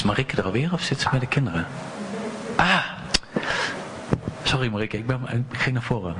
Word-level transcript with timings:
Is 0.00 0.06
Marike 0.06 0.36
er 0.36 0.44
alweer 0.44 0.72
of 0.72 0.80
zit 0.80 1.00
ze 1.00 1.08
bij 1.10 1.18
de 1.18 1.26
kinderen? 1.26 1.66
Ah! 2.56 2.84
Sorry 4.42 4.68
Marike, 4.68 4.96
ik, 4.96 5.06
ben, 5.06 5.20
ik 5.50 5.58
ging 5.58 5.74
naar 5.74 5.82
voren. 5.82 6.14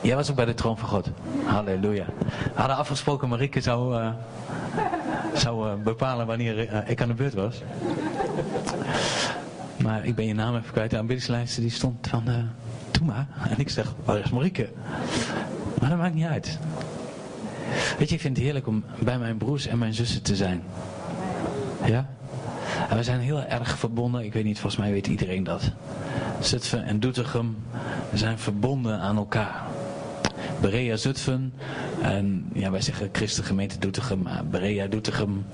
Jij 0.00 0.16
was 0.16 0.30
ook 0.30 0.36
bij 0.36 0.44
de 0.44 0.54
troon 0.54 0.78
van 0.78 0.88
God. 0.88 1.10
Halleluja. 1.44 2.04
We 2.26 2.50
hadden 2.54 2.76
afgesproken, 2.76 3.28
Marike 3.28 3.60
zou, 3.60 4.00
uh, 4.00 4.08
zou 5.34 5.68
uh, 5.68 5.74
bepalen 5.84 6.26
wanneer 6.26 6.72
uh, 6.72 6.90
ik 6.90 7.02
aan 7.02 7.08
de 7.08 7.14
beurt 7.14 7.34
was. 7.34 7.62
Maar 9.76 10.04
ik 10.04 10.14
ben 10.14 10.26
je 10.26 10.34
naam 10.34 10.56
even 10.56 10.72
kwijt. 10.72 10.90
De 10.90 10.98
aanbiddingslijst 10.98 11.56
die 11.56 11.70
stond 11.70 12.08
van, 12.08 12.24
doe 12.90 13.06
maar. 13.06 13.26
En 13.48 13.58
ik 13.58 13.68
zeg, 13.68 13.92
waar 14.04 14.18
is 14.18 14.30
Marike? 14.30 14.68
Maar 15.80 15.88
dat 15.88 15.98
maakt 15.98 16.14
niet 16.14 16.26
uit. 16.26 16.58
Weet 17.98 18.08
je, 18.08 18.14
ik 18.14 18.20
vind 18.20 18.36
het 18.36 18.44
heerlijk 18.44 18.66
om 18.66 18.84
bij 18.98 19.18
mijn 19.18 19.36
broers 19.36 19.66
en 19.66 19.78
mijn 19.78 19.94
zussen 19.94 20.22
te 20.22 20.36
zijn. 20.36 20.62
Ja? 21.84 22.06
En 22.88 22.96
we 22.96 23.02
zijn 23.02 23.20
heel 23.20 23.42
erg 23.42 23.78
verbonden. 23.78 24.24
Ik 24.24 24.32
weet 24.32 24.44
niet, 24.44 24.58
volgens 24.60 24.82
mij 24.82 24.92
weet 24.92 25.06
iedereen 25.06 25.44
dat. 25.44 25.70
Zutphen 26.40 26.84
en 26.84 27.00
Doetinchem 27.00 27.56
zijn 28.14 28.38
verbonden 28.38 28.98
aan 28.98 29.16
elkaar. 29.16 29.62
Berea 30.60 30.96
Zutphen 30.96 31.52
en 32.02 32.50
ja, 32.52 32.70
wij 32.70 32.80
zeggen 32.80 33.08
Christengemeente 33.12 33.78
Doetinchem, 33.78 34.22
maar 34.22 34.46
Berea 34.46 34.86
Doetinchem. 34.86 35.46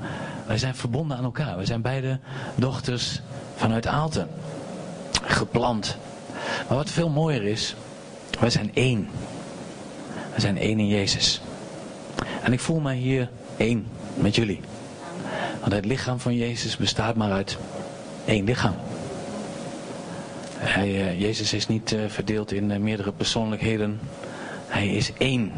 Wij 0.47 0.59
zijn 0.59 0.75
verbonden 0.75 1.17
aan 1.17 1.25
elkaar. 1.25 1.59
We 1.59 1.67
zijn 1.67 1.83
beide 1.83 2.19
dochters 2.55 3.21
vanuit 3.57 3.87
Aalten. 3.87 4.29
Geplant. 5.23 5.97
Maar 6.69 6.77
wat 6.77 6.91
veel 6.91 7.09
mooier 7.09 7.43
is, 7.43 7.77
wij 8.41 8.51
zijn 8.51 8.71
één. 8.75 9.09
We 10.35 10.41
zijn 10.41 10.59
één 10.59 10.79
in 10.79 10.89
Jezus. 10.89 11.41
En 12.43 12.53
ik 12.53 12.61
voel 12.61 12.81
mij 12.81 12.97
hier 12.97 13.29
één 13.57 13.87
met 14.15 14.35
jullie. 14.35 14.61
Want 15.69 15.81
het 15.81 15.91
lichaam 15.91 16.21
van 16.21 16.37
Jezus 16.37 16.77
bestaat 16.77 17.15
maar 17.15 17.31
uit 17.31 17.59
één 18.25 18.45
lichaam. 18.45 18.75
Hij, 20.57 20.89
uh, 20.89 21.21
Jezus 21.21 21.53
is 21.53 21.67
niet 21.67 21.93
uh, 21.93 22.01
verdeeld 22.09 22.53
in 22.53 22.71
uh, 22.71 22.79
meerdere 22.79 23.13
persoonlijkheden. 23.13 24.01
Hij 24.67 24.89
is 24.89 25.13
één. 25.19 25.53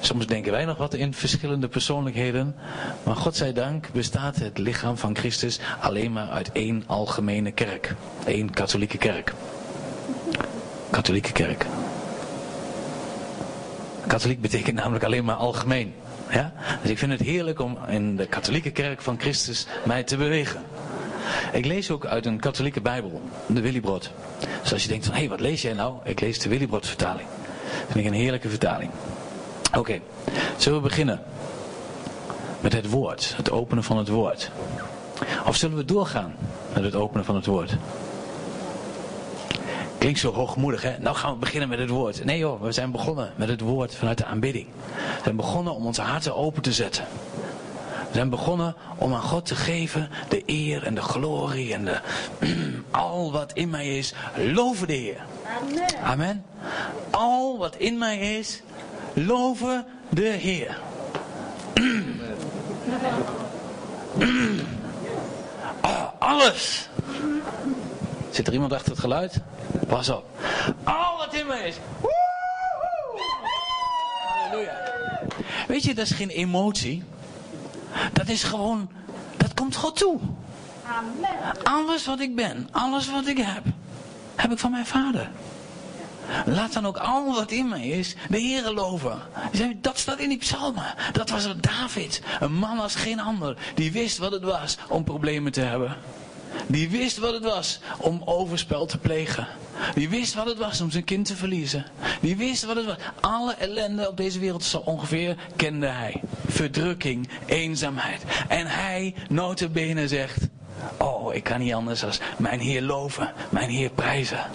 Soms 0.00 0.26
denken 0.26 0.52
wij 0.52 0.64
nog 0.64 0.76
wat 0.76 0.94
in 0.94 1.14
verschillende 1.14 1.68
persoonlijkheden. 1.68 2.54
Maar 3.02 3.16
God 3.16 3.36
zij 3.36 3.52
dank 3.52 3.92
bestaat 3.92 4.36
het 4.36 4.58
lichaam 4.58 4.96
van 4.96 5.16
Christus 5.16 5.60
alleen 5.80 6.12
maar 6.12 6.28
uit 6.28 6.52
één 6.52 6.84
algemene 6.86 7.50
kerk. 7.50 7.94
Eén 8.24 8.50
katholieke 8.50 8.98
kerk. 8.98 9.34
Katholieke 10.90 11.32
kerk. 11.32 11.66
Katholiek 14.06 14.40
betekent 14.40 14.76
namelijk 14.76 15.04
alleen 15.04 15.24
maar 15.24 15.36
algemeen. 15.36 15.94
Ja? 16.32 16.52
Dus 16.82 16.90
ik 16.90 16.98
vind 16.98 17.12
het 17.12 17.20
heerlijk 17.20 17.60
om 17.60 17.78
in 17.88 18.16
de 18.16 18.26
katholieke 18.26 18.70
kerk 18.70 19.00
van 19.00 19.20
Christus 19.20 19.66
mij 19.84 20.02
te 20.02 20.16
bewegen. 20.16 20.62
Ik 21.52 21.64
lees 21.64 21.90
ook 21.90 22.06
uit 22.06 22.26
een 22.26 22.40
katholieke 22.40 22.80
bijbel, 22.80 23.22
de 23.46 23.60
Willibrod. 23.60 24.10
Dus 24.62 24.72
als 24.72 24.82
je 24.82 24.88
denkt 24.88 25.04
van, 25.04 25.14
hé, 25.14 25.20
hey, 25.20 25.28
wat 25.28 25.40
lees 25.40 25.62
jij 25.62 25.72
nou? 25.72 25.94
Ik 26.04 26.20
lees 26.20 26.38
de 26.38 26.48
Willibrod 26.48 26.86
vertaling. 26.86 27.28
Dat 27.64 27.92
vind 27.92 28.04
ik 28.04 28.10
een 28.10 28.18
heerlijke 28.18 28.48
vertaling. 28.48 28.90
Oké, 29.76 30.00
zullen 30.56 30.82
we 30.82 30.88
beginnen 30.88 31.22
met 32.60 32.72
het 32.72 32.90
woord, 32.90 33.34
het 33.36 33.50
openen 33.50 33.84
van 33.84 33.96
het 33.98 34.08
woord? 34.08 34.50
Of 35.46 35.56
zullen 35.56 35.76
we 35.76 35.84
doorgaan 35.84 36.34
met 36.74 36.84
het 36.84 36.94
openen 36.94 37.24
van 37.24 37.34
het 37.34 37.46
woord? 37.46 37.76
Klinkt 40.02 40.20
zo 40.20 40.32
hoogmoedig, 40.32 40.82
hè? 40.82 40.98
Nou 40.98 41.16
gaan 41.16 41.32
we 41.32 41.38
beginnen 41.38 41.68
met 41.68 41.78
het 41.78 41.88
woord. 41.88 42.24
Nee 42.24 42.38
joh, 42.38 42.62
we 42.62 42.72
zijn 42.72 42.90
begonnen 42.90 43.32
met 43.36 43.48
het 43.48 43.60
woord 43.60 43.94
vanuit 43.94 44.18
de 44.18 44.24
aanbidding. 44.24 44.66
We 45.16 45.20
zijn 45.22 45.36
begonnen 45.36 45.74
om 45.74 45.86
onze 45.86 46.02
harten 46.02 46.36
open 46.36 46.62
te 46.62 46.72
zetten. 46.72 47.04
We 48.08 48.12
zijn 48.12 48.30
begonnen 48.30 48.74
om 48.96 49.14
aan 49.14 49.22
God 49.22 49.46
te 49.46 49.54
geven 49.54 50.08
de 50.28 50.42
eer 50.46 50.82
en 50.82 50.94
de 50.94 51.00
glorie 51.00 51.74
en 51.74 51.84
de, 51.84 52.00
al 52.90 53.32
wat 53.32 53.52
in 53.52 53.70
mij 53.70 53.98
is. 53.98 54.14
Loven 54.36 54.86
de 54.86 54.92
Heer. 54.92 55.24
Amen. 55.60 56.02
Amen. 56.02 56.44
Al 57.10 57.58
wat 57.58 57.76
in 57.76 57.98
mij 57.98 58.38
is, 58.38 58.62
loven 59.12 59.84
de 60.08 60.28
Heer. 60.28 60.78
Oh, 65.80 66.08
alles. 66.30 66.88
Zit 68.32 68.46
er 68.46 68.52
iemand 68.52 68.72
achter 68.72 68.90
het 68.90 69.00
geluid? 69.00 69.36
Pas 69.88 70.08
op. 70.08 70.24
Al 70.84 71.16
wat 71.16 71.34
in 71.34 71.46
mij 71.46 71.68
is. 71.68 71.76
Halleluja. 74.24 74.76
Weet 75.68 75.82
je, 75.82 75.94
dat 75.94 76.04
is 76.04 76.10
geen 76.10 76.28
emotie. 76.28 77.02
Dat 78.12 78.28
is 78.28 78.42
gewoon, 78.42 78.90
dat 79.36 79.54
komt 79.54 79.76
God 79.76 79.96
toe. 79.96 80.18
Amen. 80.86 81.62
Alles 81.62 82.06
wat 82.06 82.20
ik 82.20 82.36
ben, 82.36 82.68
alles 82.70 83.10
wat 83.10 83.26
ik 83.26 83.36
heb, 83.36 83.64
heb 84.34 84.52
ik 84.52 84.58
van 84.58 84.70
mijn 84.70 84.86
vader. 84.86 85.30
Laat 86.46 86.72
dan 86.72 86.86
ook 86.86 86.96
al 86.96 87.34
wat 87.34 87.50
in 87.50 87.68
mij 87.68 87.88
is, 87.88 88.14
de 88.28 88.40
Heere 88.40 88.72
loven. 88.72 89.18
Dat 89.80 89.98
staat 89.98 90.18
in 90.18 90.28
die 90.28 90.38
psalmen. 90.38 90.94
Dat 91.12 91.30
was 91.30 91.48
David. 91.60 92.22
Een 92.40 92.52
man 92.52 92.78
als 92.78 92.94
geen 92.94 93.20
ander. 93.20 93.56
Die 93.74 93.92
wist 93.92 94.18
wat 94.18 94.32
het 94.32 94.42
was 94.42 94.76
om 94.88 95.04
problemen 95.04 95.52
te 95.52 95.60
hebben. 95.60 95.96
Die 96.66 96.88
wist 96.90 97.18
wat 97.18 97.32
het 97.32 97.42
was 97.42 97.80
om 97.98 98.22
overspel 98.24 98.86
te 98.86 98.98
plegen. 98.98 99.46
Die 99.94 100.08
wist 100.08 100.34
wat 100.34 100.46
het 100.46 100.58
was 100.58 100.80
om 100.80 100.90
zijn 100.90 101.04
kind 101.04 101.26
te 101.26 101.36
verliezen. 101.36 101.86
Die 102.20 102.36
wist 102.36 102.64
wat 102.64 102.76
het 102.76 102.86
was. 102.86 102.96
Alle 103.20 103.54
ellende 103.54 104.08
op 104.08 104.16
deze 104.16 104.38
wereld 104.38 104.64
zo 104.64 104.78
ongeveer 104.78 105.36
kende 105.56 105.86
hij. 105.86 106.20
Verdrukking, 106.46 107.28
eenzaamheid. 107.46 108.22
En 108.48 108.66
hij, 108.66 109.14
notabene, 109.28 110.08
zegt... 110.08 110.48
Oh, 110.98 111.34
ik 111.34 111.44
kan 111.44 111.60
niet 111.60 111.74
anders 111.74 112.04
als 112.04 112.20
mijn 112.38 112.60
Heer 112.60 112.82
loven, 112.82 113.32
mijn 113.50 113.70
Heer 113.70 113.90
prijzen. 113.90 114.50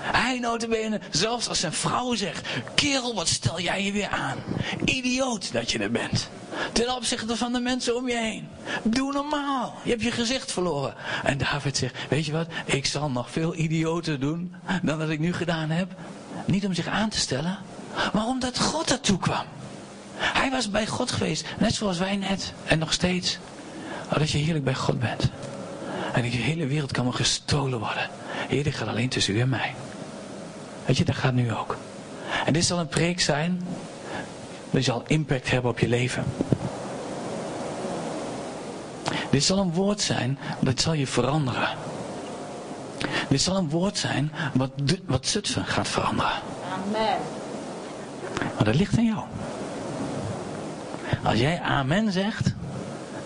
Hij 0.00 0.38
notabene, 0.38 1.00
zelfs 1.10 1.48
als 1.48 1.60
zijn 1.60 1.72
vrouw 1.72 2.14
zegt... 2.14 2.48
Kerel, 2.74 3.14
wat 3.14 3.28
stel 3.28 3.60
jij 3.60 3.84
je 3.84 3.92
weer 3.92 4.08
aan? 4.08 4.38
Idioot 4.84 5.52
dat 5.52 5.70
je 5.70 5.78
er 5.78 5.90
bent. 5.90 6.30
Ten 6.72 6.94
opzichte 6.96 7.36
van 7.36 7.52
de 7.52 7.60
mensen 7.60 7.96
om 7.96 8.08
je 8.08 8.16
heen. 8.16 8.48
Doe 8.82 9.12
normaal. 9.12 9.74
Je 9.82 9.90
hebt 9.90 10.02
je 10.02 10.10
gezicht 10.10 10.52
verloren. 10.52 10.94
En 11.24 11.38
David 11.38 11.76
zegt, 11.76 11.94
weet 12.08 12.26
je 12.26 12.32
wat? 12.32 12.46
Ik 12.64 12.86
zal 12.86 13.10
nog 13.10 13.30
veel 13.30 13.54
idioter 13.54 14.20
doen 14.20 14.54
dan 14.82 14.98
dat 14.98 15.08
ik 15.08 15.18
nu 15.18 15.32
gedaan 15.32 15.70
heb. 15.70 15.92
Niet 16.44 16.66
om 16.66 16.74
zich 16.74 16.86
aan 16.86 17.08
te 17.08 17.18
stellen, 17.18 17.58
maar 18.12 18.26
omdat 18.26 18.58
God 18.58 18.90
ertoe 18.90 19.18
kwam. 19.18 19.44
Hij 20.16 20.50
was 20.50 20.70
bij 20.70 20.86
God 20.86 21.10
geweest, 21.10 21.44
net 21.58 21.74
zoals 21.74 21.98
wij 21.98 22.16
net. 22.16 22.52
En 22.64 22.78
nog 22.78 22.92
steeds. 22.92 23.38
Oh, 24.12 24.18
dat 24.18 24.30
je 24.30 24.38
heerlijk 24.38 24.64
bij 24.64 24.74
God 24.74 25.00
bent. 25.00 25.30
En 26.12 26.22
de 26.22 26.28
hele 26.28 26.66
wereld 26.66 26.92
kan 26.92 27.04
maar 27.04 27.14
gestolen 27.14 27.78
worden. 27.78 28.08
Heer, 28.48 28.72
gaat 28.72 28.88
alleen 28.88 29.08
tussen 29.08 29.34
u 29.34 29.40
en 29.40 29.48
mij. 29.48 29.74
Weet 30.86 30.96
je, 30.96 31.04
dat 31.04 31.14
gaat 31.14 31.32
nu 31.32 31.54
ook. 31.54 31.76
En 32.46 32.52
dit 32.52 32.64
zal 32.64 32.78
een 32.78 32.88
preek 32.88 33.20
zijn. 33.20 33.66
Die 34.70 34.82
zal 34.82 35.02
impact 35.06 35.50
hebben 35.50 35.70
op 35.70 35.78
je 35.78 35.88
leven. 35.88 36.24
Dit 39.30 39.44
zal 39.44 39.58
een 39.58 39.72
woord 39.72 40.00
zijn, 40.00 40.38
dat 40.60 40.80
zal 40.80 40.92
je 40.92 41.06
veranderen. 41.06 41.68
Dit 43.28 43.42
zal 43.42 43.56
een 43.56 43.70
woord 43.70 43.98
zijn 43.98 44.32
wat, 44.54 44.70
wat 45.06 45.26
Zutphen 45.26 45.64
gaat 45.64 45.88
veranderen. 45.88 46.32
Amen. 46.72 47.18
Maar 48.54 48.64
dat 48.64 48.74
ligt 48.74 48.98
aan 48.98 49.04
jou. 49.04 49.24
Als 51.22 51.38
jij 51.38 51.60
amen 51.60 52.12
zegt, 52.12 52.54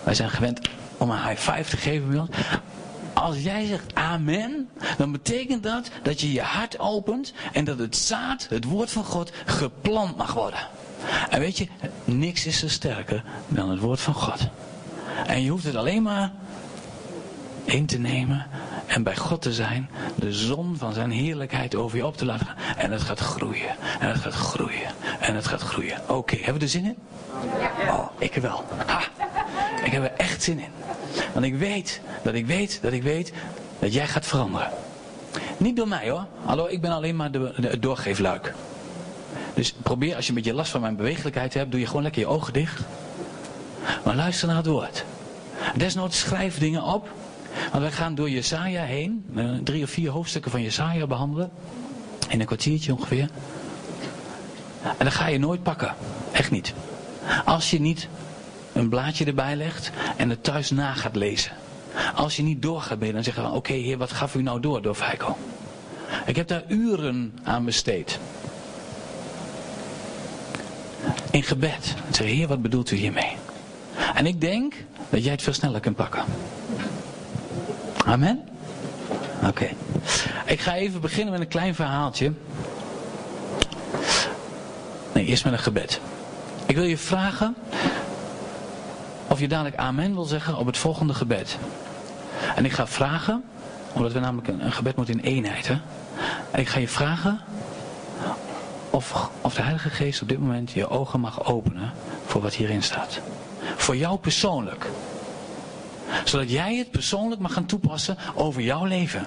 wij 0.03 0.13
zijn 0.13 0.29
gewend 0.29 0.59
om 0.97 1.09
een 1.09 1.27
high 1.27 1.51
five 1.51 1.69
te 1.69 1.77
geven 1.77 2.09
bij 2.09 2.19
ons. 2.19 2.29
Als 3.13 3.41
jij 3.41 3.65
zegt 3.65 3.95
amen, 3.95 4.69
dan 4.97 5.11
betekent 5.11 5.63
dat 5.63 5.89
dat 6.03 6.21
je 6.21 6.31
je 6.31 6.41
hart 6.41 6.79
opent 6.79 7.33
en 7.53 7.65
dat 7.65 7.79
het 7.79 7.97
zaad, 7.97 8.47
het 8.49 8.63
woord 8.63 8.91
van 8.91 9.03
God, 9.03 9.31
geplant 9.45 10.17
mag 10.17 10.33
worden. 10.33 10.67
En 11.29 11.39
weet 11.39 11.57
je, 11.57 11.67
niks 12.03 12.45
is 12.45 12.59
zo 12.59 12.67
sterker 12.67 13.23
dan 13.47 13.69
het 13.69 13.79
woord 13.79 13.99
van 13.99 14.13
God. 14.13 14.47
En 15.27 15.43
je 15.43 15.49
hoeft 15.49 15.63
het 15.63 15.75
alleen 15.75 16.03
maar 16.03 16.31
in 17.63 17.85
te 17.85 17.97
nemen 17.97 18.47
en 18.85 19.03
bij 19.03 19.15
God 19.15 19.41
te 19.41 19.53
zijn, 19.53 19.89
de 20.15 20.33
zon 20.33 20.75
van 20.77 20.93
zijn 20.93 21.11
heerlijkheid 21.11 21.75
over 21.75 21.97
je 21.97 22.05
op 22.05 22.17
te 22.17 22.25
laten 22.25 22.45
gaan. 22.45 22.55
En 22.77 22.91
het 22.91 23.01
gaat 23.01 23.19
groeien, 23.19 23.75
en 23.99 24.07
het 24.09 24.17
gaat 24.17 24.33
groeien, 24.33 24.91
en 25.19 25.35
het 25.35 25.47
gaat 25.47 25.61
groeien. 25.61 26.09
Oké, 26.09 26.35
hebben 26.35 26.53
we 26.53 26.59
er 26.59 26.69
zin 26.69 26.85
in? 26.85 26.95
Oh, 27.89 28.07
ik 28.17 28.33
wel. 28.33 28.63
Ha, 28.85 29.01
ik 29.83 29.91
heb 29.91 30.03
er 30.03 30.13
echt 30.17 30.43
zin 30.43 30.59
in. 30.59 30.71
Want 31.33 31.45
ik 31.45 31.55
weet, 31.55 32.01
dat 32.23 32.33
ik 32.33 32.45
weet, 32.45 32.79
dat 32.81 32.91
ik 32.91 33.03
weet, 33.03 33.33
dat 33.79 33.93
jij 33.93 34.07
gaat 34.07 34.25
veranderen. 34.25 34.69
Niet 35.57 35.75
door 35.75 35.87
mij 35.87 36.09
hoor. 36.09 36.25
Hallo, 36.45 36.67
ik 36.67 36.81
ben 36.81 36.91
alleen 36.91 37.15
maar 37.15 37.31
de, 37.31 37.53
de, 37.57 37.67
het 37.67 37.81
doorgeefluik. 37.81 38.53
Dus 39.55 39.73
probeer, 39.83 40.15
als 40.15 40.23
je 40.23 40.29
een 40.29 40.35
beetje 40.35 40.53
last 40.53 40.71
van 40.71 40.81
mijn 40.81 40.95
bewegelijkheid 40.95 41.53
hebt, 41.53 41.71
doe 41.71 41.79
je 41.79 41.87
gewoon 41.87 42.03
lekker 42.03 42.21
je 42.21 42.27
ogen 42.27 42.53
dicht. 42.53 42.81
Maar 44.03 44.15
luister 44.15 44.47
naar 44.47 44.57
het 44.57 44.65
woord. 44.65 45.05
Desnoods 45.75 46.19
schrijf 46.19 46.57
dingen 46.57 46.83
op. 46.83 47.09
Want 47.71 47.83
wij 47.83 47.91
gaan 47.91 48.15
door 48.15 48.29
Jesaja 48.29 48.83
heen. 48.83 49.25
Drie 49.63 49.83
of 49.83 49.89
vier 49.89 50.09
hoofdstukken 50.09 50.51
van 50.51 50.61
Jesaja 50.61 51.07
behandelen. 51.07 51.51
In 52.29 52.39
een 52.39 52.45
kwartiertje 52.45 52.93
ongeveer. 52.93 53.29
En 54.81 54.95
dan 54.97 55.11
ga 55.11 55.27
je 55.27 55.37
nooit 55.37 55.63
pakken. 55.63 55.95
Echt 56.31 56.51
niet. 56.51 56.73
Als 57.45 57.71
je 57.71 57.79
niet 57.79 58.07
een 58.73 58.89
blaadje 58.89 59.25
erbij 59.25 59.55
legt 59.55 59.91
en 60.17 60.29
het 60.29 60.43
thuis 60.43 60.69
na 60.69 60.93
gaat 60.93 61.15
lezen. 61.15 61.51
Als 62.15 62.35
je 62.35 62.43
niet 62.43 62.61
door 62.61 62.81
gaat 62.81 62.97
bidden, 62.97 63.15
dan 63.15 63.23
zeggen 63.23 63.43
we, 63.43 63.49
oké 63.49 63.73
heer, 63.73 63.97
wat 63.97 64.11
gaf 64.11 64.35
u 64.35 64.41
nou 64.41 64.59
door 64.59 64.81
door 64.81 64.95
Feiko? 64.95 65.37
Ik 66.25 66.35
heb 66.35 66.47
daar 66.47 66.63
uren 66.67 67.33
aan 67.43 67.65
besteed. 67.65 68.19
In 71.35 71.43
gebed. 71.43 71.95
Ik 72.07 72.15
zeg, 72.15 72.27
heer, 72.27 72.47
wat 72.47 72.61
bedoelt 72.61 72.91
u 72.91 72.95
hiermee? 72.95 73.37
En 74.13 74.25
ik 74.25 74.41
denk 74.41 74.73
dat 75.09 75.23
jij 75.23 75.31
het 75.31 75.41
veel 75.41 75.53
sneller 75.53 75.79
kunt 75.79 75.95
pakken. 75.95 76.23
Amen? 78.05 78.47
Oké. 79.47 79.69
Ik 80.45 80.59
ga 80.59 80.75
even 80.75 81.01
beginnen 81.01 81.31
met 81.31 81.41
een 81.41 81.47
klein 81.47 81.75
verhaaltje. 81.75 82.31
Nee, 85.13 85.25
eerst 85.25 85.43
met 85.43 85.53
een 85.53 85.59
gebed. 85.59 86.01
Ik 86.65 86.75
wil 86.75 86.83
je 86.83 86.97
vragen 86.97 87.55
of 89.27 89.39
je 89.39 89.47
dadelijk 89.47 89.75
amen 89.75 90.13
wil 90.13 90.25
zeggen 90.25 90.57
op 90.57 90.65
het 90.65 90.77
volgende 90.77 91.13
gebed. 91.13 91.57
En 92.55 92.65
ik 92.65 92.71
ga 92.71 92.87
vragen, 92.87 93.43
omdat 93.93 94.11
we 94.11 94.19
namelijk 94.19 94.47
een, 94.47 94.65
een 94.65 94.73
gebed 94.73 94.95
moeten 94.95 95.19
in 95.19 95.35
eenheid. 95.35 95.67
Hè? 95.67 95.77
En 96.51 96.59
ik 96.59 96.67
ga 96.67 96.79
je 96.79 96.87
vragen 96.87 97.39
of, 98.95 99.53
de 99.55 99.61
Heilige 99.61 99.89
Geest 99.89 100.21
op 100.21 100.29
dit 100.29 100.39
moment 100.39 100.71
je 100.71 100.89
ogen 100.89 101.19
mag 101.19 101.45
openen 101.45 101.93
voor 102.25 102.41
wat 102.41 102.53
hierin 102.53 102.83
staat. 102.83 103.19
Voor 103.75 103.95
jou 103.95 104.17
persoonlijk. 104.17 104.89
Zodat 106.23 106.51
jij 106.51 106.75
het 106.75 106.91
persoonlijk 106.91 107.41
mag 107.41 107.53
gaan 107.53 107.65
toepassen 107.65 108.17
over 108.35 108.61
jouw 108.61 108.85
leven. 108.85 109.25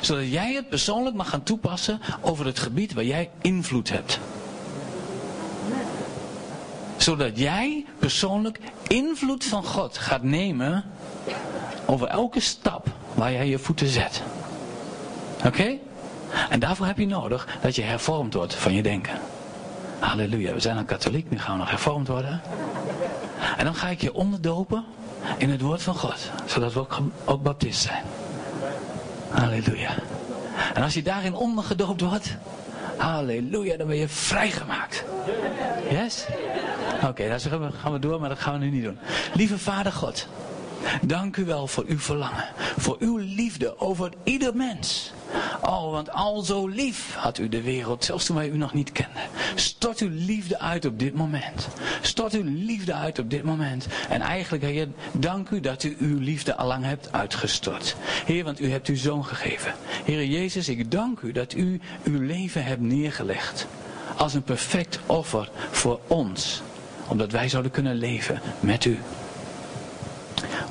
Zodat 0.00 0.30
jij 0.30 0.54
het 0.54 0.68
persoonlijk 0.68 1.16
mag 1.16 1.28
gaan 1.28 1.42
toepassen 1.42 2.00
over 2.20 2.46
het 2.46 2.58
gebied 2.58 2.92
waar 2.92 3.04
jij 3.04 3.30
invloed 3.40 3.90
hebt. 3.90 4.18
Zodat 6.96 7.38
jij 7.38 7.84
persoonlijk 7.98 8.58
invloed 8.86 9.44
van 9.44 9.64
God 9.64 9.98
gaat 9.98 10.22
nemen 10.22 10.84
over 11.86 12.06
elke 12.06 12.40
stap 12.40 12.86
waar 13.14 13.32
jij 13.32 13.48
je 13.48 13.58
voeten 13.58 13.88
zet. 13.88 14.22
Oké? 15.44 15.78
En 16.50 16.60
daarvoor 16.60 16.86
heb 16.86 16.98
je 16.98 17.06
nodig 17.06 17.46
dat 17.60 17.74
je 17.74 17.82
hervormd 17.82 18.34
wordt 18.34 18.54
van 18.54 18.72
je 18.74 18.82
denken. 18.82 19.18
Halleluja, 19.98 20.52
we 20.52 20.60
zijn 20.60 20.76
een 20.76 20.84
katholiek, 20.84 21.30
nu 21.30 21.38
gaan 21.38 21.52
we 21.52 21.58
nog 21.58 21.70
hervormd 21.70 22.08
worden. 22.08 22.40
En 23.56 23.64
dan 23.64 23.74
ga 23.74 23.88
ik 23.88 24.00
je 24.00 24.14
onderdopen 24.14 24.84
in 25.36 25.50
het 25.50 25.60
woord 25.60 25.82
van 25.82 25.94
God. 25.94 26.30
Zodat 26.46 26.72
we 26.72 26.80
ook, 26.80 26.98
ook 27.24 27.42
baptist 27.42 27.80
zijn. 27.80 28.02
Halleluja. 29.30 29.90
En 30.74 30.82
als 30.82 30.94
je 30.94 31.02
daarin 31.02 31.34
ondergedoopt 31.34 32.00
wordt, 32.00 32.36
halleluja, 32.96 33.76
dan 33.76 33.86
ben 33.86 33.96
je 33.96 34.08
vrijgemaakt. 34.08 35.04
Yes? 35.90 36.26
Oké, 37.04 37.28
dan 37.28 37.40
gaan 37.40 37.60
we, 37.60 37.70
gaan 37.80 37.92
we 37.92 37.98
door, 37.98 38.20
maar 38.20 38.28
dat 38.28 38.38
gaan 38.38 38.52
we 38.52 38.64
nu 38.64 38.70
niet 38.70 38.84
doen. 38.84 38.98
Lieve 39.34 39.58
Vader 39.58 39.92
God, 39.92 40.28
dank 41.02 41.36
u 41.36 41.44
wel 41.44 41.66
voor 41.66 41.84
uw 41.86 41.98
verlangen. 41.98 42.44
Voor 42.76 42.96
uw 42.98 43.16
liefde 43.16 43.78
over 43.80 44.12
ieder 44.24 44.56
mens. 44.56 45.12
Oh, 45.60 45.90
want 45.90 46.12
al 46.12 46.42
zo 46.42 46.66
lief 46.66 47.14
had 47.14 47.38
u 47.38 47.48
de 47.48 47.62
wereld, 47.62 48.04
zelfs 48.04 48.24
toen 48.24 48.36
wij 48.36 48.48
u 48.48 48.56
nog 48.56 48.74
niet 48.74 48.92
kenden. 48.92 49.22
Stort 49.54 49.98
uw 49.98 50.10
liefde 50.12 50.58
uit 50.58 50.84
op 50.84 50.98
dit 50.98 51.14
moment. 51.14 51.68
Stort 52.00 52.32
uw 52.32 52.42
liefde 52.44 52.94
uit 52.94 53.18
op 53.18 53.30
dit 53.30 53.42
moment. 53.42 53.86
En 54.08 54.20
eigenlijk, 54.20 54.64
Heer, 54.64 54.88
dank 55.12 55.50
u 55.50 55.60
dat 55.60 55.82
u 55.82 55.96
uw 55.98 56.18
liefde 56.18 56.56
allang 56.56 56.84
hebt 56.84 57.12
uitgestort. 57.12 57.96
Heer, 58.24 58.44
want 58.44 58.60
u 58.60 58.70
hebt 58.70 58.86
uw 58.88 58.96
zoon 58.96 59.24
gegeven. 59.24 59.74
Heer 60.04 60.24
Jezus, 60.24 60.68
ik 60.68 60.90
dank 60.90 61.20
u 61.20 61.32
dat 61.32 61.54
u 61.54 61.80
uw 62.04 62.20
leven 62.20 62.64
hebt 62.64 62.80
neergelegd. 62.80 63.66
Als 64.16 64.34
een 64.34 64.42
perfect 64.42 64.98
offer 65.06 65.50
voor 65.70 66.00
ons. 66.06 66.62
Omdat 67.08 67.32
wij 67.32 67.48
zouden 67.48 67.72
kunnen 67.72 67.96
leven 67.96 68.40
met 68.60 68.84
u. 68.84 68.98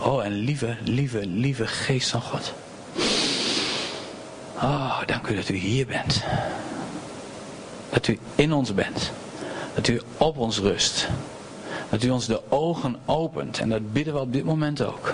Oh, 0.02 0.26
en 0.26 0.32
lieve, 0.32 0.76
lieve, 0.84 1.26
lieve 1.26 1.68
geest 1.68 2.10
van 2.10 2.22
God. 2.22 2.54
Oh, 4.56 5.02
dank 5.06 5.28
u 5.28 5.36
dat 5.36 5.50
u 5.50 5.56
hier 5.56 5.86
bent. 5.86 6.24
Dat 7.90 8.08
u 8.08 8.20
in 8.36 8.54
ons 8.54 8.74
bent. 8.74 9.12
Dat 9.76 9.88
u 9.88 10.02
op 10.18 10.38
ons 10.38 10.60
rust. 10.60 11.08
Dat 11.90 12.04
u 12.04 12.10
ons 12.10 12.26
de 12.26 12.42
ogen 12.50 12.96
opent. 13.06 13.60
En 13.60 13.70
dat 13.70 13.94
bidden 13.94 14.14
we 14.14 14.20
op 14.20 14.34
dit 14.34 14.44
moment 14.44 14.82
ook. 14.82 15.14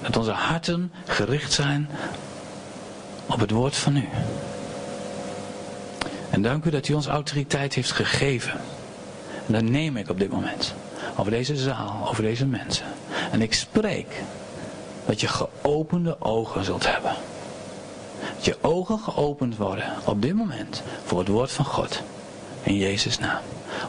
Dat 0.00 0.16
onze 0.16 0.30
harten 0.30 0.92
gericht 1.06 1.52
zijn 1.52 1.88
op 3.26 3.40
het 3.40 3.50
woord 3.50 3.76
van 3.76 3.96
u. 3.96 4.08
En 6.30 6.42
dank 6.42 6.64
u 6.64 6.70
dat 6.70 6.88
u 6.88 6.94
ons 6.94 7.06
autoriteit 7.06 7.74
heeft 7.74 7.92
gegeven. 7.92 8.60
En 9.46 9.52
dat 9.52 9.62
neem 9.62 9.96
ik 9.96 10.08
op 10.08 10.18
dit 10.18 10.30
moment. 10.30 10.74
Over 11.16 11.30
deze 11.30 11.56
zaal, 11.56 12.06
over 12.08 12.22
deze 12.22 12.46
mensen. 12.46 12.86
En 13.32 13.42
ik 13.42 13.54
spreek 13.54 14.22
dat 15.06 15.20
je 15.20 15.28
geopende 15.28 16.16
ogen 16.18 16.64
zult 16.64 16.92
hebben. 16.92 17.14
Dat 18.34 18.44
je 18.44 18.56
ogen 18.60 18.98
geopend 18.98 19.56
worden 19.56 19.92
op 20.04 20.22
dit 20.22 20.34
moment 20.34 20.82
voor 21.04 21.18
het 21.18 21.28
woord 21.28 21.52
van 21.52 21.64
God. 21.64 22.02
In 22.62 22.76
Jezus' 22.76 23.18
naam. 23.18 23.40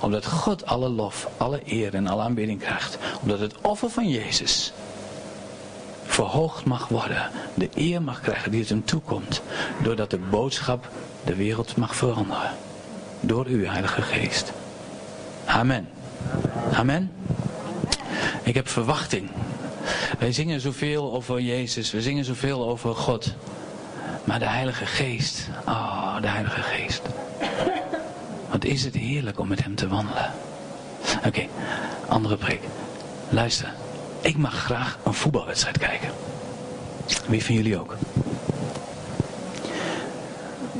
Omdat 0.02 0.26
God 0.26 0.66
alle 0.66 0.90
lof, 0.90 1.28
alle 1.38 1.62
eer 1.66 1.94
en 1.94 2.08
alle 2.08 2.22
aanbidding 2.22 2.60
krijgt. 2.60 2.98
Omdat 3.22 3.40
het 3.40 3.56
offer 3.62 3.90
van 3.90 4.10
Jezus 4.10 4.74
verhoogd 6.06 6.66
mag 6.66 6.88
worden. 6.88 7.30
De 7.54 7.70
eer 7.74 8.02
mag 8.02 8.22
krijgen 8.22 8.52
die 8.52 8.60
het 8.60 8.70
hem 8.70 8.86
toekomt. 8.86 9.42
Doordat 9.84 10.10
de 10.10 10.20
boodschap 10.30 10.90
de 11.24 11.36
wereld 11.36 11.76
mag 11.76 11.96
veranderen. 11.96 12.52
Door 13.20 13.46
uw 13.46 13.66
Heilige 13.66 14.02
Geest. 14.02 14.52
Amen. 15.46 15.88
Amen. 16.74 17.12
Ik 18.44 18.54
heb 18.54 18.68
verwachting. 18.68 19.30
Wij 20.20 20.32
zingen 20.32 20.62
zoveel 20.62 21.14
over 21.14 21.42
Jezus. 21.42 21.92
We 21.92 22.02
zingen 22.02 22.26
zoveel 22.26 22.70
over 22.70 22.96
God. 22.96 23.34
Maar 24.24 24.40
de 24.40 24.48
Heilige 24.48 24.86
Geest. 24.86 25.48
Oh, 25.66 26.22
de 26.22 26.28
Heilige 26.28 26.62
Geest. 26.62 27.02
Wat 28.52 28.66
is 28.66 28.84
het 28.84 28.96
heerlijk 28.96 29.40
om 29.40 29.48
met 29.48 29.64
Hem 29.64 29.76
te 29.76 29.88
wandelen. 29.88 30.32
Oké, 31.26 31.48
andere 32.08 32.38
preek. 32.38 32.62
Luister. 33.30 33.74
Ik 34.22 34.38
mag 34.38 34.54
graag 34.54 34.98
een 35.04 35.14
voetbalwedstrijd 35.14 35.78
kijken. 35.78 36.10
Wie 37.28 37.46
van 37.46 37.56
jullie 37.56 37.80
ook? 37.80 37.96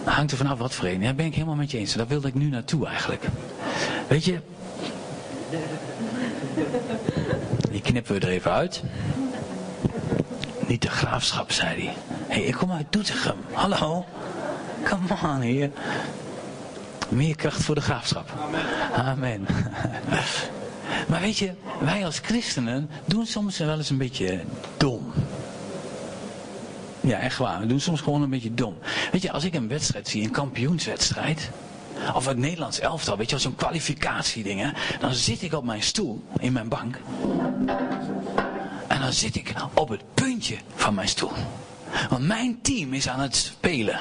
Hangt 0.04 0.32
er 0.32 0.38
vanaf 0.38 0.58
wat 0.58 0.74
een. 0.74 1.02
Ja, 1.02 1.14
ben 1.14 1.26
ik 1.26 1.34
helemaal 1.34 1.56
met 1.56 1.72
je 1.72 1.78
eens. 1.78 1.94
Daar 1.94 2.08
wilde 2.08 2.28
ik 2.28 2.34
nu 2.34 2.46
naartoe 2.46 2.88
eigenlijk. 2.88 3.24
Weet 4.08 4.26
je. 4.26 4.40
Knippen 7.84 8.14
we 8.14 8.20
er 8.20 8.32
even 8.32 8.52
uit. 8.52 8.84
Niet 10.68 10.82
de 10.82 10.90
graafschap, 10.90 11.52
zei 11.52 11.84
hij. 11.84 11.94
Hé, 12.28 12.36
hey, 12.36 12.44
ik 12.44 12.54
kom 12.54 12.72
uit 12.72 12.86
Doetinchem. 12.90 13.38
Hallo. 13.52 14.06
Come 14.84 15.08
on 15.24 15.42
hier. 15.42 15.72
Meer 17.10 17.36
kracht 17.36 17.64
voor 17.64 17.76
de 17.76 17.82
graafschap. 17.82 18.30
Amen. 18.44 18.66
Amen. 18.94 19.46
Maar 21.08 21.22
weet 21.22 21.38
je, 21.38 21.52
wij 21.80 22.06
als 22.06 22.20
christenen 22.20 22.90
doen 23.06 23.26
soms 23.26 23.58
wel 23.58 23.78
eens 23.78 23.90
een 23.90 23.98
beetje 23.98 24.40
dom. 24.78 25.14
Ja, 27.02 27.20
echt 27.20 27.38
waar. 27.38 27.60
We 27.60 27.66
doen 27.66 27.80
soms 27.80 28.02
gewoon 28.02 28.22
een 28.22 28.30
beetje 28.30 28.54
dom. 28.54 28.78
Weet 29.12 29.22
je, 29.22 29.32
als 29.32 29.44
ik 29.44 29.54
een 29.54 29.68
wedstrijd 29.68 30.08
zie, 30.08 30.24
een 30.24 30.32
kampioenswedstrijd. 30.32 31.50
Of 32.14 32.26
het 32.26 32.38
Nederlands 32.38 32.80
elftal, 32.80 33.18
weet 33.18 33.28
je, 33.28 33.34
als 33.34 33.44
zo'n 33.44 33.56
kwalificatieding, 33.56 34.74
dan 35.00 35.14
zit 35.14 35.42
ik 35.42 35.54
op 35.54 35.64
mijn 35.64 35.84
stoel, 35.84 36.24
in 36.40 36.54
mijn 36.54 36.68
bank. 36.68 37.00
En 38.88 39.02
dan 39.02 39.14
zit 39.14 39.36
ik 39.36 39.54
op 39.74 39.90
het 39.90 40.02
puntje 40.14 40.58
van 40.76 40.94
mijn 40.94 41.08
stoel. 41.08 41.32
Want 42.10 42.28
mijn 42.28 42.62
team 42.62 42.94
is 42.94 43.08
aan 43.08 43.20
het 43.20 43.36
spelen. 43.36 44.00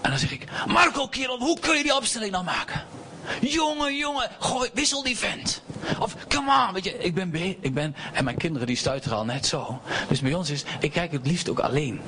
En 0.00 0.10
dan 0.10 0.18
zeg 0.18 0.32
ik, 0.32 0.44
Marco 0.66 1.06
Kerel, 1.06 1.38
hoe 1.38 1.58
kun 1.58 1.76
je 1.76 1.82
die 1.82 1.96
opstelling 1.96 2.32
nou 2.32 2.44
maken? 2.44 2.84
Jongen, 3.40 3.96
jongen, 3.96 4.30
gooi, 4.38 4.70
wissel 4.74 5.02
die 5.02 5.18
vent. 5.18 5.62
Of, 5.98 6.16
come 6.28 6.66
on, 6.66 6.72
weet 6.72 6.84
je, 6.84 6.98
ik 6.98 7.14
ben, 7.14 7.34
ik 7.60 7.74
ben, 7.74 7.96
en 8.12 8.24
mijn 8.24 8.36
kinderen 8.36 8.66
die 8.66 8.76
stuiteren 8.76 9.18
al 9.18 9.24
net 9.24 9.46
zo. 9.46 9.80
Dus 10.08 10.20
bij 10.20 10.34
ons 10.34 10.50
is, 10.50 10.64
ik 10.80 10.92
kijk 10.92 11.12
het 11.12 11.26
liefst 11.26 11.48
ook 11.48 11.58
alleen. 11.58 12.00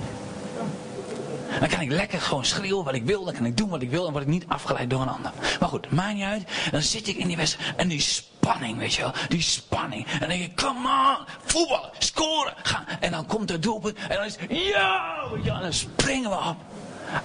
Dan 1.60 1.68
kan 1.68 1.80
ik 1.80 1.90
lekker 1.90 2.20
gewoon 2.20 2.44
schreeuwen 2.44 2.84
wat 2.84 2.94
ik 2.94 3.04
wil. 3.04 3.24
Dan 3.24 3.34
kan 3.34 3.46
ik 3.46 3.56
doen 3.56 3.68
wat 3.68 3.82
ik 3.82 3.90
wil. 3.90 4.06
En 4.06 4.12
word 4.12 4.24
ik 4.24 4.30
niet 4.30 4.44
afgeleid 4.48 4.90
door 4.90 5.00
een 5.00 5.08
ander. 5.08 5.32
Maar 5.60 5.68
goed, 5.68 5.90
maakt 5.90 6.14
niet 6.14 6.24
uit. 6.24 6.42
Dan 6.70 6.82
zit 6.82 7.08
ik 7.08 7.16
in 7.16 7.26
die 7.26 7.36
wedstrijd. 7.36 7.76
En 7.76 7.88
die 7.88 8.00
spanning, 8.00 8.78
weet 8.78 8.94
je 8.94 9.02
wel. 9.02 9.12
Die 9.28 9.42
spanning. 9.42 10.06
En 10.06 10.18
dan 10.18 10.28
denk 10.28 10.42
ik, 10.42 10.56
come 10.56 10.88
on. 10.88 11.26
Voetbal. 11.44 11.90
Scoren. 11.98 12.54
Gaan. 12.62 12.84
En 13.00 13.10
dan 13.10 13.26
komt 13.26 13.48
het 13.48 13.62
doelpunt. 13.62 13.98
En 14.08 14.16
dan 14.16 14.24
is 14.24 14.36
ja. 14.48 15.24
En 15.44 15.60
dan 15.60 15.72
springen 15.72 16.30
we 16.30 16.36
op. 16.36 16.56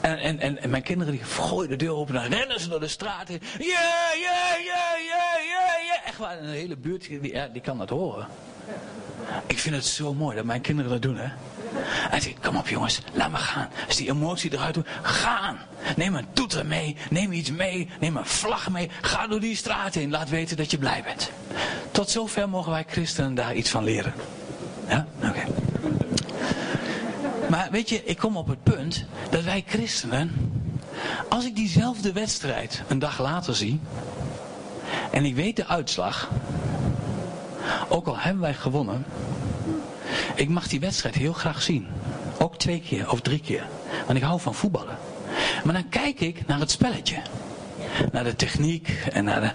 En, 0.02 0.20
en, 0.20 0.40
en, 0.40 0.62
en, 0.62 0.70
mijn 0.70 0.84
kinderen 0.84 1.13
die 1.13 1.24
gooien 1.24 1.70
de 1.70 1.75
deur 1.75 1.94
open. 1.94 2.13
Dan 2.13 2.24
rennen 2.24 2.60
ze 2.60 2.70
door 2.70 2.80
de 2.80 2.88
straat. 2.88 3.30
Ja, 3.30 3.38
ja, 3.60 4.56
ja, 4.63 4.96
ja, 5.08 5.25
ja, 5.50 5.78
ja. 5.86 6.04
echt 6.06 6.18
waar, 6.18 6.38
een 6.38 6.50
hele 6.50 6.78
buurt 6.78 7.08
die, 7.08 7.52
die 7.52 7.62
kan 7.62 7.78
dat 7.78 7.90
horen. 7.90 8.28
Ik 9.48 9.60
vind 9.60 9.75
het 9.75 9.86
zo 9.86 10.13
mooi 10.13 10.36
dat 10.36 10.46
mijn 10.46 10.62
kinderen 10.62 10.92
dat 10.92 11.01
doen, 11.01 11.18
hè. 11.18 11.27
Hij 12.10 12.20
zegt, 12.22 12.36
kom 12.42 12.56
op 12.56 12.68
jongens, 12.68 13.00
laat 13.13 13.32
me 13.32 13.38
gaan. 13.38 13.70
Als 13.88 13.96
die 13.96 14.10
emotie 14.10 14.53
eruit 14.53 14.74
doet, 14.74 14.88
gaan. 15.01 15.58
Neem 15.96 16.15
een 16.15 16.27
toeter 16.34 16.65
mee, 16.65 16.96
neem 17.10 17.32
iets 17.32 17.51
mee, 17.51 17.89
neem 18.00 18.18
een 18.18 18.25
vlag 18.25 18.70
mee. 18.70 18.89
Ga 19.01 19.27
door 19.27 19.39
die 19.39 19.56
straat 19.56 19.94
heen, 19.94 20.12
laat 20.12 20.30
weten 20.30 20.58
dat 20.58 20.72
je 20.72 20.77
blij 20.77 21.03
bent. 21.03 21.32
Tot 21.92 22.10
zover 22.10 22.50
mogen 22.50 22.72
wij 22.72 22.86
christenen 22.88 23.36
daar 23.36 23.56
iets 23.56 23.70
van 23.70 23.84
leren. 23.84 24.13
Ja, 24.88 25.08
oké. 25.24 25.44
Maar 27.50 27.68
weet 27.72 27.89
je, 27.89 28.03
ik 28.03 28.18
kom 28.18 28.38
op 28.38 28.48
het 28.48 28.63
punt 28.63 29.06
dat 29.30 29.44
wij 29.44 29.63
christenen, 29.68 30.51
als 31.30 31.46
ik 31.46 31.56
diezelfde 31.56 32.12
wedstrijd 32.12 32.84
een 32.88 33.00
dag 33.00 33.20
later 33.20 33.56
zie, 33.56 33.80
en 35.12 35.25
ik 35.25 35.36
weet 35.36 35.56
de 35.56 35.68
uitslag, 35.68 36.30
ook 37.89 38.08
al 38.08 38.17
hebben 38.17 38.41
wij 38.41 38.53
gewonnen, 38.53 39.05
ik 40.36 40.50
mag 40.50 40.67
die 40.67 40.79
wedstrijd 40.79 41.15
heel 41.15 41.34
graag 41.34 41.62
zien. 41.62 41.88
Ook 42.39 42.58
twee 42.58 42.82
keer 42.82 43.12
of 43.12 43.22
drie 43.22 43.39
keer. 43.39 43.67
Want 44.05 44.17
ik 44.17 44.24
hou 44.24 44.39
van 44.39 44.55
voetballen. 44.55 44.98
Maar 45.63 45.74
dan 45.74 45.89
kijk 45.89 46.20
ik 46.20 46.48
naar 46.48 46.60
het 46.60 46.72
spelletje. 46.72 47.22
Naar 48.12 48.24
de 48.24 48.36
techniek 48.36 48.89
en 49.12 49.24
naar 49.24 49.41
de, 49.41 49.51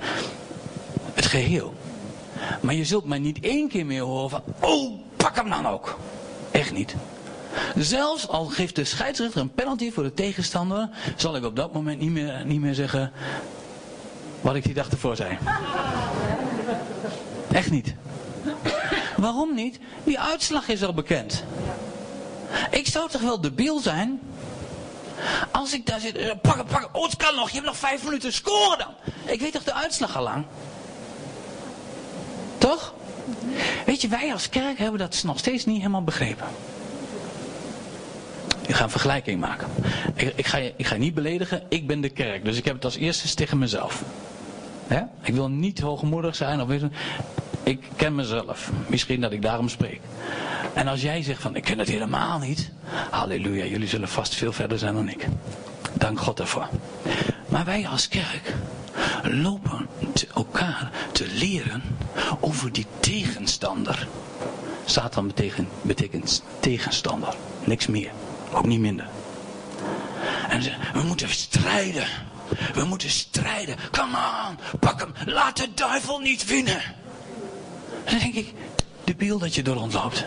het 1.14 1.26
geheel. 1.26 1.74
Maar 2.60 2.74
je 2.74 2.84
zult 2.84 3.04
mij 3.04 3.18
niet 3.18 3.40
één 3.40 3.68
keer 3.68 3.86
meer 3.86 4.02
horen 4.02 4.30
van, 4.30 4.42
oh, 4.60 5.00
pak 5.16 5.36
hem 5.36 5.50
dan 5.50 5.66
ook. 5.66 5.98
Echt 6.50 6.72
niet. 6.72 6.94
Zelfs 7.76 8.28
al 8.28 8.44
geeft 8.44 8.76
de 8.76 8.84
scheidsrechter 8.84 9.40
een 9.40 9.52
penalty 9.52 9.92
voor 9.92 10.02
de 10.02 10.14
tegenstander, 10.14 10.88
zal 11.16 11.36
ik 11.36 11.44
op 11.44 11.56
dat 11.56 11.72
moment 11.72 12.00
niet 12.00 12.10
meer, 12.10 12.42
niet 12.46 12.60
meer 12.60 12.74
zeggen 12.74 13.12
wat 14.40 14.54
ik 14.54 14.64
die 14.64 14.74
dag 14.74 14.90
ervoor 14.90 15.16
zei. 15.16 15.38
Echt 17.52 17.70
niet. 17.70 17.94
Waarom 19.16 19.54
niet? 19.54 19.78
Die 20.04 20.20
uitslag 20.20 20.68
is 20.68 20.84
al 20.84 20.94
bekend. 20.94 21.44
Ik 22.70 22.86
zou 22.86 23.10
toch 23.10 23.20
wel 23.20 23.40
debiel 23.40 23.80
zijn 23.80 24.20
als 25.50 25.72
ik 25.72 25.86
daar 25.86 26.00
zit, 26.00 26.16
eh, 26.16 26.30
pakken, 26.42 26.64
pakken, 26.64 26.94
oh 26.94 27.04
het 27.04 27.16
kan 27.16 27.34
nog, 27.34 27.48
je 27.48 27.54
hebt 27.54 27.66
nog 27.66 27.76
vijf 27.76 28.04
minuten, 28.04 28.32
scoren 28.32 28.78
dan. 28.78 28.94
Ik 29.24 29.40
weet 29.40 29.52
toch 29.52 29.64
de 29.64 29.74
uitslag 29.74 30.16
al 30.16 30.22
lang? 30.22 30.44
Toch? 32.58 32.94
Weet 33.86 34.00
je, 34.00 34.08
wij 34.08 34.32
als 34.32 34.48
kerk 34.48 34.78
hebben 34.78 34.98
dat 34.98 35.22
nog 35.24 35.38
steeds 35.38 35.64
niet 35.64 35.76
helemaal 35.76 36.04
begrepen. 36.04 36.46
Ik 38.66 38.74
ga 38.74 38.84
een 38.84 38.90
vergelijking 38.90 39.40
maken. 39.40 39.68
Ik, 40.14 40.32
ik, 40.36 40.46
ga, 40.46 40.56
je, 40.56 40.72
ik 40.76 40.86
ga 40.86 40.94
je 40.94 41.00
niet 41.00 41.14
beledigen, 41.14 41.62
ik 41.68 41.86
ben 41.86 42.00
de 42.00 42.08
kerk. 42.08 42.44
Dus 42.44 42.56
ik 42.56 42.64
heb 42.64 42.74
het 42.74 42.84
als 42.84 42.96
eerste 42.96 43.34
tegen 43.34 43.58
mezelf. 43.58 44.02
Ik 45.22 45.34
wil 45.34 45.48
niet 45.48 45.80
hoogmoedig 45.80 46.36
zijn. 46.36 46.60
Of 46.60 46.68
ik 47.62 47.84
ken 47.96 48.14
mezelf. 48.14 48.70
Misschien 48.86 49.20
dat 49.20 49.32
ik 49.32 49.42
daarom 49.42 49.68
spreek. 49.68 50.00
En 50.74 50.88
als 50.88 51.02
jij 51.02 51.22
zegt 51.22 51.42
van 51.42 51.56
ik 51.56 51.62
ken 51.62 51.78
het 51.78 51.88
helemaal 51.88 52.38
niet. 52.38 52.70
Halleluja, 53.10 53.64
jullie 53.64 53.88
zullen 53.88 54.08
vast 54.08 54.34
veel 54.34 54.52
verder 54.52 54.78
zijn 54.78 54.94
dan 54.94 55.08
ik. 55.08 55.26
Dank 55.92 56.20
God 56.20 56.36
daarvoor. 56.36 56.68
Maar 57.48 57.64
wij 57.64 57.88
als 57.88 58.08
kerk 58.08 58.54
lopen 59.22 59.86
te 60.12 60.26
elkaar 60.34 60.90
te 61.12 61.26
leren 61.26 61.82
over 62.40 62.72
die 62.72 62.86
tegenstander. 63.00 64.08
Satan 64.84 65.26
betekent, 65.26 65.68
betekent 65.82 66.42
tegenstander. 66.60 67.34
Niks 67.64 67.86
meer. 67.86 68.10
Ook 68.52 68.66
niet 68.66 68.80
minder. 68.80 69.08
En 70.48 70.60
we 70.92 71.02
moeten 71.06 71.28
strijden. 71.28 72.06
We 72.74 72.84
moeten 72.84 73.10
strijden. 73.10 73.76
Come 73.90 74.16
on, 74.48 74.78
pak 74.80 75.00
hem. 75.00 75.12
Laat 75.24 75.56
de 75.56 75.74
duivel 75.74 76.18
niet 76.18 76.46
winnen. 76.46 76.82
En 78.04 78.10
dan 78.10 78.18
denk 78.18 78.34
ik, 78.34 78.54
de 79.04 79.14
beeld 79.14 79.40
dat 79.40 79.54
je 79.54 79.62
door 79.62 79.76
rondloopt. 79.76 80.24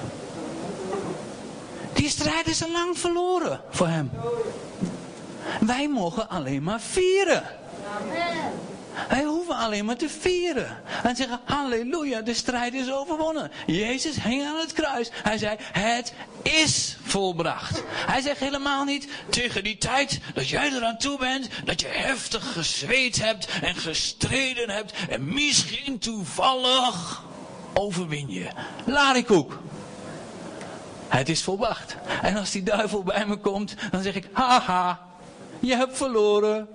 Die 1.94 2.10
strijd 2.10 2.48
is 2.48 2.64
al 2.64 2.72
lang 2.72 2.98
verloren 2.98 3.62
voor 3.70 3.88
hem. 3.88 4.12
Wij 5.60 5.90
mogen 5.90 6.30
alleen 6.30 6.64
maar 6.64 6.82
vieren. 6.82 7.44
Amen. 8.02 8.52
Wij 9.10 9.24
hoeven 9.24 9.56
alleen 9.56 9.86
maar 9.86 9.98
te 9.98 10.10
vieren. 10.10 10.82
En 11.04 11.16
zeggen, 11.16 11.40
halleluja, 11.46 12.22
de 12.22 12.34
strijd 12.34 12.74
is 12.74 12.92
overwonnen. 12.92 13.52
Jezus 13.66 14.24
hing 14.24 14.46
aan 14.46 14.60
het 14.60 14.74
kruis. 14.74 15.10
Hij 15.24 15.38
zei, 15.38 15.58
het 15.72 16.14
is 16.42 16.98
volbracht. 17.04 17.84
Hij 17.88 18.22
zegt 18.22 18.40
helemaal 18.40 18.84
niet, 18.84 19.08
tegen 19.30 19.64
die 19.64 19.78
tijd 19.78 20.20
dat 20.34 20.50
jij 20.50 20.72
eraan 20.72 20.98
toe 20.98 21.18
bent, 21.18 21.50
dat 21.64 21.82
je 21.82 21.88
heftig 21.88 22.52
gezweet 22.52 23.22
hebt 23.22 23.48
en 23.62 23.76
gestreden 23.76 24.70
hebt 24.70 24.94
en 25.10 25.34
misschien 25.34 26.00
toevallig 26.00 27.24
overwin 27.74 28.30
je. 28.30 28.48
Larikoek. 28.86 29.60
Het 31.08 31.30
is 31.30 31.44
volbracht. 31.44 31.96
En 32.22 32.38
als 32.38 32.52
die 32.52 32.64
duivel 32.64 33.04
bij 33.04 33.26
me 33.26 33.38
komt, 33.38 33.76
dan 33.92 34.02
zeg 34.02 34.16
ik, 34.16 34.30
haha, 34.32 35.00
je 35.60 35.76
hebt 35.76 35.98
verloren. 35.98 36.68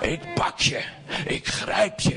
Ik 0.00 0.34
pak 0.34 0.60
je. 0.60 0.80
Ik 1.26 1.46
grijp 1.46 2.00
je. 2.00 2.16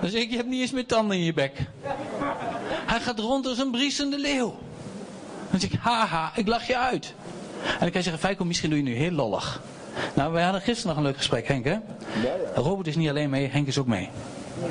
Dan 0.00 0.10
zeg 0.10 0.22
ik, 0.22 0.30
je 0.30 0.36
hebt 0.36 0.48
niet 0.48 0.60
eens 0.60 0.70
meer 0.70 0.86
tanden 0.86 1.16
in 1.16 1.24
je 1.24 1.32
bek. 1.32 1.52
Hij 2.86 3.00
gaat 3.00 3.18
rond 3.18 3.46
als 3.46 3.58
een 3.58 3.70
briesende 3.70 4.18
leeuw. 4.18 4.58
Dan 5.50 5.60
zeg 5.60 5.70
ik, 5.70 5.78
haha, 5.80 6.32
ik 6.34 6.46
lach 6.46 6.66
je 6.66 6.78
uit. 6.78 7.14
En 7.62 7.70
dan 7.70 7.78
kan 7.78 7.92
je 7.92 8.02
zeggen, 8.02 8.18
Feiko, 8.18 8.44
misschien 8.44 8.70
doe 8.70 8.78
je 8.78 8.84
nu 8.84 8.94
heel 8.94 9.10
lollig. 9.10 9.62
Nou, 10.14 10.32
wij 10.32 10.42
hadden 10.42 10.60
gisteren 10.60 10.88
nog 10.88 10.96
een 10.96 11.10
leuk 11.10 11.16
gesprek, 11.16 11.48
Henk, 11.48 11.64
hè? 11.64 11.70
Ja, 11.70 11.80
ja. 12.22 12.60
Robert 12.60 12.86
is 12.86 12.96
niet 12.96 13.08
alleen 13.08 13.30
mee, 13.30 13.48
Henk 13.48 13.66
is 13.66 13.78
ook 13.78 13.86
mee. 13.86 14.08
Ja. 14.60 14.66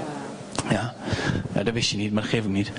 ja. 0.70 0.94
ja 1.54 1.64
dat 1.64 1.74
wist 1.74 1.92
je 1.92 1.98
niet, 1.98 2.14
maar 2.14 2.22
dat 2.22 2.32
geef 2.32 2.44
ik 2.44 2.50
niet. 2.50 2.72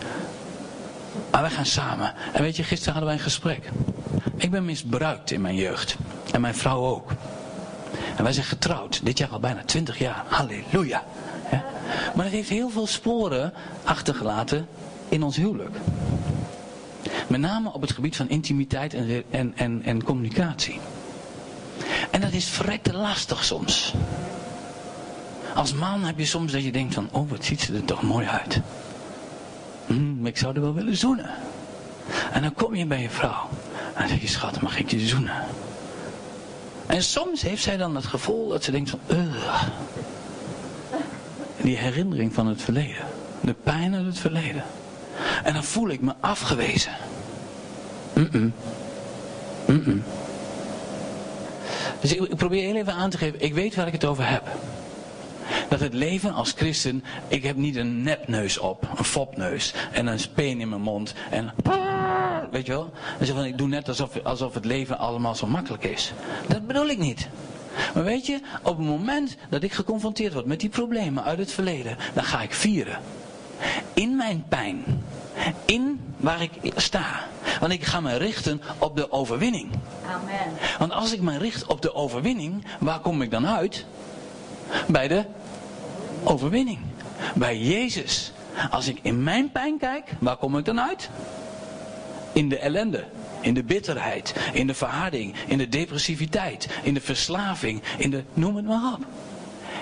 Maar 1.34 1.42
wij 1.42 1.52
gaan 1.52 1.66
samen. 1.66 2.12
En 2.32 2.42
weet 2.42 2.56
je, 2.56 2.62
gisteren 2.62 2.92
hadden 2.92 3.10
wij 3.10 3.18
een 3.18 3.30
gesprek. 3.30 3.70
Ik 4.36 4.50
ben 4.50 4.64
misbruikt 4.64 5.30
in 5.30 5.40
mijn 5.40 5.54
jeugd. 5.54 5.96
En 6.32 6.40
mijn 6.40 6.54
vrouw 6.54 6.84
ook. 6.84 7.12
En 8.16 8.22
wij 8.22 8.32
zijn 8.32 8.46
getrouwd. 8.46 9.00
Dit 9.04 9.18
jaar 9.18 9.28
al 9.28 9.40
bijna 9.40 9.62
20 9.64 9.98
jaar. 9.98 10.24
Halleluja. 10.28 11.04
Maar 12.14 12.24
het 12.24 12.34
heeft 12.34 12.48
heel 12.48 12.70
veel 12.70 12.86
sporen 12.86 13.52
achtergelaten 13.84 14.66
in 15.08 15.22
ons 15.22 15.36
huwelijk. 15.36 15.76
Met 17.26 17.40
name 17.40 17.72
op 17.72 17.80
het 17.80 17.92
gebied 17.92 18.16
van 18.16 18.28
intimiteit 18.28 18.94
en, 18.94 19.22
en, 19.30 19.52
en, 19.56 19.82
en 19.84 20.04
communicatie. 20.04 20.80
En 22.10 22.20
dat 22.20 22.32
is 22.32 22.48
verrekte 22.48 22.92
lastig 22.92 23.44
soms. 23.44 23.94
Als 25.54 25.72
man 25.72 26.04
heb 26.04 26.18
je 26.18 26.26
soms 26.26 26.52
dat 26.52 26.64
je 26.64 26.72
denkt 26.72 26.94
van, 26.94 27.08
oh 27.12 27.30
wat 27.30 27.44
ziet 27.44 27.60
ze 27.60 27.74
er 27.74 27.84
toch 27.84 28.02
mooi 28.02 28.26
uit. 28.26 28.60
Hm, 29.86 30.26
ik 30.26 30.36
zou 30.36 30.54
er 30.54 30.60
wel 30.60 30.74
willen 30.74 30.96
zoenen. 30.96 31.30
En 32.32 32.42
dan 32.42 32.54
kom 32.54 32.74
je 32.74 32.86
bij 32.86 33.02
je 33.02 33.10
vrouw. 33.10 33.48
En 33.94 34.00
dan 34.00 34.08
zeg 34.08 34.20
je, 34.20 34.28
schat, 34.28 34.60
mag 34.60 34.78
ik 34.78 34.90
je 34.90 35.00
zoenen? 35.00 35.44
En 36.86 37.02
soms 37.02 37.42
heeft 37.42 37.62
zij 37.62 37.76
dan 37.76 37.94
het 37.94 38.06
gevoel 38.06 38.48
dat 38.48 38.64
ze 38.64 38.70
denkt 38.70 38.90
van. 38.90 38.98
Die 41.62 41.76
herinnering 41.76 42.34
van 42.34 42.46
het 42.46 42.62
verleden. 42.62 43.04
De 43.40 43.54
pijn 43.62 43.94
uit 43.94 44.06
het 44.06 44.18
verleden. 44.18 44.64
En 45.44 45.52
dan 45.52 45.64
voel 45.64 45.88
ik 45.88 46.00
me 46.00 46.14
afgewezen. 46.20 46.92
Mm 48.14 48.28
-mm. 48.30 48.52
Mm 49.66 50.02
dus 52.04 52.14
ik, 52.14 52.20
ik 52.20 52.36
probeer 52.36 52.62
heel 52.62 52.76
even 52.76 52.92
aan 52.92 53.10
te 53.10 53.18
geven, 53.18 53.40
ik 53.40 53.54
weet 53.54 53.74
waar 53.74 53.86
ik 53.86 53.92
het 53.92 54.04
over 54.04 54.28
heb. 54.28 54.42
Dat 55.68 55.80
het 55.80 55.94
leven 55.94 56.32
als 56.32 56.52
christen, 56.56 57.04
ik 57.28 57.42
heb 57.42 57.56
niet 57.56 57.76
een 57.76 58.02
nepneus 58.02 58.58
op, 58.58 58.88
een 58.96 59.04
fopneus 59.04 59.74
en 59.92 60.06
een 60.06 60.20
speen 60.20 60.60
in 60.60 60.68
mijn 60.68 60.80
mond 60.80 61.14
en 61.30 61.52
weet 62.50 62.66
je 62.66 62.72
wel. 62.72 62.92
En 63.18 63.26
zeg 63.26 63.34
van, 63.34 63.44
ik 63.44 63.58
doe 63.58 63.68
net 63.68 63.88
alsof, 63.88 64.22
alsof 64.22 64.54
het 64.54 64.64
leven 64.64 64.98
allemaal 64.98 65.34
zo 65.34 65.46
makkelijk 65.46 65.84
is. 65.84 66.12
Dat 66.48 66.66
bedoel 66.66 66.88
ik 66.88 66.98
niet. 66.98 67.28
Maar 67.94 68.04
weet 68.04 68.26
je, 68.26 68.40
op 68.62 68.76
het 68.76 68.86
moment 68.86 69.36
dat 69.48 69.62
ik 69.62 69.72
geconfronteerd 69.72 70.32
word 70.32 70.46
met 70.46 70.60
die 70.60 70.68
problemen 70.68 71.24
uit 71.24 71.38
het 71.38 71.52
verleden, 71.52 71.96
dan 72.14 72.24
ga 72.24 72.42
ik 72.42 72.54
vieren. 72.54 72.98
In 73.94 74.16
mijn 74.16 74.44
pijn. 74.48 74.84
In 75.64 76.00
waar 76.16 76.42
ik 76.42 76.72
sta. 76.76 77.24
Want 77.60 77.72
ik 77.72 77.84
ga 77.84 78.00
me 78.00 78.16
richten 78.16 78.60
op 78.78 78.96
de 78.96 79.12
overwinning. 79.12 79.70
Amen. 80.06 80.78
Want 80.78 80.92
als 80.92 81.12
ik 81.12 81.20
me 81.20 81.38
richt 81.38 81.66
op 81.66 81.82
de 81.82 81.94
overwinning, 81.94 82.64
waar 82.80 83.00
kom 83.00 83.22
ik 83.22 83.30
dan 83.30 83.46
uit? 83.46 83.86
Bij 84.86 85.08
de 85.08 85.24
overwinning. 86.24 86.78
Bij 87.34 87.58
Jezus. 87.58 88.32
Als 88.70 88.88
ik 88.88 88.98
in 89.02 89.22
mijn 89.22 89.52
pijn 89.52 89.78
kijk, 89.78 90.10
waar 90.18 90.36
kom 90.36 90.58
ik 90.58 90.64
dan 90.64 90.80
uit? 90.80 91.10
In 92.32 92.48
de 92.48 92.58
ellende, 92.58 93.04
in 93.40 93.54
de 93.54 93.62
bitterheid, 93.62 94.34
in 94.52 94.66
de 94.66 94.74
verharding, 94.74 95.34
in 95.46 95.58
de 95.58 95.68
depressiviteit, 95.68 96.68
in 96.82 96.94
de 96.94 97.00
verslaving, 97.00 97.82
in 97.98 98.10
de 98.10 98.22
noem 98.34 98.56
het 98.56 98.64
maar 98.64 98.92
op. 98.92 99.04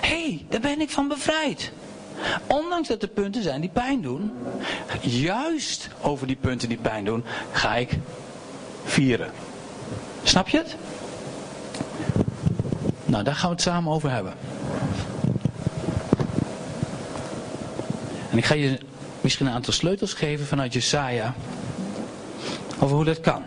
Hé, 0.01 0.23
hey, 0.23 0.45
daar 0.49 0.59
ben 0.59 0.81
ik 0.81 0.89
van 0.89 1.07
bevrijd. 1.07 1.71
Ondanks 2.47 2.87
dat 2.87 3.01
er 3.01 3.07
punten 3.07 3.43
zijn 3.43 3.61
die 3.61 3.69
pijn 3.69 4.01
doen, 4.01 4.31
juist 5.01 5.89
over 6.01 6.27
die 6.27 6.35
punten 6.35 6.69
die 6.69 6.77
pijn 6.77 7.05
doen, 7.05 7.23
ga 7.51 7.75
ik 7.75 7.97
vieren. 8.83 9.31
Snap 10.23 10.47
je 10.47 10.57
het? 10.57 10.75
Nou, 13.05 13.23
daar 13.23 13.35
gaan 13.35 13.49
we 13.49 13.55
het 13.55 13.63
samen 13.63 13.93
over 13.93 14.11
hebben. 14.11 14.33
En 18.33 18.39
ik 18.39 18.45
ga 18.45 18.53
je 18.53 18.77
misschien 19.21 19.45
een 19.45 19.53
aantal 19.53 19.73
sleutels 19.73 20.13
geven 20.13 20.45
vanuit 20.45 20.73
Jesaja. 20.73 21.33
Over 22.79 22.95
hoe 22.95 23.05
dat 23.05 23.19
kan. 23.19 23.43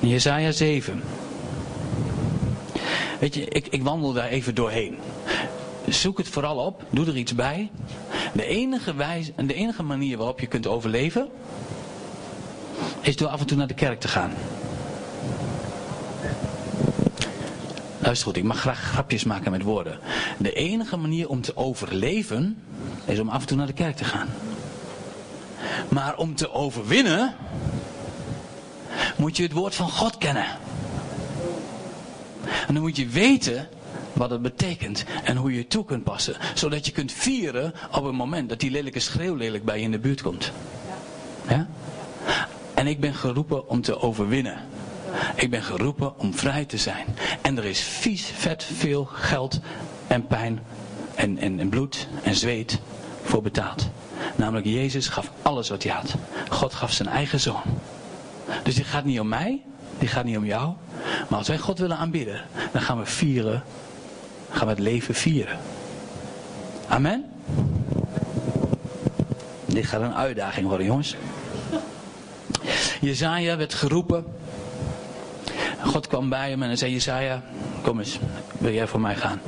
Jesaja 0.00 0.52
7. 0.52 1.02
Weet 3.20 3.34
je, 3.34 3.44
ik, 3.44 3.66
ik 3.66 3.82
wandel 3.82 4.12
daar 4.12 4.28
even 4.28 4.54
doorheen. 4.54 4.98
Zoek 5.88 6.18
het 6.18 6.28
vooral 6.28 6.56
op, 6.56 6.84
doe 6.90 7.06
er 7.06 7.16
iets 7.16 7.34
bij. 7.34 7.70
De 8.32 8.44
enige, 8.44 8.94
wijze, 8.94 9.32
de 9.46 9.54
enige 9.54 9.82
manier 9.82 10.16
waarop 10.16 10.40
je 10.40 10.46
kunt 10.46 10.66
overleven, 10.66 11.28
is 13.00 13.16
door 13.16 13.28
af 13.28 13.40
en 13.40 13.46
toe 13.46 13.56
naar 13.56 13.66
de 13.66 13.74
kerk 13.74 14.00
te 14.00 14.08
gaan. 14.08 14.32
Luister 18.08 18.28
goed, 18.28 18.36
ik 18.36 18.48
mag 18.48 18.60
graag 18.60 18.80
grapjes 18.80 19.24
maken 19.24 19.50
met 19.50 19.62
woorden. 19.62 19.98
De 20.38 20.52
enige 20.52 20.96
manier 20.96 21.28
om 21.28 21.40
te 21.40 21.56
overleven, 21.56 22.62
is 23.04 23.18
om 23.18 23.28
af 23.28 23.40
en 23.40 23.46
toe 23.46 23.56
naar 23.56 23.66
de 23.66 23.72
kerk 23.72 23.96
te 23.96 24.04
gaan. 24.04 24.28
Maar 25.88 26.16
om 26.16 26.34
te 26.34 26.52
overwinnen, 26.52 27.34
moet 29.16 29.36
je 29.36 29.42
het 29.42 29.52
woord 29.52 29.74
van 29.74 29.90
God 29.90 30.18
kennen. 30.18 30.46
En 32.66 32.74
dan 32.74 32.82
moet 32.82 32.96
je 32.96 33.06
weten 33.06 33.68
wat 34.12 34.30
het 34.30 34.42
betekent 34.42 35.04
en 35.24 35.36
hoe 35.36 35.52
je 35.52 35.58
het 35.58 35.70
toe 35.70 35.84
kunt 35.84 36.04
passen. 36.04 36.36
Zodat 36.54 36.86
je 36.86 36.92
kunt 36.92 37.12
vieren 37.12 37.74
op 37.92 38.04
het 38.04 38.14
moment 38.14 38.48
dat 38.48 38.60
die 38.60 38.70
lelijke 38.70 39.00
schreeuwlelijk 39.00 39.64
bij 39.64 39.76
je 39.78 39.84
in 39.84 39.90
de 39.90 39.98
buurt 39.98 40.22
komt. 40.22 40.52
Ja? 41.48 41.66
En 42.74 42.86
ik 42.86 43.00
ben 43.00 43.14
geroepen 43.14 43.68
om 43.68 43.80
te 43.80 44.00
overwinnen. 44.00 44.58
Ik 45.34 45.50
ben 45.50 45.62
geroepen 45.62 46.18
om 46.18 46.34
vrij 46.34 46.64
te 46.64 46.78
zijn. 46.78 47.06
En 47.42 47.58
er 47.58 47.64
is 47.64 47.80
vies, 47.80 48.32
vet, 48.34 48.64
veel 48.64 49.04
geld 49.04 49.60
en 50.06 50.26
pijn 50.26 50.60
en, 51.14 51.38
en, 51.38 51.60
en 51.60 51.68
bloed 51.68 52.08
en 52.22 52.34
zweet 52.34 52.80
voor 53.22 53.42
betaald. 53.42 53.88
Namelijk 54.36 54.66
Jezus 54.66 55.08
gaf 55.08 55.30
alles 55.42 55.68
wat 55.68 55.82
hij 55.82 55.92
had. 55.92 56.14
God 56.50 56.74
gaf 56.74 56.92
zijn 56.92 57.08
eigen 57.08 57.40
zoon. 57.40 57.62
Dus 58.62 58.74
die 58.74 58.84
gaat 58.84 59.04
niet 59.04 59.20
om 59.20 59.28
mij, 59.28 59.62
die 59.98 60.08
gaat 60.08 60.24
niet 60.24 60.36
om 60.36 60.44
jou. 60.44 60.72
Maar 61.28 61.38
als 61.38 61.48
wij 61.48 61.58
God 61.58 61.78
willen 61.78 61.96
aanbidden, 61.96 62.42
dan 62.72 62.82
gaan 62.82 62.98
we 62.98 63.06
vieren. 63.06 63.62
Gaan 64.50 64.66
we 64.66 64.72
het 64.72 64.82
leven 64.82 65.14
vieren. 65.14 65.58
Amen. 66.88 67.24
Dit 69.66 69.86
gaat 69.86 70.00
een 70.00 70.14
uitdaging 70.14 70.66
worden, 70.66 70.86
jongens. 70.86 71.16
Jezaja 73.00 73.56
werd 73.56 73.74
geroepen. 73.74 74.24
God 75.84 76.06
kwam 76.06 76.28
bij 76.28 76.50
hem 76.50 76.62
en 76.62 76.78
zei: 76.78 76.92
Jezaja, 76.92 77.42
kom 77.82 77.98
eens, 77.98 78.18
wil 78.58 78.72
jij 78.72 78.86
voor 78.86 79.00
mij 79.00 79.16
gaan? 79.16 79.40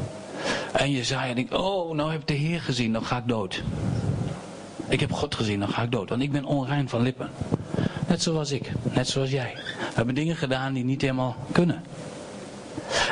En 0.72 0.90
Jezaja 0.90 1.34
denkt: 1.34 1.54
Oh, 1.54 1.94
nou 1.94 2.10
heb 2.10 2.20
ik 2.20 2.26
de 2.26 2.34
Heer 2.34 2.60
gezien, 2.60 2.92
dan 2.92 3.04
ga 3.04 3.16
ik 3.16 3.28
dood. 3.28 3.62
Ik 4.88 5.00
heb 5.00 5.12
God 5.12 5.34
gezien, 5.34 5.60
dan 5.60 5.68
ga 5.68 5.82
ik 5.82 5.90
dood, 5.90 6.08
want 6.08 6.22
ik 6.22 6.32
ben 6.32 6.44
onrein 6.44 6.88
van 6.88 7.02
lippen. 7.02 7.30
Net 8.06 8.22
zoals 8.22 8.50
ik, 8.50 8.72
net 8.92 9.08
zoals 9.08 9.30
jij. 9.30 9.52
We 9.54 9.94
hebben 9.94 10.14
dingen 10.14 10.37
gedaan 10.37 10.72
die 10.72 10.84
niet 10.84 11.00
helemaal 11.00 11.37
kunnen. 11.52 11.82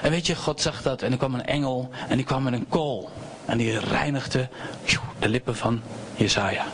En 0.02 0.10
weet 0.10 0.26
je, 0.26 0.36
God 0.36 0.60
zag 0.60 0.82
dat 0.82 1.02
en 1.02 1.12
er 1.12 1.18
kwam 1.18 1.34
een 1.34 1.46
engel 1.46 1.90
en 2.08 2.16
die 2.16 2.26
kwam 2.26 2.42
met 2.42 2.52
een 2.52 2.68
kool. 2.68 3.10
En 3.44 3.58
die 3.58 3.78
reinigde 3.78 4.48
de 5.18 5.28
lippen 5.28 5.56
van 5.56 5.80
Jesaja. 6.16 6.64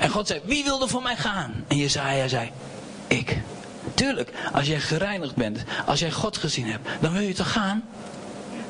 En 0.00 0.10
God 0.10 0.26
zei, 0.26 0.40
wie 0.44 0.64
wilde 0.64 0.88
voor 0.88 1.02
mij 1.02 1.16
gaan? 1.16 1.64
En 1.68 1.76
Jesaja 1.76 2.28
zei, 2.28 2.50
ik. 3.06 3.40
Tuurlijk, 3.94 4.32
als 4.52 4.66
jij 4.66 4.80
gereinigd 4.80 5.34
bent, 5.34 5.64
als 5.86 6.00
jij 6.00 6.12
God 6.12 6.36
gezien 6.36 6.66
hebt, 6.66 6.88
dan 7.00 7.12
wil 7.12 7.22
je 7.22 7.34
toch 7.34 7.52
gaan? 7.52 7.84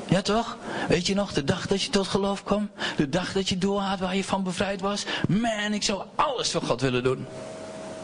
Ja 0.09 0.23
toch? 0.23 0.57
Weet 0.89 1.07
je 1.07 1.15
nog, 1.15 1.33
de 1.33 1.45
dag 1.45 1.67
dat 1.67 1.83
je 1.83 1.91
tot 1.91 2.07
geloof 2.07 2.45
kwam? 2.45 2.71
De 2.97 3.09
dag 3.09 3.33
dat 3.33 3.49
je 3.49 3.59
doorhaat 3.59 3.99
waar 3.99 4.17
je 4.17 4.25
van 4.25 4.43
bevrijd 4.43 4.81
was? 4.81 5.05
Man, 5.29 5.73
ik 5.73 5.83
zou 5.83 6.03
alles 6.15 6.51
voor 6.51 6.63
God 6.63 6.81
willen 6.81 7.03
doen. 7.03 7.27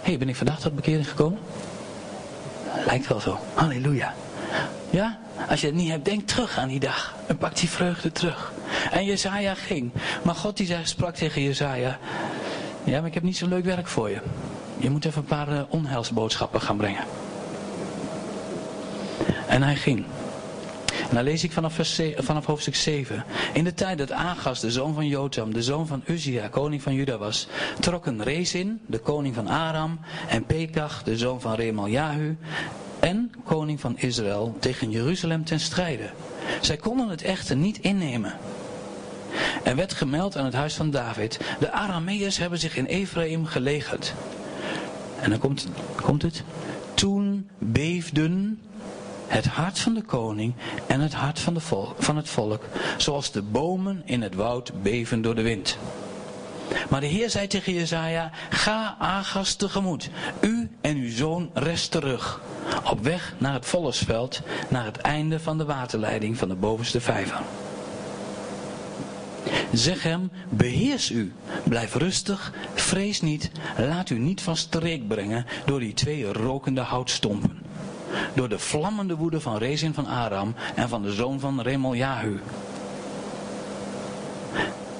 Hé, 0.02 0.16
ben 0.16 0.28
ik 0.28 0.36
vandaag 0.36 0.60
tot 0.60 0.74
bekering 0.74 1.08
gekomen? 1.08 1.38
Lijkt 2.86 3.06
wel 3.06 3.20
zo. 3.20 3.38
Halleluja. 3.54 4.14
Ja? 4.90 5.18
Als 5.48 5.60
je 5.60 5.66
het 5.66 5.76
niet 5.76 5.90
hebt, 5.90 6.04
denk 6.04 6.28
terug 6.28 6.58
aan 6.58 6.68
die 6.68 6.80
dag. 6.80 7.14
En 7.26 7.36
pak 7.36 7.56
die 7.56 7.68
vreugde 7.68 8.12
terug. 8.12 8.52
En 8.90 9.04
Jezaja 9.04 9.54
ging. 9.54 9.90
Maar 10.22 10.34
God 10.34 10.56
die 10.56 10.66
zei, 10.66 10.86
sprak 10.86 11.14
tegen 11.14 11.42
Jezaja. 11.42 11.98
Ja, 12.84 12.98
maar 12.98 13.08
ik 13.08 13.14
heb 13.14 13.22
niet 13.22 13.36
zo'n 13.36 13.48
leuk 13.48 13.64
werk 13.64 13.86
voor 13.86 14.10
je. 14.10 14.20
Je 14.80 14.90
moet 14.90 15.04
even 15.04 15.20
een 15.20 15.28
paar 15.28 15.52
uh, 15.52 15.62
onheilsboodschappen 15.68 16.60
gaan 16.60 16.76
brengen. 16.76 17.04
En 19.48 19.62
hij 19.62 19.76
ging. 19.76 20.04
En 21.08 21.16
dan 21.16 21.24
lees 21.24 21.44
ik 21.44 21.52
vanaf, 21.52 21.74
vers, 21.74 22.00
vanaf 22.16 22.46
hoofdstuk 22.46 22.74
7. 22.74 23.24
In 23.52 23.64
de 23.64 23.74
tijd 23.74 23.98
dat 23.98 24.12
Agas, 24.12 24.60
de 24.60 24.70
zoon 24.70 24.94
van 24.94 25.06
Jotam, 25.06 25.52
de 25.52 25.62
zoon 25.62 25.86
van 25.86 26.02
Uzia, 26.06 26.48
koning 26.48 26.82
van 26.82 26.94
Juda 26.94 27.18
was, 27.18 27.48
trokken 27.80 28.22
Rezin, 28.22 28.80
de 28.86 28.98
koning 28.98 29.34
van 29.34 29.48
Aram, 29.48 30.00
en 30.28 30.44
Pekach, 30.44 31.02
de 31.02 31.16
zoon 31.16 31.40
van 31.40 31.54
Remaljahu, 31.54 32.36
en 33.00 33.32
koning 33.44 33.80
van 33.80 33.98
Israël, 33.98 34.56
tegen 34.60 34.90
Jeruzalem 34.90 35.44
ten 35.44 35.60
strijde. 35.60 36.10
Zij 36.60 36.76
konden 36.76 37.08
het 37.08 37.22
echter 37.22 37.56
niet 37.56 37.78
innemen. 37.78 38.34
Er 39.64 39.76
werd 39.76 39.92
gemeld 39.92 40.36
aan 40.36 40.44
het 40.44 40.54
huis 40.54 40.74
van 40.74 40.90
David, 40.90 41.40
de 41.60 41.72
Arameërs 41.72 42.38
hebben 42.38 42.58
zich 42.58 42.76
in 42.76 42.86
Ephraim 42.86 43.46
gelegerd. 43.46 44.14
En 45.20 45.30
dan 45.30 45.38
komt, 45.38 45.68
komt 46.02 46.22
het. 46.22 46.42
Toen 46.94 47.48
beefden 47.58 48.60
het 49.26 49.46
hart 49.46 49.78
van 49.78 49.94
de 49.94 50.02
koning 50.02 50.54
en 50.86 51.00
het 51.00 51.14
hart 51.14 51.38
van, 51.38 51.54
de 51.54 51.60
van 51.98 52.16
het 52.16 52.28
volk, 52.28 52.64
zoals 52.96 53.32
de 53.32 53.42
bomen 53.42 54.02
in 54.04 54.22
het 54.22 54.34
woud 54.34 54.82
beven 54.82 55.22
door 55.22 55.34
de 55.34 55.42
wind. 55.42 55.78
Maar 56.88 57.00
de 57.00 57.06
Heer 57.06 57.30
zei 57.30 57.46
tegen 57.46 57.72
Jezaja, 57.72 58.30
ga 58.50 58.96
Agas 58.98 59.54
tegemoet. 59.54 60.10
U 60.40 60.70
en 60.80 60.96
uw 60.96 61.10
zoon 61.10 61.50
rest 61.54 61.90
terug. 61.90 62.40
Op 62.90 63.02
weg 63.02 63.34
naar 63.38 63.52
het 63.52 63.66
Vollesveld, 63.66 64.40
naar 64.68 64.84
het 64.84 64.96
einde 64.96 65.40
van 65.40 65.58
de 65.58 65.64
waterleiding 65.64 66.36
van 66.36 66.48
de 66.48 66.54
bovenste 66.54 67.00
vijver. 67.00 67.40
Zeg 69.72 70.02
hem, 70.02 70.30
beheers 70.48 71.10
u, 71.10 71.32
blijf 71.64 71.94
rustig, 71.94 72.52
vrees 72.74 73.20
niet, 73.20 73.50
laat 73.78 74.10
u 74.10 74.18
niet 74.18 74.40
van 74.40 74.56
streek 74.56 75.08
brengen 75.08 75.46
door 75.66 75.80
die 75.80 75.94
twee 75.94 76.32
rokende 76.32 76.80
houtstompen 76.80 77.58
door 78.34 78.48
de 78.48 78.58
vlammende 78.58 79.16
woede 79.16 79.40
van 79.40 79.56
Rezin 79.56 79.94
van 79.94 80.06
Aram 80.06 80.54
en 80.74 80.88
van 80.88 81.02
de 81.02 81.12
zoon 81.12 81.40
van 81.40 81.60
Remoljahu. 81.60 82.40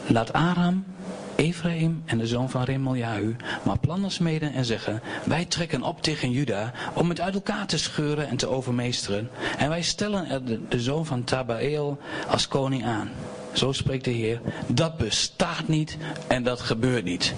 Laat 0.07 0.33
Aram, 0.33 0.85
Ephraim 1.37 2.03
en 2.05 2.19
de 2.19 2.27
zoon 2.27 2.51
van 2.51 2.63
Remoljahu 2.63 3.37
maar 3.63 3.79
plannen 3.79 4.11
smeden 4.11 4.53
en 4.53 4.65
zeggen, 4.65 5.03
wij 5.25 5.45
trekken 5.45 5.83
op 5.83 6.03
tegen 6.03 6.31
Juda 6.31 6.73
om 6.95 7.09
het 7.09 7.21
uit 7.21 7.35
elkaar 7.35 7.67
te 7.67 7.79
scheuren 7.79 8.29
en 8.29 8.37
te 8.37 8.49
overmeesteren. 8.49 9.31
En 9.59 9.69
wij 9.69 9.83
stellen 9.83 10.29
er 10.29 10.45
de, 10.45 10.69
de 10.69 10.81
zoon 10.81 11.07
van 11.07 11.25
Tabael 11.25 11.99
als 12.29 12.49
koning 12.49 12.85
aan. 12.85 13.11
Zo 13.53 13.73
spreekt 13.73 14.05
de 14.05 14.11
Heer, 14.11 14.41
dat 14.67 14.97
bestaat 14.97 15.69
niet 15.69 15.97
en 16.27 16.43
dat 16.43 16.61
gebeurt 16.61 17.05
niet. 17.05 17.35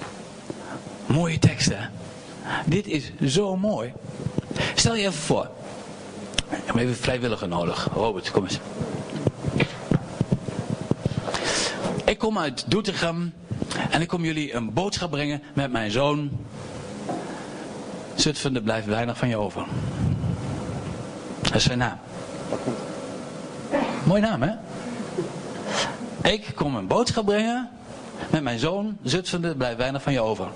Mooie 1.06 1.38
teksten. 1.38 1.90
Dit 2.66 2.86
is 2.86 3.12
zo 3.26 3.56
mooi. 3.56 3.92
Stel 4.74 4.94
je 4.94 5.00
even 5.00 5.12
voor, 5.12 5.50
ik 6.50 6.62
heb 6.64 6.76
even 6.76 6.96
vrijwilliger 6.96 7.48
nodig. 7.48 7.88
Robert, 7.94 8.30
kom 8.30 8.44
eens. 8.44 8.58
Ik 12.04 12.18
kom 12.18 12.38
uit 12.38 12.64
Doetinchem 12.70 13.34
en 13.90 14.00
ik 14.00 14.08
kom 14.08 14.24
jullie 14.24 14.54
een 14.54 14.72
boodschap 14.72 15.10
brengen 15.10 15.42
met 15.54 15.72
mijn 15.72 15.90
zoon. 15.90 16.30
Zutphen, 18.14 18.54
er 18.54 18.62
blijft 18.62 18.86
weinig 18.86 19.18
van 19.18 19.28
je 19.28 19.36
over. 19.36 19.64
Dat 21.40 21.54
is 21.54 21.62
zijn 21.62 21.78
naam. 21.78 21.98
Mooie 24.04 24.20
naam, 24.20 24.42
hè? 24.42 24.50
Ik 26.22 26.52
kom 26.54 26.76
een 26.76 26.86
boodschap 26.86 27.24
brengen 27.24 27.70
met 28.30 28.42
mijn 28.42 28.58
zoon. 28.58 28.96
Zutphen, 29.02 29.56
blijft 29.56 29.76
weinig 29.76 30.02
van 30.02 30.12
je 30.12 30.20
over. 30.20 30.48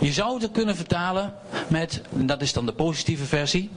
Je 0.00 0.12
zou 0.12 0.40
het 0.40 0.50
kunnen 0.50 0.76
vertalen 0.76 1.34
met, 1.68 2.00
dat 2.10 2.42
is 2.42 2.52
dan 2.52 2.66
de 2.66 2.72
positieve 2.72 3.24
versie 3.24 3.70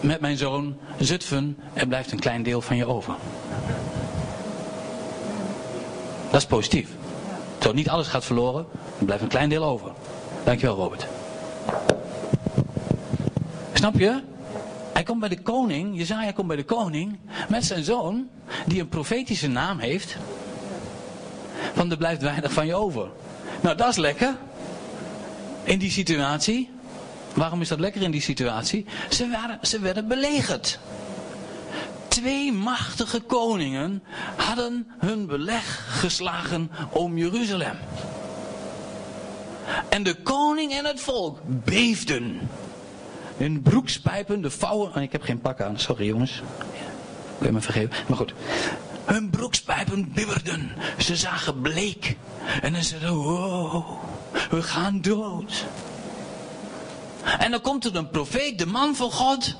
met 0.00 0.20
mijn 0.20 0.36
zoon 0.36 0.76
Zutphen, 0.98 1.56
er 1.72 1.86
blijft 1.86 2.12
een 2.12 2.18
klein 2.18 2.42
deel 2.42 2.60
van 2.60 2.76
je 2.76 2.86
over. 2.86 3.14
Dat 6.30 6.40
is 6.40 6.46
positief. 6.46 6.88
Zo 7.58 7.72
niet 7.72 7.88
alles 7.88 8.06
gaat 8.06 8.24
verloren, 8.24 8.66
er 8.98 9.04
blijft 9.04 9.22
een 9.22 9.28
klein 9.28 9.48
deel 9.48 9.64
over. 9.64 9.90
Dankjewel 10.44 10.76
Robert. 10.76 11.06
Snap 13.72 13.94
je? 13.98 14.20
Hij 14.98 15.06
komt 15.06 15.20
bij 15.20 15.28
de 15.28 15.42
koning, 15.42 15.96
Jezaja 15.96 16.32
komt 16.32 16.46
bij 16.46 16.56
de 16.56 16.64
koning 16.64 17.18
met 17.48 17.64
zijn 17.64 17.84
zoon, 17.84 18.28
die 18.66 18.80
een 18.80 18.88
profetische 18.88 19.48
naam 19.48 19.78
heeft. 19.78 20.16
Van 21.74 21.90
er 21.90 21.96
blijft 21.96 22.22
weinig 22.22 22.52
van 22.52 22.66
je 22.66 22.74
over. 22.74 23.08
Nou, 23.60 23.76
dat 23.76 23.88
is 23.88 23.96
lekker. 23.96 24.36
In 25.62 25.78
die 25.78 25.90
situatie. 25.90 26.70
Waarom 27.34 27.60
is 27.60 27.68
dat 27.68 27.80
lekker 27.80 28.02
in 28.02 28.10
die 28.10 28.20
situatie? 28.20 28.86
Ze, 29.10 29.28
waren, 29.28 29.58
ze 29.62 29.80
werden 29.80 30.08
belegerd. 30.08 30.78
Twee 32.08 32.52
machtige 32.52 33.20
koningen 33.20 34.02
hadden 34.36 34.86
hun 34.98 35.26
beleg 35.26 35.86
geslagen 36.00 36.70
om 36.90 37.18
Jeruzalem. 37.18 37.76
En 39.88 40.02
de 40.02 40.14
koning 40.14 40.72
en 40.72 40.84
het 40.84 41.00
volk 41.00 41.38
beefden. 41.64 42.40
Hun 43.38 43.62
broekspijpen, 43.62 44.40
de 44.42 44.50
vouwen. 44.50 44.94
Oh, 44.96 45.02
ik 45.02 45.12
heb 45.12 45.22
geen 45.22 45.40
pak 45.40 45.60
aan, 45.60 45.78
sorry 45.78 46.06
jongens. 46.06 46.42
Kun 47.38 47.46
je 47.46 47.52
me 47.52 47.60
vergeven? 47.60 47.90
Maar 48.06 48.16
goed. 48.16 48.34
Hun 49.04 49.30
broekspijpen 49.30 50.12
bibberden. 50.12 50.72
Ze 50.98 51.16
zagen 51.16 51.60
bleek. 51.60 52.16
En 52.60 52.72
dan 52.72 52.82
zeiden 52.82 53.14
wow, 53.14 53.84
we 54.50 54.62
gaan 54.62 55.00
dood. 55.00 55.66
En 57.38 57.50
dan 57.50 57.60
komt 57.60 57.84
er 57.84 57.96
een 57.96 58.10
profeet, 58.10 58.58
de 58.58 58.66
man 58.66 58.94
van 58.94 59.10
God. 59.10 59.56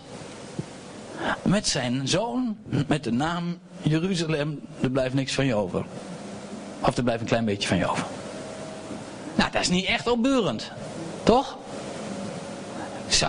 Met 1.42 1.66
zijn 1.66 2.08
zoon, 2.08 2.56
met 2.86 3.04
de 3.04 3.12
naam 3.12 3.58
Jeruzalem. 3.82 4.60
Er 4.80 4.90
blijft 4.90 5.14
niks 5.14 5.34
van 5.34 5.46
je 5.46 5.54
over. 5.54 5.84
Of 6.80 6.96
er 6.96 7.02
blijft 7.02 7.20
een 7.20 7.28
klein 7.28 7.44
beetje 7.44 7.68
van 7.68 7.76
je 7.76 7.90
over. 7.90 8.06
Nou, 9.34 9.50
dat 9.50 9.60
is 9.60 9.68
niet 9.68 9.84
echt 9.84 10.08
opbeurend. 10.08 10.72
Toch? 11.22 11.58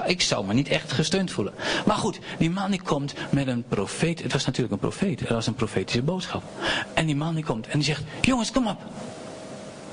Ik 0.06 0.22
zou, 0.22 0.46
me 0.46 0.54
niet 0.54 0.68
echt 0.68 0.92
gesteund 0.92 1.32
voelen. 1.32 1.54
Maar 1.86 1.96
goed, 1.96 2.20
die 2.38 2.50
man 2.50 2.72
die 2.72 2.82
komt 2.82 3.14
met 3.30 3.48
een 3.48 3.64
profeet. 3.68 4.24
Het 4.24 4.34
was 4.34 4.46
natuurlijk 4.46 4.74
een 4.74 4.90
profeet. 4.90 5.20
Het 5.20 5.30
was 5.30 5.48
een 5.48 5.54
profetische 5.54 6.02
boodschap. 6.02 6.44
En 6.94 7.06
die 7.06 7.16
man 7.16 7.36
die 7.36 7.44
komt 7.44 7.68
en 7.68 7.78
die 7.78 7.88
zegt: 7.88 8.04
Jongens, 8.22 8.52
kom 8.52 8.68
op. 8.68 8.82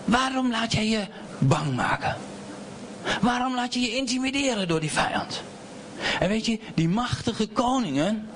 Waarom 0.04 0.50
laat 0.50 0.72
jij 0.72 0.88
je 0.88 1.06
bang 1.38 1.74
maken? 1.74 2.16
Waarom 3.20 3.54
laat 3.54 3.74
je 3.74 3.80
je 3.80 3.96
intimideren 3.96 4.68
door 4.68 4.80
die 4.80 4.90
vijand? 4.90 5.42
En 6.20 6.28
weet 6.28 6.46
je, 6.46 6.58
die 6.74 6.88
machtige 6.88 7.46
koningen 7.46 8.28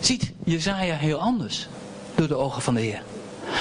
ziet 0.00 0.32
Jezaja 0.44 0.94
heel 0.94 1.18
anders 1.18 1.68
door 2.14 2.28
de 2.28 2.36
ogen 2.36 2.62
van 2.62 2.74
de 2.74 2.80
Heer. 2.80 3.02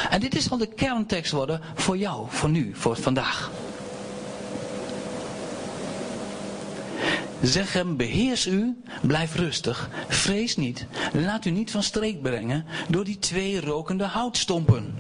En 0.10 0.20
dit 0.20 0.36
is 0.36 0.44
zal 0.44 0.58
de 0.58 0.68
kerntekst 0.68 1.32
worden 1.32 1.62
voor 1.76 1.98
jou, 1.98 2.26
voor 2.30 2.50
nu, 2.50 2.72
voor 2.76 2.96
vandaag. 2.96 3.52
Zeg 7.44 7.74
hem, 7.74 7.98
beheers 7.98 8.48
u, 8.48 8.82
blijf 9.02 9.36
rustig, 9.36 9.90
vrees 10.08 10.56
niet, 10.56 10.88
laat 11.14 11.46
u 11.46 11.50
niet 11.50 11.72
van 11.72 11.84
streek 11.84 12.22
brengen 12.22 12.66
door 12.88 13.04
die 13.04 13.20
twee 13.20 13.62
rokende 13.62 14.04
houtstompen. 14.04 14.96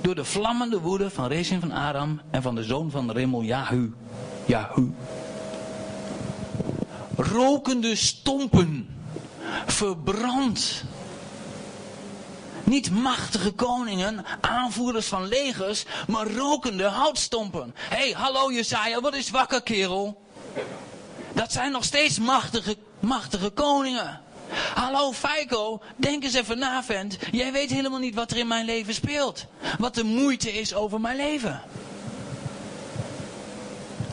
Door 0.00 0.14
de 0.14 0.24
vlammende 0.24 0.80
woede 0.80 1.10
van 1.10 1.26
Rezin 1.26 1.60
van 1.60 1.72
Aram 1.72 2.20
en 2.30 2.42
van 2.42 2.54
de 2.54 2.62
zoon 2.62 2.90
van 2.90 3.10
Remel 3.10 3.42
Jahu. 3.42 3.92
Jahu. 4.44 4.92
Rokende 7.16 7.94
stompen, 7.94 8.88
verbrand. 9.66 10.84
Niet 12.64 12.90
machtige 12.90 13.50
koningen, 13.50 14.24
aanvoerders 14.40 15.06
van 15.06 15.26
legers, 15.26 15.84
maar 16.08 16.30
rokende 16.30 16.84
houtstompen. 16.84 17.74
Hé, 17.76 17.96
hey, 17.96 18.10
hallo 18.10 18.52
Jesaja, 18.52 19.00
wat 19.00 19.14
is 19.14 19.30
wakker 19.30 19.62
kerel? 19.62 20.24
Dat 21.36 21.52
zijn 21.52 21.72
nog 21.72 21.84
steeds 21.84 22.18
machtige, 22.18 22.76
machtige 23.00 23.50
koningen. 23.50 24.20
Hallo 24.74 25.12
Feiko, 25.12 25.82
denk 25.96 26.22
eens 26.22 26.34
even 26.34 26.58
na 26.58 26.82
vent. 26.82 27.18
Jij 27.32 27.52
weet 27.52 27.70
helemaal 27.70 27.98
niet 27.98 28.14
wat 28.14 28.30
er 28.30 28.36
in 28.36 28.46
mijn 28.46 28.64
leven 28.64 28.94
speelt. 28.94 29.46
Wat 29.78 29.94
de 29.94 30.04
moeite 30.04 30.52
is 30.52 30.74
over 30.74 31.00
mijn 31.00 31.16
leven. 31.16 31.62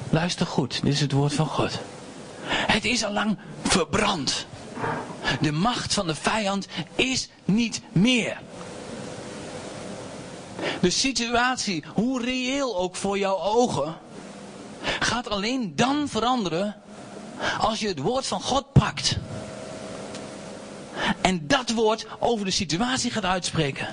Luister 0.09 0.45
goed, 0.45 0.81
dit 0.83 0.93
is 0.93 0.99
het 0.99 1.11
woord 1.11 1.33
van 1.33 1.45
God. 1.45 1.79
Het 2.45 2.85
is 2.85 3.03
al 3.03 3.11
lang 3.11 3.37
verbrand. 3.63 4.45
De 5.41 5.51
macht 5.51 5.93
van 5.93 6.07
de 6.07 6.15
vijand 6.15 6.67
is 6.95 7.29
niet 7.45 7.81
meer. 7.91 8.41
De 10.81 10.89
situatie, 10.89 11.83
hoe 11.93 12.21
reëel 12.21 12.77
ook 12.77 12.95
voor 12.95 13.17
jouw 13.17 13.37
ogen, 13.37 13.95
gaat 14.99 15.29
alleen 15.29 15.75
dan 15.75 16.09
veranderen 16.09 16.82
als 17.59 17.79
je 17.79 17.87
het 17.87 17.99
woord 17.99 18.27
van 18.27 18.41
God 18.41 18.71
pakt. 18.73 19.17
En 21.21 21.47
dat 21.47 21.69
woord 21.69 22.07
over 22.19 22.45
de 22.45 22.51
situatie 22.51 23.11
gaat 23.11 23.25
uitspreken. 23.25 23.87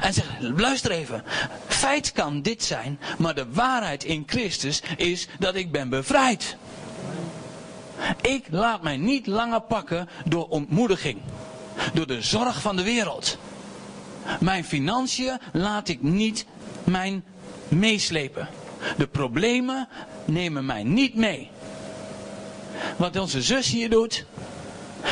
En 0.00 0.12
zeg, 0.12 0.26
luister 0.40 0.90
even. 0.90 1.24
Feit 1.66 2.12
kan 2.12 2.42
dit 2.42 2.64
zijn, 2.64 3.00
maar 3.18 3.34
de 3.34 3.46
waarheid 3.52 4.04
in 4.04 4.22
Christus 4.26 4.82
is 4.96 5.28
dat 5.38 5.54
ik 5.54 5.72
ben 5.72 5.88
bevrijd. 5.88 6.56
Ik 8.20 8.46
laat 8.50 8.82
mij 8.82 8.96
niet 8.96 9.26
langer 9.26 9.60
pakken 9.60 10.08
door 10.24 10.48
ontmoediging. 10.48 11.20
Door 11.94 12.06
de 12.06 12.22
zorg 12.22 12.60
van 12.60 12.76
de 12.76 12.82
wereld. 12.82 13.38
Mijn 14.40 14.64
financiën 14.64 15.38
laat 15.52 15.88
ik 15.88 16.02
niet 16.02 16.46
mijn 16.84 17.24
meeslepen. 17.68 18.48
De 18.96 19.06
problemen 19.06 19.88
nemen 20.24 20.66
mij 20.66 20.82
niet 20.82 21.14
mee. 21.14 21.50
Wat 22.96 23.18
onze 23.18 23.42
zus 23.42 23.70
hier 23.70 23.90
doet, 23.90 24.24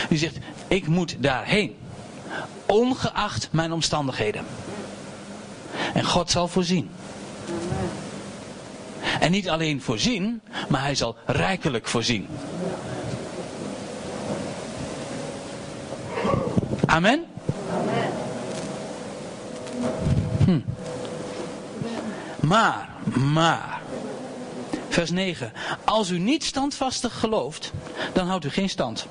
die 0.09 0.19
zegt, 0.19 0.37
ik 0.69 0.87
moet 0.87 1.17
daarheen. 1.19 1.77
Ongeacht 2.67 3.49
mijn 3.51 3.73
omstandigheden. 3.73 4.45
En 5.95 6.05
God 6.05 6.31
zal 6.31 6.49
voorzien. 6.49 6.91
En 9.21 9.31
niet 9.31 9.49
alleen 9.49 9.83
voorzien, 9.83 10.41
maar 10.69 10.83
hij 10.83 10.95
zal 10.95 11.17
rijkelijk 11.27 11.87
voorzien. 11.87 12.29
Amen? 16.87 17.25
Hm. 20.45 20.61
Maar, 22.41 22.89
maar. 23.15 23.78
Vers 24.99 25.11
9. 25.11 25.53
Als 25.85 26.11
u 26.11 26.19
niet 26.19 26.45
standvastig 26.45 27.19
gelooft, 27.19 27.73
dan 28.13 28.29
houdt 28.29 28.45
u 28.45 28.51
geen 28.51 28.69
stand. 28.69 29.07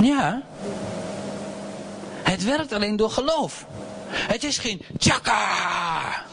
Ja. 0.00 0.42
Het 2.22 2.44
werkt 2.44 2.72
alleen 2.72 2.96
door 2.96 3.10
geloof. 3.10 3.66
Het 4.08 4.44
is 4.44 4.58
geen 4.58 4.82
tjaka. 4.98 6.24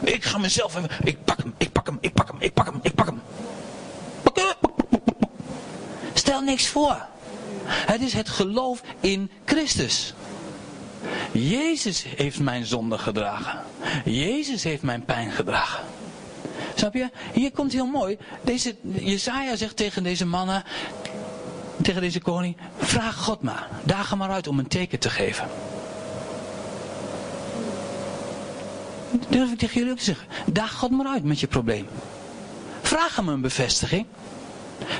Ik 0.00 0.24
ga 0.24 0.38
mezelf 0.38 0.76
even. 0.76 0.90
Ik 1.04 1.24
pak 1.24 1.38
hem, 1.38 1.54
ik 1.58 1.72
pak 1.72 1.86
hem, 1.86 1.98
ik 2.00 2.12
pak 2.12 2.26
hem, 2.26 2.36
ik 2.40 2.52
pak 2.52 2.66
hem, 2.66 2.78
ik 2.82 2.94
pak 2.94 3.06
hem. 3.06 3.20
Stel 6.12 6.40
niks 6.40 6.68
voor. 6.68 7.06
Het 7.64 8.00
is 8.00 8.12
het 8.12 8.28
geloof 8.28 8.82
in 9.00 9.30
Christus. 9.44 10.14
Jezus 11.32 12.04
heeft 12.16 12.40
mijn 12.40 12.66
zonde 12.66 12.98
gedragen. 12.98 13.60
Jezus 14.04 14.62
heeft 14.64 14.82
mijn 14.82 15.04
pijn 15.04 15.30
gedragen. 15.30 15.84
Snap 16.74 16.94
je? 16.94 17.10
Hier 17.32 17.52
komt 17.52 17.72
heel 17.72 17.86
mooi. 17.86 18.18
Deze, 18.42 18.76
Jesaja 18.82 19.56
zegt 19.56 19.76
tegen 19.76 20.02
deze 20.02 20.26
mannen, 20.26 20.64
tegen 21.82 22.00
deze 22.00 22.20
koning, 22.20 22.56
vraag 22.78 23.16
God 23.16 23.42
maar. 23.42 23.68
Daag 23.84 24.10
hem 24.10 24.18
maar 24.18 24.30
uit 24.30 24.46
om 24.46 24.58
een 24.58 24.68
teken 24.68 24.98
te 24.98 25.10
geven. 25.10 25.48
Durf 29.28 29.52
ik 29.52 29.58
tegen 29.58 29.74
jullie 29.74 29.90
ook 29.90 29.98
te 29.98 30.04
zeggen. 30.04 30.26
Daag 30.46 30.72
God 30.72 30.90
maar 30.90 31.06
uit 31.06 31.24
met 31.24 31.40
je 31.40 31.46
probleem. 31.46 31.86
Vraag 32.82 33.16
hem 33.16 33.28
een 33.28 33.40
bevestiging. 33.40 34.06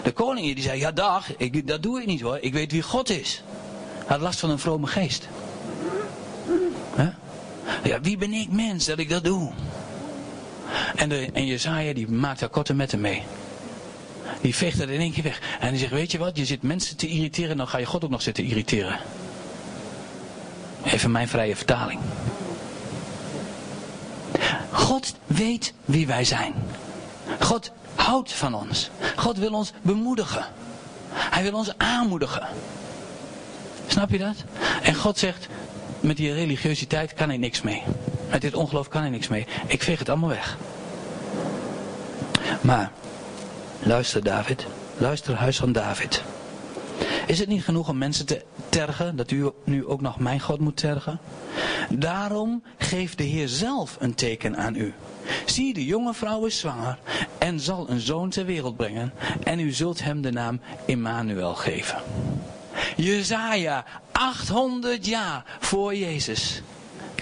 De 0.03 0.13
koning 0.13 0.55
die 0.55 0.65
zei, 0.65 0.79
ja 0.79 0.93
dag, 0.93 1.37
ik, 1.37 1.67
dat 1.67 1.83
doe 1.83 2.01
ik 2.01 2.07
niet 2.07 2.21
hoor. 2.21 2.39
Ik 2.41 2.53
weet 2.53 2.73
wie 2.73 2.83
God 2.83 3.11
is. 3.11 3.43
Hij 3.99 4.07
had 4.07 4.21
last 4.21 4.41
van 4.41 4.51
een 4.51 4.59
vrome 4.59 4.87
geest. 4.87 5.29
Ja, 7.83 8.01
wie 8.01 8.17
ben 8.17 8.33
ik 8.33 8.51
mens 8.51 8.85
dat 8.85 8.99
ik 8.99 9.09
dat 9.09 9.25
doe? 9.25 9.53
En, 10.97 11.09
de, 11.09 11.29
en 11.33 11.47
Jezaja 11.47 11.93
die 11.93 12.09
maakt 12.09 12.41
daar 12.41 12.49
korte 12.49 12.75
metten 12.75 13.01
mee. 13.01 13.23
Die 14.41 14.55
veegt 14.55 14.79
dat 14.79 14.89
in 14.89 15.01
één 15.01 15.13
keer 15.13 15.23
weg. 15.23 15.41
En 15.61 15.71
die 15.71 15.79
zegt, 15.79 15.93
weet 15.93 16.13
je 16.13 16.19
wat, 16.19 16.37
je 16.37 16.45
zit 16.45 16.63
mensen 16.63 16.97
te 16.97 17.07
irriteren, 17.07 17.57
dan 17.57 17.69
ga 17.69 17.79
je 17.79 17.87
God 17.87 18.05
ook 18.05 18.11
nog 18.11 18.23
zitten 18.23 18.45
irriteren. 18.45 18.99
Even 20.85 21.11
mijn 21.11 21.29
vrije 21.29 21.57
vertaling. 21.57 22.01
God 24.71 25.15
weet 25.27 25.73
wie 25.85 26.07
wij 26.07 26.25
zijn. 26.25 26.55
God 27.41 27.71
houdt 27.95 28.33
van 28.33 28.55
ons. 28.55 28.91
God 29.17 29.39
wil 29.39 29.53
ons 29.53 29.73
bemoedigen. 29.83 30.47
Hij 31.13 31.43
wil 31.43 31.55
ons 31.55 31.79
aanmoedigen. 31.79 32.47
Snap 33.87 34.11
je 34.11 34.19
dat? 34.19 34.37
En 34.83 34.95
God 34.95 35.19
zegt, 35.19 35.49
met 36.03 36.17
die 36.17 36.33
religiositeit 36.33 37.15
kan 37.15 37.31
ik 37.31 37.39
niks 37.39 37.63
mee. 37.63 37.83
Met 38.31 38.41
dit 38.41 38.55
ongeloof 38.55 38.89
kan 38.89 39.05
ik 39.05 39.11
niks 39.11 39.29
mee. 39.29 39.47
Ik 39.67 39.83
veeg 39.83 39.99
het 39.99 40.09
allemaal 40.09 40.29
weg. 40.29 40.59
Maar, 42.61 42.93
luister 43.83 44.25
David. 44.25 44.67
Luister 44.97 45.35
huis 45.35 45.57
van 45.57 45.73
David. 45.73 46.23
Is 47.27 47.39
het 47.39 47.49
niet 47.49 47.65
genoeg 47.65 47.89
om 47.89 47.99
mensen 47.99 48.27
te 48.27 48.45
tergen, 48.69 49.17
dat 49.17 49.31
u 49.31 49.51
nu 49.65 49.87
ook 49.87 50.01
nog 50.01 50.19
mijn 50.19 50.41
God 50.41 50.61
moet 50.61 50.77
tergen? 50.77 51.19
Daarom 51.91 52.63
geeft 52.79 53.19
de 53.19 53.25
Heer 53.25 53.49
zelf 53.49 53.97
een 54.01 54.15
teken 54.15 54.57
aan 54.57 54.77
u. 54.77 54.95
Zie, 55.47 55.75
de 55.75 55.85
jonge 55.85 56.15
vrouw 56.15 56.45
is 56.47 56.59
zwanger 56.59 56.99
en 57.39 57.61
zal 57.61 57.91
een 57.91 58.01
zoon 58.01 58.31
ter 58.31 58.45
wereld 58.45 58.77
brengen. 58.77 59.13
En 59.45 59.61
u 59.61 59.71
zult 59.71 60.05
hem 60.05 60.23
de 60.23 60.31
naam 60.31 60.61
Immanuel 60.85 61.55
geven. 61.55 62.03
Jezaja, 62.97 63.85
800 64.23 65.07
jaar 65.07 65.45
voor 65.61 65.97
Jezus, 65.97 66.63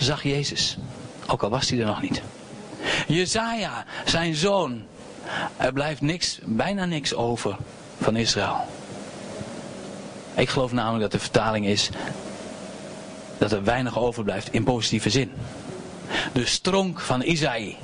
zag 0.00 0.22
Jezus. 0.22 0.76
Ook 1.26 1.42
al 1.42 1.50
was 1.50 1.70
hij 1.70 1.78
er 1.78 1.86
nog 1.86 2.02
niet. 2.02 2.22
Jezaja, 3.06 3.84
zijn 4.04 4.34
zoon. 4.34 4.82
Er 5.56 5.72
blijft 5.72 6.00
niks, 6.00 6.38
bijna 6.44 6.84
niks 6.84 7.14
over 7.14 7.56
van 8.00 8.16
Israël. 8.16 8.56
Ik 10.34 10.48
geloof 10.48 10.72
namelijk 10.72 11.02
dat 11.02 11.12
de 11.12 11.18
vertaling 11.18 11.66
is 11.66 11.90
dat 13.38 13.52
er 13.52 13.64
weinig 13.64 13.98
overblijft 13.98 14.52
in 14.52 14.64
positieve 14.64 15.10
zin. 15.10 15.32
De 16.32 16.46
stronk 16.46 17.00
van 17.00 17.22
Isaïe. 17.22 17.76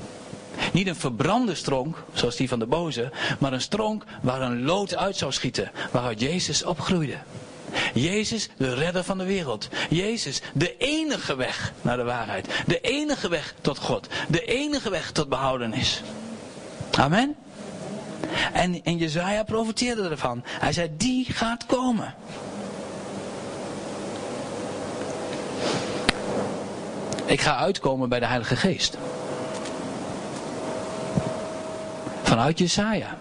Niet 0.73 0.87
een 0.87 0.97
verbrande 0.97 1.55
stronk, 1.55 2.03
zoals 2.13 2.37
die 2.37 2.49
van 2.49 2.59
de 2.59 2.67
boze, 2.67 3.11
maar 3.39 3.53
een 3.53 3.61
stronk 3.61 4.05
waar 4.23 4.41
een 4.41 4.65
lood 4.65 4.97
uit 4.97 5.17
zou 5.17 5.33
schieten, 5.33 5.71
waaruit 5.93 6.21
Jezus 6.21 6.65
opgroeide. 6.65 7.17
Jezus, 7.95 8.49
de 8.57 8.75
redder 8.75 9.05
van 9.05 9.19
de 9.19 9.25
wereld. 9.25 9.69
Jezus, 9.91 10.41
de 10.53 10.77
enige 10.77 11.37
weg 11.37 11.73
naar 11.83 11.97
de 11.97 12.05
waarheid. 12.05 12.49
De 12.67 12.81
enige 12.81 13.29
weg 13.29 13.55
tot 13.61 13.79
God. 13.79 14.07
De 14.29 14.45
enige 14.45 14.91
weg 14.91 15.11
tot 15.11 15.29
behoudenis. 15.29 16.03
Amen. 16.91 17.37
En, 18.53 18.85
en 18.85 18.97
Jezaja 18.97 19.43
profiteerde 19.43 20.09
ervan. 20.09 20.43
Hij 20.45 20.73
zei, 20.73 20.91
die 20.97 21.25
gaat 21.25 21.67
komen. 21.67 22.15
Ik 27.27 27.41
ga 27.41 27.57
uitkomen 27.57 28.09
bij 28.09 28.21
de 28.21 28.27
Heilige 28.27 28.57
Geest. 28.57 28.99
Vanuit 32.23 32.59
Jesaja. 32.59 33.19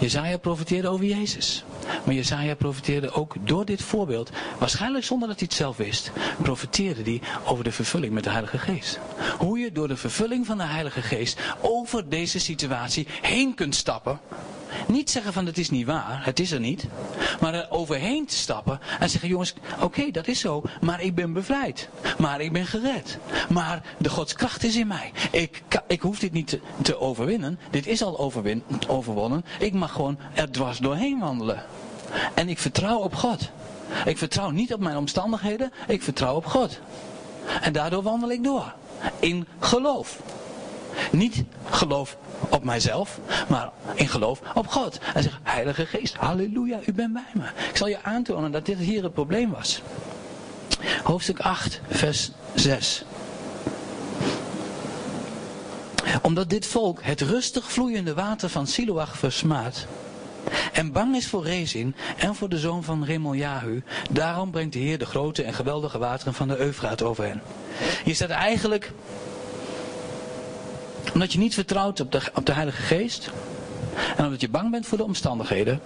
Jesaja 0.00 0.36
profiteerde 0.36 0.88
over 0.88 1.04
Jezus. 1.04 1.64
Maar 2.04 2.14
Jesaja 2.14 2.54
profiteerde 2.54 3.10
ook 3.10 3.34
door 3.40 3.64
dit 3.64 3.82
voorbeeld, 3.82 4.30
waarschijnlijk 4.58 5.04
zonder 5.04 5.28
dat 5.28 5.38
hij 5.38 5.46
het 5.48 5.56
zelf 5.56 5.76
wist, 5.76 6.10
profiteerde 6.42 7.02
hij 7.02 7.20
over 7.44 7.64
de 7.64 7.72
vervulling 7.72 8.12
met 8.12 8.24
de 8.24 8.30
Heilige 8.30 8.58
Geest. 8.58 8.98
Hoe 9.38 9.58
je 9.58 9.72
door 9.72 9.88
de 9.88 9.96
vervulling 9.96 10.46
van 10.46 10.58
de 10.58 10.64
Heilige 10.64 11.02
Geest 11.02 11.40
over 11.60 12.08
deze 12.08 12.38
situatie 12.40 13.06
heen 13.22 13.54
kunt 13.54 13.74
stappen. 13.74 14.20
Niet 14.86 15.10
zeggen 15.10 15.32
van 15.32 15.46
het 15.46 15.58
is 15.58 15.70
niet 15.70 15.86
waar, 15.86 16.24
het 16.24 16.40
is 16.40 16.52
er 16.52 16.60
niet. 16.60 16.86
Maar 17.40 17.54
er 17.54 17.70
overheen 17.70 18.26
te 18.26 18.34
stappen 18.34 18.80
en 19.00 19.10
zeggen 19.10 19.28
jongens, 19.28 19.54
oké 19.80 20.10
dat 20.10 20.26
is 20.26 20.40
zo, 20.40 20.62
maar 20.80 21.02
ik 21.02 21.14
ben 21.14 21.32
bevrijd. 21.32 21.88
Maar 22.18 22.40
ik 22.40 22.52
ben 22.52 22.66
gered. 22.66 23.18
Maar 23.48 23.82
de 23.98 24.08
godskracht 24.08 24.64
is 24.64 24.76
in 24.76 24.86
mij. 24.86 25.12
Ik, 25.30 25.62
ik 25.86 26.00
hoef 26.00 26.18
dit 26.18 26.32
niet 26.32 26.46
te, 26.46 26.60
te 26.82 27.00
overwinnen. 27.00 27.58
Dit 27.70 27.86
is 27.86 28.02
al 28.02 28.18
overwin, 28.18 28.62
overwonnen. 28.88 29.44
Ik 29.58 29.72
mag 29.72 29.92
gewoon 29.92 30.18
er 30.34 30.50
dwars 30.50 30.78
doorheen 30.78 31.18
wandelen. 31.18 31.62
En 32.34 32.48
ik 32.48 32.58
vertrouw 32.58 32.98
op 32.98 33.14
God. 33.14 33.50
Ik 34.04 34.18
vertrouw 34.18 34.50
niet 34.50 34.74
op 34.74 34.80
mijn 34.80 34.96
omstandigheden, 34.96 35.72
ik 35.86 36.02
vertrouw 36.02 36.34
op 36.34 36.46
God. 36.46 36.80
En 37.60 37.72
daardoor 37.72 38.02
wandel 38.02 38.30
ik 38.30 38.44
door. 38.44 38.74
In 39.18 39.46
geloof. 39.58 40.20
Niet 41.12 41.44
geloof 41.70 42.16
op 42.48 42.64
mijzelf, 42.64 43.20
maar 43.48 43.70
in 43.94 44.08
geloof 44.08 44.40
op 44.54 44.66
God. 44.66 44.98
En 45.14 45.22
zeg, 45.22 45.40
Heilige 45.42 45.86
Geest, 45.86 46.14
halleluja, 46.14 46.78
u 46.86 46.92
bent 46.92 47.12
bij 47.12 47.22
me. 47.32 47.44
Ik 47.70 47.76
zal 47.76 47.88
je 47.88 48.02
aantonen 48.02 48.52
dat 48.52 48.66
dit 48.66 48.78
hier 48.78 49.02
het 49.02 49.12
probleem 49.12 49.50
was. 49.50 49.82
Hoofdstuk 51.02 51.40
8, 51.40 51.80
vers 51.88 52.30
6. 52.54 53.04
Omdat 56.22 56.50
dit 56.50 56.66
volk 56.66 57.02
het 57.02 57.20
rustig 57.20 57.72
vloeiende 57.72 58.14
water 58.14 58.48
van 58.48 58.66
Siloach 58.66 59.16
versmaat, 59.18 59.86
en 60.72 60.92
bang 60.92 61.16
is 61.16 61.26
voor 61.26 61.44
Rezin 61.44 61.94
en 62.16 62.34
voor 62.34 62.48
de 62.48 62.58
zoon 62.58 62.84
van 62.84 63.04
Remoljahu. 63.04 63.82
Daarom 64.10 64.50
brengt 64.50 64.72
de 64.72 64.78
Heer 64.78 64.98
de 64.98 65.06
grote 65.06 65.42
en 65.42 65.54
geweldige 65.54 65.98
wateren 65.98 66.34
van 66.34 66.48
de 66.48 66.58
Eufraat 66.58 67.02
over 67.02 67.24
hen. 67.24 67.42
Hier 68.04 68.14
staat 68.14 68.30
eigenlijk, 68.30 68.92
omdat 71.12 71.32
je 71.32 71.38
niet 71.38 71.54
vertrouwt 71.54 72.00
op 72.00 72.12
de, 72.12 72.20
op 72.34 72.46
de 72.46 72.52
Heilige 72.52 72.82
Geest, 72.82 73.30
en 74.16 74.24
omdat 74.24 74.40
je 74.40 74.48
bang 74.48 74.70
bent 74.70 74.86
voor 74.86 74.98
de 74.98 75.04
omstandigheden, 75.04 75.80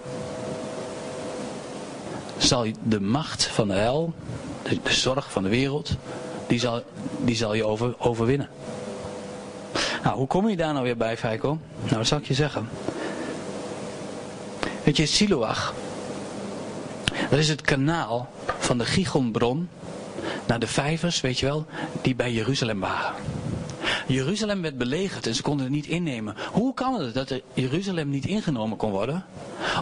zal 2.37 2.65
de 2.83 3.01
macht 3.01 3.45
van 3.45 3.67
de 3.67 3.73
hel, 3.73 4.13
de, 4.63 4.93
zorg 4.93 5.31
van 5.31 5.43
de 5.43 5.49
wereld, 5.49 5.95
die 6.47 6.59
zal, 6.59 6.83
die 7.17 7.35
zal 7.35 7.53
je 7.53 7.65
over, 7.65 7.95
overwinnen. 7.99 8.49
Nou, 10.03 10.17
hoe 10.17 10.27
kom 10.27 10.49
je 10.49 10.57
daar 10.57 10.73
nou 10.73 10.85
weer 10.85 10.97
bij, 10.97 11.17
Feiko? 11.17 11.57
Nou, 11.83 11.95
dat 11.95 12.07
zal 12.07 12.17
ik 12.17 12.27
je 12.27 12.33
zeggen. 12.33 12.69
Weet 14.83 14.97
je, 14.97 15.05
Siloach, 15.05 15.73
dat 17.29 17.39
is 17.39 17.49
het 17.49 17.61
kanaal 17.61 18.29
van 18.59 18.77
de 18.77 18.85
Gigonbron 18.85 19.69
naar 20.45 20.59
de 20.59 20.67
vijvers, 20.67 21.21
weet 21.21 21.39
je 21.39 21.45
wel, 21.45 21.65
die 22.01 22.15
bij 22.15 22.31
Jeruzalem 22.31 22.79
waren. 22.79 23.13
Jeruzalem 24.09 24.61
werd 24.61 24.77
belegerd 24.77 25.27
en 25.27 25.35
ze 25.35 25.41
konden 25.41 25.65
het 25.65 25.75
niet 25.75 25.87
innemen. 25.87 26.35
Hoe 26.51 26.73
kan 26.73 27.01
het 27.01 27.13
dat 27.13 27.29
er 27.29 27.41
Jeruzalem 27.53 28.09
niet 28.09 28.25
ingenomen 28.25 28.77
kon 28.77 28.91
worden? 28.91 29.25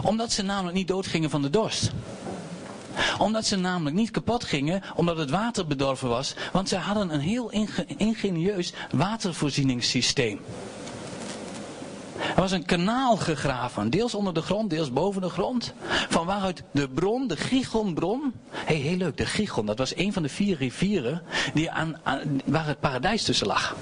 Omdat 0.02 0.32
ze 0.32 0.42
namelijk 0.42 0.76
niet 0.76 0.88
doodgingen 0.88 1.30
van 1.30 1.42
de 1.42 1.50
dorst. 1.50 1.90
Omdat 3.18 3.46
ze 3.46 3.56
namelijk 3.56 3.96
niet 3.96 4.10
kapot 4.10 4.44
gingen, 4.44 4.82
omdat 4.94 5.16
het 5.16 5.30
water 5.30 5.66
bedorven 5.66 6.08
was. 6.08 6.34
Want 6.52 6.68
ze 6.68 6.76
hadden 6.76 7.14
een 7.14 7.20
heel 7.20 7.52
ingenieus 7.96 8.72
watervoorzieningssysteem. 8.90 10.40
Er 12.18 12.40
was 12.40 12.52
een 12.52 12.64
kanaal 12.64 13.16
gegraven, 13.16 13.90
deels 13.90 14.14
onder 14.14 14.34
de 14.34 14.42
grond, 14.42 14.70
deels 14.70 14.92
boven 14.92 15.22
de 15.22 15.28
grond. 15.28 15.72
Van 16.08 16.26
waaruit 16.26 16.62
de 16.70 16.88
bron, 16.88 17.26
de 17.26 17.36
Gigonbron. 17.36 18.32
Hey, 18.50 18.76
heel 18.76 18.96
leuk, 18.96 19.16
de 19.16 19.26
Gigon, 19.26 19.66
dat 19.66 19.78
was 19.78 19.96
een 19.96 20.12
van 20.12 20.22
de 20.22 20.28
vier 20.28 20.56
rivieren 20.56 21.22
die 21.54 21.70
aan, 21.70 22.00
waar 22.44 22.66
het 22.66 22.80
paradijs 22.80 23.22
tussen 23.22 23.46
lag. 23.46 23.76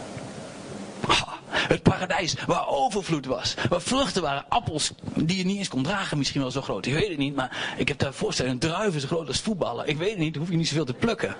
Het 1.48 1.82
paradijs 1.82 2.34
waar 2.46 2.68
overvloed 2.68 3.26
was. 3.26 3.54
Waar 3.68 3.80
vruchten 3.80 4.22
waren, 4.22 4.44
appels 4.48 4.92
die 5.14 5.36
je 5.36 5.44
niet 5.44 5.58
eens 5.58 5.68
kon 5.68 5.82
dragen, 5.82 6.18
misschien 6.18 6.40
wel 6.40 6.50
zo 6.50 6.62
groot. 6.62 6.86
Ik 6.86 6.92
weet 6.92 7.08
het 7.08 7.18
niet, 7.18 7.34
maar 7.34 7.74
ik 7.76 7.88
heb 7.88 7.98
daar 7.98 8.14
voorstellen, 8.14 8.58
druiven 8.58 9.00
zo 9.00 9.06
groot 9.06 9.28
als 9.28 9.40
voetballen. 9.40 9.88
Ik 9.88 9.96
weet 9.96 10.10
het 10.10 10.18
niet, 10.18 10.36
hoef 10.36 10.50
je 10.50 10.56
niet 10.56 10.68
zoveel 10.68 10.84
te 10.84 10.94
plukken. 10.94 11.36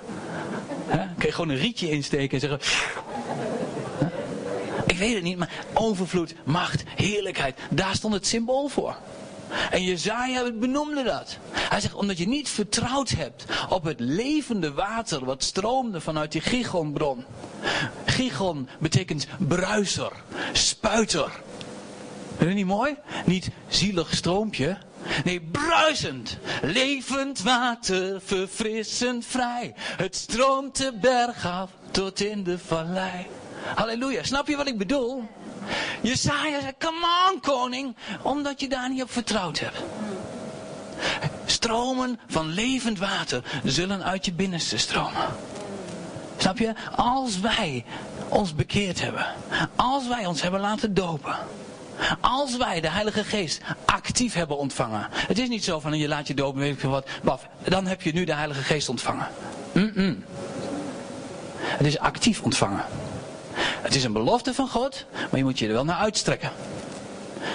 He? 0.87 1.07
Kun 1.19 1.27
je 1.29 1.33
gewoon 1.33 1.51
een 1.51 1.61
rietje 1.61 1.91
insteken 1.91 2.41
en 2.41 2.41
zeggen... 2.41 2.61
Ik 4.87 5.03
weet 5.03 5.15
het 5.15 5.23
niet, 5.23 5.39
maar 5.39 5.51
overvloed, 5.73 6.35
macht, 6.45 6.83
heerlijkheid, 6.97 7.59
daar 7.71 7.95
stond 7.95 8.15
het 8.15 8.27
symbool 8.27 8.69
voor. 8.69 8.97
En 9.71 9.83
Jezaja 9.83 10.53
benoemde 10.53 11.03
dat. 11.03 11.39
Hij 11.51 11.81
zegt, 11.81 11.95
omdat 11.95 12.19
je 12.19 12.29
niet 12.29 12.49
vertrouwd 12.49 13.09
hebt 13.09 13.45
op 13.69 13.85
het 13.85 14.01
levende 14.01 14.73
water 14.73 15.25
wat 15.25 15.43
stroomde 15.43 16.01
vanuit 16.01 16.33
die 16.33 16.41
Gigonbron. 16.41 17.25
Gigon 18.07 18.69
betekent 18.79 19.27
bruiser, 19.39 20.13
spuiter. 20.53 21.31
Vind 22.37 22.51
je 22.51 22.57
niet 22.57 22.67
mooi? 22.67 22.97
Niet 23.25 23.51
zielig 23.69 24.15
stroompje. 24.15 24.79
Nee, 25.25 25.41
bruisend, 25.41 26.39
levend 26.63 27.43
water, 27.43 28.21
verfrissend 28.25 29.27
vrij. 29.27 29.75
Het 29.77 30.17
stroomt 30.17 30.77
de 30.77 30.93
berg 31.01 31.47
af 31.47 31.71
tot 31.91 32.21
in 32.21 32.45
de 32.45 32.59
vallei. 32.59 33.27
Halleluja, 33.75 34.23
snap 34.23 34.49
je 34.49 34.57
wat 34.57 34.67
ik 34.67 34.79
bedoel? 34.79 35.29
Jesaja 36.01 36.61
zei, 36.61 36.73
come 36.79 37.31
on 37.31 37.41
koning, 37.41 37.97
omdat 38.23 38.61
je 38.61 38.69
daar 38.69 38.91
niet 38.91 39.03
op 39.03 39.11
vertrouwd 39.11 39.59
hebt. 39.59 39.83
Stromen 41.47 42.21
van 42.27 42.47
levend 42.47 42.99
water 42.99 43.43
zullen 43.65 44.05
uit 44.05 44.25
je 44.25 44.33
binnenste 44.33 44.79
stromen. 44.79 45.27
Snap 46.37 46.59
je? 46.59 46.75
Als 46.97 47.41
wij 47.41 47.85
ons 48.29 48.55
bekeerd 48.55 49.01
hebben. 49.01 49.27
Als 49.77 50.09
wij 50.09 50.27
ons 50.27 50.43
hebben 50.43 50.61
laten 50.61 50.95
dopen. 50.95 51.37
Als 52.21 52.57
wij 52.57 52.81
de 52.81 52.91
Heilige 52.91 53.25
Geest 53.25 53.61
actief 53.85 54.35
hebben 54.35 54.59
ontvangen. 54.59 55.09
Het 55.11 55.39
is 55.39 55.49
niet 55.49 55.65
zo 55.65 55.81
van 55.81 55.99
je 55.99 56.09
laat 56.09 56.27
je 56.27 56.35
dopen, 56.35 56.61
weet 56.61 56.83
ik 56.83 56.91
wat. 57.23 57.41
Dan 57.69 57.87
heb 57.87 58.03
je 58.03 58.13
nu 58.13 58.25
de 58.25 58.35
Heilige 58.35 58.63
Geest 58.63 58.89
ontvangen. 58.89 59.29
Het 61.59 61.87
is 61.87 61.99
actief 61.99 62.43
ontvangen. 62.43 62.85
Het 63.87 63.95
is 63.95 64.05
een 64.05 64.13
belofte 64.13 64.55
van 64.55 64.69
God, 64.69 65.05
maar 65.13 65.37
je 65.39 65.45
moet 65.45 65.59
je 65.59 65.67
er 65.67 65.73
wel 65.73 65.85
naar 65.85 65.97
uitstrekken. 65.97 66.51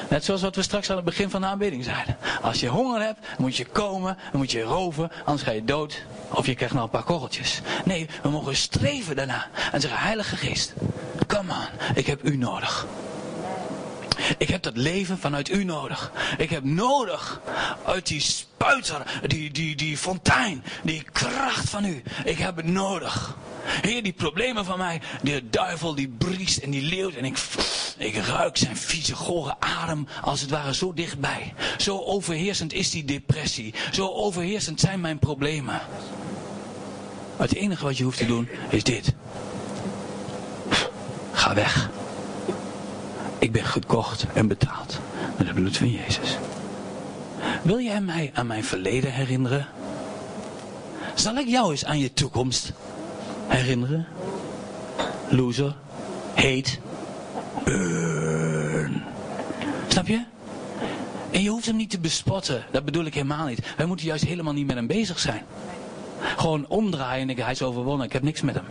Net 0.10 0.24
zoals 0.24 0.42
wat 0.42 0.56
we 0.56 0.62
straks 0.62 0.90
aan 0.90 0.96
het 0.96 1.06
begin 1.06 1.30
van 1.30 1.42
de 1.42 1.48
aanbidding 1.48 1.84
zeiden. 1.84 2.18
Als 2.42 2.60
je 2.60 2.68
honger 2.68 3.02
hebt, 3.02 3.20
moet 3.38 3.56
je 3.56 3.66
komen, 3.66 4.18
dan 4.32 4.40
moet 4.40 4.52
je 4.52 4.62
roven, 4.62 5.12
anders 5.26 5.44
ga 5.44 5.52
je 5.52 5.66
dood. 5.66 6.04
Of 6.30 6.46
je 6.46 6.56
krijgt 6.56 6.74
nog 6.74 6.84
een 6.84 6.90
paar 6.90 7.04
korreltjes. 7.04 7.62
Nee, 7.86 8.08
we 8.22 8.30
mogen 8.30 8.56
streven 8.56 9.16
daarna. 9.16 9.48
En 9.72 9.82
zeggen, 9.82 10.00
Heilige 10.00 10.36
Geest, 10.36 10.74
kom 11.28 11.52
aan, 11.52 11.70
ik 11.96 12.08
heb 12.08 12.24
u 12.24 12.38
nodig. 12.38 12.88
Ik 14.38 14.50
heb 14.50 14.64
dat 14.64 14.78
leven 14.78 15.18
vanuit 15.18 15.50
u 15.50 15.64
nodig. 15.64 16.12
Ik 16.38 16.50
heb 16.50 16.64
nodig 16.64 17.42
uit 17.86 18.08
die 18.08 18.22
spuiter, 18.22 19.22
die, 19.28 19.52
die, 19.52 19.76
die 19.76 19.98
fontein, 19.98 20.64
die 20.84 21.04
kracht 21.12 21.70
van 21.70 21.86
u. 21.86 22.04
Ik 22.26 22.38
heb 22.38 22.56
het 22.56 22.66
nodig. 22.66 23.38
Heer, 23.64 24.04
die 24.04 24.14
problemen 24.14 24.66
van 24.66 24.78
mij, 24.78 25.02
de 25.22 25.50
duivel 25.50 25.96
die 25.96 26.08
briest 26.08 26.58
en 26.58 26.70
die 26.70 26.82
leeuwt 26.82 27.14
en 27.14 27.26
ik, 27.26 27.38
ik 27.98 28.16
ruik 28.16 28.58
zijn 28.58 28.78
vieze, 28.78 29.16
gore 29.16 29.56
adem 29.60 30.08
als 30.22 30.42
het 30.42 30.50
ware 30.50 30.74
zo 30.74 30.94
dichtbij. 30.94 31.54
Zo 31.78 32.00
overheersend 32.00 32.74
is 32.74 32.90
die 32.90 33.06
depressie. 33.06 33.74
Zo 33.92 34.08
overheersend 34.08 34.80
zijn 34.80 35.02
mijn 35.02 35.20
problemen. 35.20 35.82
Het 37.38 37.56
enige 37.56 37.84
wat 37.84 37.98
je 37.98 38.04
hoeft 38.04 38.18
te 38.18 38.26
doen 38.26 38.50
is 38.70 38.84
dit. 38.84 39.14
Ga 41.32 41.54
weg. 41.54 41.90
Ik 43.42 43.52
ben 43.52 43.66
gekocht 43.66 44.26
en 44.34 44.48
betaald 44.48 45.00
met 45.38 45.48
het 45.48 45.56
bloed 45.56 45.78
van 45.78 45.90
Jezus. 45.90 46.38
Wil 47.62 47.80
jij 47.80 48.02
mij 48.02 48.32
aan 48.34 48.48
mijn 48.48 48.64
verleden 48.64 49.14
herinneren? 49.14 49.68
Zal 51.16 51.36
ik 51.36 51.48
jou 51.48 51.72
eens 51.72 51.86
aan 51.86 52.00
je 52.00 52.14
toekomst 52.14 52.74
herinneren? 53.48 54.08
Loser, 55.30 55.76
hate, 56.34 56.72
burn. 57.64 59.04
Snap 59.88 60.08
je? 60.08 60.24
En 61.32 61.42
je 61.42 61.50
hoeft 61.50 61.66
hem 61.66 61.76
niet 61.76 61.90
te 61.90 62.00
bespotten. 62.00 62.64
Dat 62.72 62.86
bedoel 62.86 63.06
ik 63.06 63.14
helemaal 63.14 63.48
niet. 63.48 63.74
Wij 63.78 63.86
moeten 63.86 64.06
juist 64.06 64.26
helemaal 64.26 64.54
niet 64.54 64.68
met 64.68 64.76
hem 64.76 64.88
bezig 64.88 65.20
zijn. 65.20 65.44
Gewoon 66.20 66.66
omdraaien 66.68 67.22
en 67.22 67.30
ik, 67.30 67.38
hij 67.38 67.52
is 67.52 67.62
overwonnen. 67.62 68.06
Ik 68.06 68.14
heb 68.14 68.24
niks 68.24 68.42
met 68.42 68.56
hem. 68.56 68.66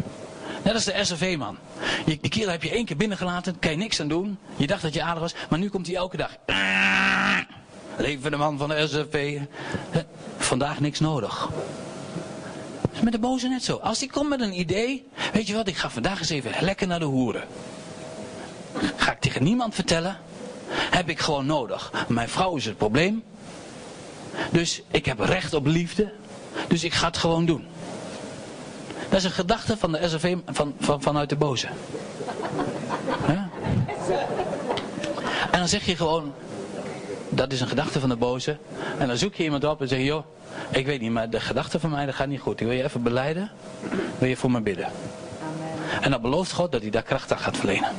Net 0.62 0.74
als 0.74 0.84
de 0.84 1.04
SRV 1.04 1.36
man. 1.38 1.58
Die 2.04 2.28
kerel 2.28 2.50
heb 2.50 2.62
je 2.62 2.70
één 2.70 2.84
keer 2.84 2.96
binnengelaten, 2.96 3.58
kan 3.58 3.70
je 3.70 3.76
niks 3.76 4.00
aan 4.00 4.08
doen. 4.08 4.38
Je 4.56 4.66
dacht 4.66 4.82
dat 4.82 4.94
je 4.94 5.02
aardig 5.02 5.20
was, 5.20 5.34
maar 5.50 5.58
nu 5.58 5.68
komt 5.68 5.86
hij 5.86 5.96
elke 5.96 6.16
dag. 6.16 6.36
Leven 7.96 8.30
de 8.30 8.36
man 8.36 8.58
van 8.58 8.68
de 8.68 8.86
SRV. 8.88 9.40
Vandaag 10.38 10.80
niks 10.80 11.00
nodig. 11.00 11.48
Is 12.92 13.00
met 13.00 13.12
de 13.12 13.18
boze 13.18 13.48
net 13.48 13.64
zo. 13.64 13.76
Als 13.76 13.98
die 13.98 14.10
komt 14.10 14.28
met 14.28 14.40
een 14.40 14.58
idee, 14.58 15.08
weet 15.32 15.46
je 15.46 15.54
wat, 15.54 15.68
ik 15.68 15.76
ga 15.76 15.90
vandaag 15.90 16.18
eens 16.18 16.30
even 16.30 16.52
lekker 16.60 16.86
naar 16.86 16.98
de 16.98 17.04
hoeren. 17.04 17.44
Ga 18.96 19.12
ik 19.12 19.20
tegen 19.20 19.42
niemand 19.42 19.74
vertellen. 19.74 20.18
Heb 20.70 21.08
ik 21.08 21.18
gewoon 21.18 21.46
nodig. 21.46 21.92
Mijn 22.08 22.28
vrouw 22.28 22.56
is 22.56 22.64
het 22.64 22.76
probleem. 22.76 23.22
Dus 24.50 24.82
ik 24.90 25.06
heb 25.06 25.18
recht 25.18 25.54
op 25.54 25.66
liefde. 25.66 26.12
Dus 26.68 26.84
ik 26.84 26.92
ga 26.92 27.06
het 27.06 27.16
gewoon 27.16 27.46
doen. 27.46 27.66
Dat 29.10 29.18
is 29.18 29.24
een 29.24 29.30
gedachte 29.30 29.76
van 29.76 29.92
de 29.92 30.08
SRV 30.08 30.36
van, 30.46 30.74
van, 30.80 31.02
vanuit 31.02 31.28
de 31.28 31.36
boze. 31.36 31.68
Ja? 33.26 33.48
En 35.50 35.58
dan 35.58 35.68
zeg 35.68 35.86
je 35.86 35.96
gewoon, 35.96 36.32
dat 37.28 37.52
is 37.52 37.60
een 37.60 37.68
gedachte 37.68 38.00
van 38.00 38.08
de 38.08 38.16
boze. 38.16 38.56
En 38.98 39.06
dan 39.08 39.16
zoek 39.16 39.34
je 39.34 39.42
iemand 39.42 39.64
op 39.64 39.80
en 39.80 39.88
zeg 39.88 39.98
je, 39.98 40.04
joh, 40.04 40.24
ik 40.70 40.86
weet 40.86 41.00
niet, 41.00 41.10
maar 41.10 41.30
de 41.30 41.40
gedachte 41.40 41.80
van 41.80 41.90
mij 41.90 42.06
dat 42.06 42.14
gaat 42.14 42.28
niet 42.28 42.40
goed. 42.40 42.60
Ik 42.60 42.66
wil 42.66 42.76
je 42.76 42.82
even 42.82 43.02
beleiden, 43.02 43.50
wil 44.18 44.28
je 44.28 44.36
voor 44.36 44.50
me 44.50 44.60
bidden. 44.60 44.86
Amen. 44.86 46.02
En 46.02 46.10
dan 46.10 46.20
belooft 46.20 46.52
God 46.52 46.72
dat 46.72 46.80
hij 46.80 46.90
daar 46.90 47.02
kracht 47.02 47.32
aan 47.32 47.38
gaat 47.38 47.56
verlenen. 47.56 47.90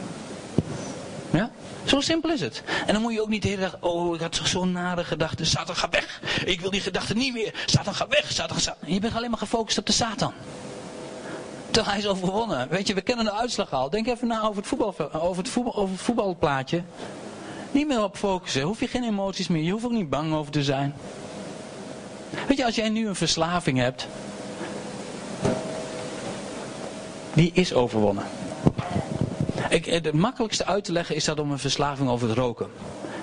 Ja? 1.32 1.52
Zo 1.84 2.00
simpel 2.00 2.32
is 2.32 2.41
het. 2.41 2.63
En 2.86 2.93
dan 2.93 3.02
moet 3.02 3.13
je 3.13 3.21
ook 3.21 3.30
niet 3.30 3.41
de 3.41 3.47
hele 3.47 3.62
dag, 3.62 3.78
oh, 3.80 4.15
ik 4.15 4.21
had 4.21 4.41
zo'n 4.43 4.71
nare 4.71 5.04
gedachte. 5.04 5.45
Satan, 5.45 5.76
ga 5.76 5.89
weg. 5.89 6.21
Ik 6.45 6.62
wil 6.62 6.69
die 6.69 6.82
gedachte 6.82 7.13
niet 7.13 7.34
meer. 7.34 7.54
Satan, 7.65 7.93
ga 7.93 8.08
weg. 8.08 8.32
Satan, 8.32 8.58
ga... 8.58 8.78
Je 8.86 9.00
bent 9.00 9.15
alleen 9.15 9.30
maar 9.30 9.39
gefocust 9.39 9.78
op 9.78 9.86
de 9.86 9.91
Satan. 9.91 10.34
Terwijl 11.73 11.95
hij 11.95 11.97
is 11.97 12.07
overwonnen. 12.07 12.69
Weet 12.69 12.88
je, 12.88 12.93
we 12.93 13.01
kennen 13.01 13.25
de 13.25 13.34
uitslag 13.34 13.73
al. 13.73 13.89
Denk 13.89 14.07
even 14.07 14.27
na 14.27 14.41
over 14.41 14.55
het, 14.55 14.67
voetbal, 14.67 15.12
over 15.13 15.43
het, 15.43 15.51
voetbal, 15.51 15.75
over 15.75 15.91
het 15.93 16.01
voetbalplaatje. 16.01 16.84
Niet 17.71 17.88
meer 17.88 18.03
op 18.03 18.17
focussen. 18.17 18.62
Hoef 18.62 18.79
je 18.79 18.88
geen 18.88 19.03
emoties 19.03 19.47
meer. 19.47 19.63
Je 19.63 19.71
hoeft 19.71 19.86
ook 19.86 19.91
niet 19.91 20.10
bang 20.10 20.34
over 20.34 20.51
te 20.51 20.63
zijn. 20.63 20.93
Weet 22.47 22.57
je, 22.57 22.65
als 22.65 22.75
jij 22.75 22.89
nu 22.89 23.07
een 23.07 23.15
verslaving 23.15 23.77
hebt. 23.77 24.07
Die 27.34 27.51
is 27.53 27.73
overwonnen. 27.73 28.23
Ik, 29.69 29.86
het 29.86 30.13
makkelijkste 30.13 30.65
uit 30.65 30.84
te 30.84 30.91
leggen 30.91 31.15
is 31.15 31.25
dat 31.25 31.39
om 31.39 31.51
een 31.51 31.60
verslaving 31.60 32.10
over 32.10 32.27
het 32.27 32.38
roken. 32.38 32.67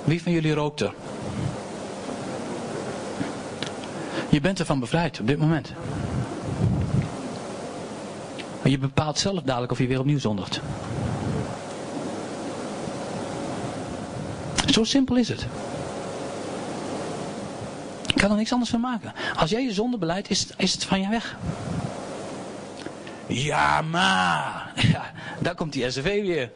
Wie 0.04 0.22
van 0.22 0.32
jullie 0.32 0.54
rookt 0.54 0.80
er? 0.80 0.92
Je 4.28 4.40
bent 4.40 4.58
ervan 4.58 4.80
bevrijd 4.80 5.20
op 5.20 5.26
dit 5.26 5.38
moment. 5.38 5.72
Je 8.70 8.78
bepaalt 8.78 9.18
zelf 9.18 9.42
dadelijk 9.42 9.72
of 9.72 9.78
je 9.78 9.86
weer 9.86 9.98
opnieuw 9.98 10.18
zondigt. 10.18 10.60
Zo 14.66 14.84
simpel 14.84 15.16
is 15.16 15.28
het. 15.28 15.46
Ik 18.06 18.14
kan 18.14 18.30
er 18.30 18.36
niks 18.36 18.52
anders 18.52 18.70
van 18.70 18.80
maken. 18.80 19.12
Als 19.36 19.50
jij 19.50 19.62
je 19.62 19.72
zonde 19.72 19.98
beleidt, 19.98 20.30
is 20.30 20.46
is 20.56 20.72
het 20.72 20.84
van 20.84 21.00
je 21.00 21.08
weg. 21.08 21.36
Ja, 23.26 23.82
maar. 23.82 24.72
Daar 25.42 25.54
komt 25.54 25.72
die 25.72 25.90
SRV 25.90 26.22
weer. 26.22 26.50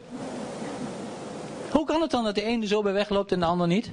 Hoe 1.69 1.85
kan 1.85 2.01
het 2.01 2.11
dan 2.11 2.23
dat 2.23 2.35
de 2.35 2.43
ene 2.43 2.67
zo 2.67 2.81
bij 2.81 2.93
wegloopt 2.93 3.31
en 3.31 3.39
de 3.39 3.45
ander 3.45 3.67
niet? 3.67 3.89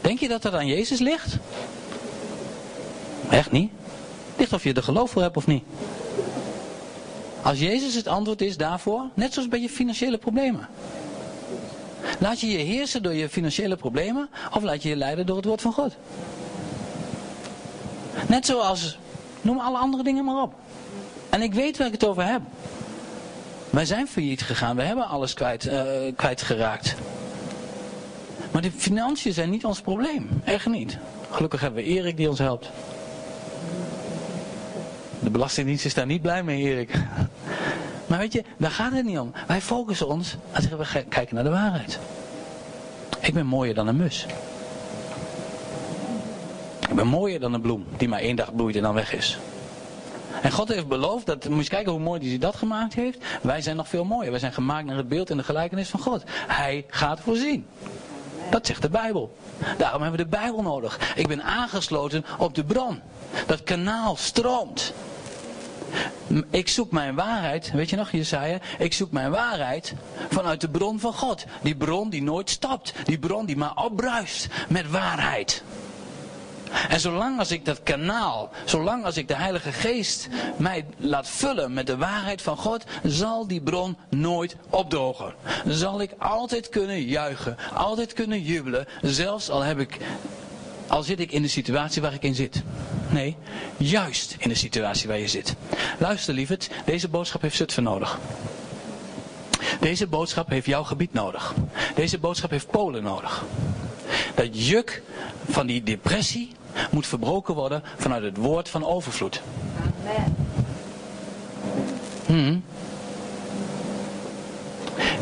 Denk 0.00 0.18
je 0.18 0.28
dat 0.28 0.42
dat 0.42 0.52
aan 0.52 0.66
Jezus 0.66 0.98
ligt? 0.98 1.36
Echt 3.30 3.52
niet. 3.52 3.70
Ligt 4.36 4.52
of 4.52 4.64
je 4.64 4.72
er 4.72 4.82
geloof 4.82 5.10
voor 5.10 5.22
hebt 5.22 5.36
of 5.36 5.46
niet. 5.46 5.64
Als 7.42 7.58
Jezus 7.58 7.94
het 7.94 8.06
antwoord 8.06 8.40
is 8.40 8.56
daarvoor, 8.56 9.04
net 9.14 9.32
zoals 9.32 9.48
bij 9.48 9.60
je 9.60 9.68
financiële 9.68 10.18
problemen. 10.18 10.68
Laat 12.18 12.40
je 12.40 12.46
je 12.50 12.58
heersen 12.58 13.02
door 13.02 13.14
je 13.14 13.28
financiële 13.28 13.76
problemen 13.76 14.28
of 14.54 14.62
laat 14.62 14.82
je 14.82 14.88
je 14.88 14.96
leiden 14.96 15.26
door 15.26 15.36
het 15.36 15.44
woord 15.44 15.60
van 15.60 15.72
God? 15.72 15.96
Net 18.28 18.46
zoals, 18.46 18.98
noem 19.40 19.58
alle 19.58 19.78
andere 19.78 20.02
dingen 20.02 20.24
maar 20.24 20.42
op. 20.42 20.54
En 21.28 21.42
ik 21.42 21.54
weet 21.54 21.76
waar 21.76 21.86
ik 21.86 21.92
het 21.92 22.06
over 22.06 22.26
heb. 22.26 22.40
Wij 23.70 23.84
zijn 23.84 24.08
failliet 24.08 24.42
gegaan, 24.42 24.76
we 24.76 24.82
hebben 24.82 25.06
alles 25.06 25.34
kwijt, 25.34 25.66
uh, 25.66 25.82
kwijtgeraakt. 26.16 26.94
Maar 28.50 28.62
de 28.62 28.72
financiën 28.72 29.32
zijn 29.32 29.50
niet 29.50 29.64
ons 29.64 29.80
probleem, 29.80 30.28
echt 30.44 30.66
niet. 30.66 30.98
Gelukkig 31.30 31.60
hebben 31.60 31.84
we 31.84 31.88
Erik 31.88 32.16
die 32.16 32.28
ons 32.28 32.38
helpt. 32.38 32.70
De 35.20 35.30
Belastingdienst 35.30 35.84
is 35.84 35.94
daar 35.94 36.06
niet 36.06 36.22
blij 36.22 36.42
mee, 36.42 36.62
Erik. 36.62 36.94
Maar 38.06 38.18
weet 38.18 38.32
je, 38.32 38.44
daar 38.56 38.70
gaat 38.70 38.92
het 38.92 39.04
niet 39.04 39.18
om. 39.18 39.32
Wij 39.46 39.60
focussen 39.60 40.08
ons 40.08 40.36
en 40.52 40.78
we 40.78 41.04
kijken 41.08 41.34
naar 41.34 41.44
de 41.44 41.50
waarheid. 41.50 41.98
Ik 43.20 43.34
ben 43.34 43.46
mooier 43.46 43.74
dan 43.74 43.86
een 43.86 43.96
mus. 43.96 44.26
Ik 46.88 46.94
ben 46.94 47.06
mooier 47.06 47.40
dan 47.40 47.54
een 47.54 47.60
bloem 47.60 47.84
die 47.96 48.08
maar 48.08 48.20
één 48.20 48.36
dag 48.36 48.54
bloeit 48.54 48.76
en 48.76 48.82
dan 48.82 48.94
weg 48.94 49.12
is. 49.12 49.38
En 50.42 50.52
God 50.52 50.68
heeft 50.68 50.88
beloofd, 50.88 51.26
dat, 51.26 51.48
moet 51.48 51.64
je 51.64 51.70
kijken 51.70 51.92
hoe 51.92 52.00
mooi 52.00 52.28
hij 52.28 52.38
dat 52.38 52.56
gemaakt 52.56 52.94
heeft. 52.94 53.24
Wij 53.42 53.60
zijn 53.60 53.76
nog 53.76 53.88
veel 53.88 54.04
mooier. 54.04 54.30
Wij 54.30 54.40
zijn 54.40 54.52
gemaakt 54.52 54.86
naar 54.86 54.96
het 54.96 55.08
beeld 55.08 55.30
en 55.30 55.36
de 55.36 55.42
gelijkenis 55.42 55.88
van 55.88 56.00
God. 56.00 56.22
Hij 56.46 56.84
gaat 56.88 57.20
voorzien. 57.20 57.66
Dat 58.50 58.66
zegt 58.66 58.82
de 58.82 58.88
Bijbel. 58.88 59.36
Daarom 59.78 60.02
hebben 60.02 60.18
we 60.20 60.30
de 60.30 60.36
Bijbel 60.36 60.62
nodig. 60.62 61.14
Ik 61.14 61.28
ben 61.28 61.42
aangesloten 61.42 62.24
op 62.38 62.54
de 62.54 62.64
bron. 62.64 63.00
Dat 63.46 63.62
kanaal 63.62 64.16
stroomt. 64.16 64.92
Ik 66.50 66.68
zoek 66.68 66.90
mijn 66.90 67.14
waarheid, 67.14 67.70
weet 67.70 67.90
je 67.90 67.96
nog 67.96 68.10
Jesaja? 68.10 68.58
Ik 68.78 68.92
zoek 68.92 69.10
mijn 69.10 69.30
waarheid 69.30 69.94
vanuit 70.30 70.60
de 70.60 70.68
bron 70.68 71.00
van 71.00 71.12
God. 71.12 71.44
Die 71.62 71.76
bron 71.76 72.10
die 72.10 72.22
nooit 72.22 72.50
stapt. 72.50 72.92
Die 73.04 73.18
bron 73.18 73.46
die 73.46 73.56
maar 73.56 73.76
opbruist 73.76 74.48
met 74.68 74.90
waarheid. 74.90 75.62
En 76.88 77.00
zolang 77.00 77.38
als 77.38 77.50
ik 77.50 77.64
dat 77.64 77.82
kanaal, 77.82 78.50
zolang 78.64 79.04
als 79.04 79.16
ik 79.16 79.28
de 79.28 79.36
Heilige 79.36 79.72
Geest 79.72 80.28
mij 80.56 80.86
laat 80.96 81.28
vullen 81.28 81.72
met 81.72 81.86
de 81.86 81.96
waarheid 81.96 82.42
van 82.42 82.56
God, 82.56 82.84
zal 83.02 83.46
die 83.46 83.60
bron 83.60 83.96
nooit 84.08 84.56
opdrogen. 84.70 85.34
Zal 85.66 86.00
ik 86.00 86.10
altijd 86.18 86.68
kunnen 86.68 87.02
juichen, 87.02 87.56
altijd 87.74 88.12
kunnen 88.12 88.42
jubelen, 88.42 88.86
zelfs 89.02 89.50
al 89.50 89.62
heb 89.62 89.78
ik 89.78 89.98
al 90.88 91.02
zit 91.02 91.20
ik 91.20 91.32
in 91.32 91.42
de 91.42 91.48
situatie 91.48 92.02
waar 92.02 92.14
ik 92.14 92.22
in 92.22 92.34
zit. 92.34 92.62
Nee, 93.08 93.36
juist 93.76 94.36
in 94.38 94.48
de 94.48 94.54
situatie 94.54 95.08
waar 95.08 95.18
je 95.18 95.28
zit. 95.28 95.54
Luister 95.98 96.34
lieverd, 96.34 96.70
deze 96.84 97.08
boodschap 97.08 97.42
heeft 97.42 97.56
Zutphen 97.56 97.82
nodig. 97.82 98.18
Deze 99.80 100.06
boodschap 100.06 100.48
heeft 100.48 100.66
jouw 100.66 100.82
gebied 100.84 101.12
nodig. 101.12 101.54
Deze 101.94 102.18
boodschap 102.18 102.50
heeft 102.50 102.70
Polen 102.70 103.02
nodig. 103.02 103.44
Dat 104.34 104.66
juk 104.66 105.02
van 105.48 105.66
die 105.66 105.82
depressie 105.82 106.50
moet 106.90 107.06
verbroken 107.06 107.54
worden 107.54 107.82
vanuit 107.96 108.22
het 108.22 108.36
woord 108.36 108.68
van 108.68 108.84
overvloed. 108.84 109.42
Amen. 110.00 110.36
Hmm. 112.26 112.62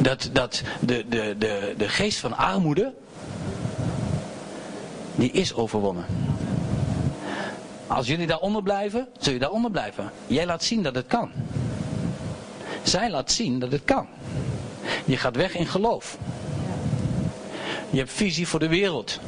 Dat, 0.01 0.31
dat 0.33 0.63
de, 0.81 1.05
de, 1.09 1.35
de, 1.39 1.75
de 1.77 1.89
geest 1.89 2.19
van 2.19 2.37
armoede, 2.37 2.93
die 5.17 5.31
is 5.31 5.55
overwonnen. 5.55 6.05
Als 7.87 8.07
jullie 8.07 8.27
daaronder 8.27 8.63
blijven, 8.63 9.09
zul 9.19 9.33
je 9.33 9.39
daaronder 9.39 9.71
blijven. 9.71 10.11
Jij 10.27 10.47
laat 10.47 10.65
zien 10.65 10.83
dat 10.83 10.95
het 10.95 11.07
kan. 11.07 11.31
Zij 12.83 13.11
laat 13.11 13.33
zien 13.33 13.59
dat 13.59 13.73
het 13.73 13.85
kan. 13.85 14.07
Je 15.05 15.17
gaat 15.17 15.37
weg 15.37 15.55
in 15.55 15.67
geloof. 15.67 16.19
Je 17.91 17.99
hebt 17.99 18.13
visie 18.13 18.49
voor 18.49 18.61
de 18.61 18.69
wereld. 18.69 19.21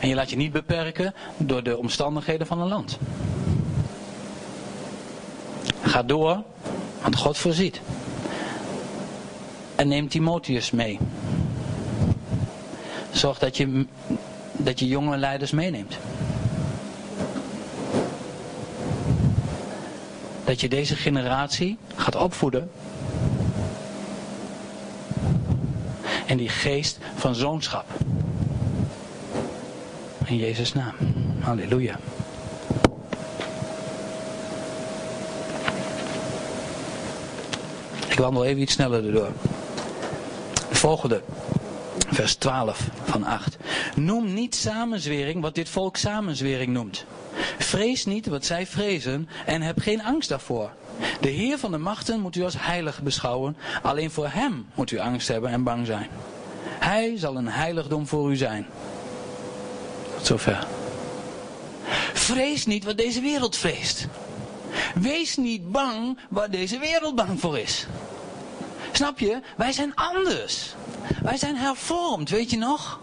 En 0.00 0.08
je 0.08 0.14
laat 0.14 0.30
je 0.30 0.36
niet 0.36 0.52
beperken 0.52 1.14
door 1.36 1.62
de 1.62 1.76
omstandigheden 1.76 2.46
van 2.46 2.60
een 2.60 2.68
land. 2.68 2.98
Ga 5.82 6.02
door, 6.02 6.42
want 7.02 7.16
God 7.16 7.38
voorziet. 7.38 7.80
En 9.74 9.88
neem 9.88 10.08
Timotheus 10.08 10.70
mee. 10.70 10.98
Zorg 13.10 13.38
dat 13.38 13.56
je, 13.56 13.86
dat 14.56 14.78
je 14.78 14.86
jonge 14.86 15.16
leiders 15.16 15.50
meeneemt. 15.50 15.96
Dat 20.44 20.60
je 20.60 20.68
deze 20.68 20.96
generatie 20.96 21.78
gaat 21.94 22.16
opvoeden. 22.16 22.70
En 26.26 26.36
die 26.36 26.48
geest 26.48 26.98
van 27.16 27.34
zoonschap. 27.34 27.84
In 30.24 30.36
Jezus' 30.36 30.72
naam. 30.72 30.94
Halleluja. 31.40 31.98
Ik 38.08 38.18
wandel 38.18 38.44
even 38.44 38.62
iets 38.62 38.72
sneller 38.72 39.06
erdoor. 39.06 39.30
De 40.68 40.74
volgende. 40.74 41.22
Vers 42.08 42.34
12 42.34 42.88
van 43.04 43.24
8. 43.24 43.56
Noem 43.94 44.34
niet 44.34 44.54
samenzwering 44.54 45.42
wat 45.42 45.54
dit 45.54 45.68
volk 45.68 45.96
samenzwering 45.96 46.72
noemt. 46.72 47.04
Vrees 47.58 48.04
niet 48.04 48.26
wat 48.26 48.44
zij 48.44 48.66
vrezen 48.66 49.28
en 49.46 49.62
heb 49.62 49.80
geen 49.80 50.02
angst 50.02 50.28
daarvoor. 50.28 50.70
De 51.20 51.28
Heer 51.28 51.58
van 51.58 51.70
de 51.70 51.78
machten 51.78 52.20
moet 52.20 52.36
u 52.36 52.42
als 52.42 52.54
heilig 52.58 53.02
beschouwen. 53.02 53.56
Alleen 53.82 54.10
voor 54.10 54.28
Hem 54.28 54.66
moet 54.74 54.90
u 54.90 54.98
angst 54.98 55.28
hebben 55.28 55.50
en 55.50 55.62
bang 55.62 55.86
zijn. 55.86 56.08
Hij 56.78 57.16
zal 57.16 57.36
een 57.36 57.48
heiligdom 57.48 58.06
voor 58.06 58.30
u 58.30 58.36
zijn. 58.36 58.66
Tot 60.16 60.26
zover. 60.26 60.66
Vrees 62.12 62.66
niet 62.66 62.84
wat 62.84 62.96
deze 62.96 63.20
wereld 63.20 63.56
vreest. 63.56 64.06
Wees 64.94 65.36
niet 65.36 65.72
bang 65.72 66.18
waar 66.28 66.50
deze 66.50 66.78
wereld 66.78 67.14
bang 67.14 67.40
voor 67.40 67.58
is. 67.58 67.86
Snap 68.92 69.18
je? 69.18 69.40
Wij 69.56 69.72
zijn 69.72 69.94
anders. 69.94 70.74
Wij 71.22 71.36
zijn 71.36 71.56
hervormd, 71.56 72.30
weet 72.30 72.50
je 72.50 72.58
nog? 72.58 73.00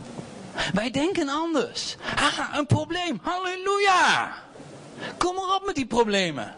Wij 0.73 0.91
denken 0.91 1.29
anders. 1.29 1.95
Haha, 2.15 2.57
een 2.57 2.65
probleem. 2.65 3.19
Halleluja. 3.21 4.33
Kom 5.17 5.35
maar 5.35 5.55
op 5.55 5.63
met 5.65 5.75
die 5.75 5.85
problemen. 5.85 6.55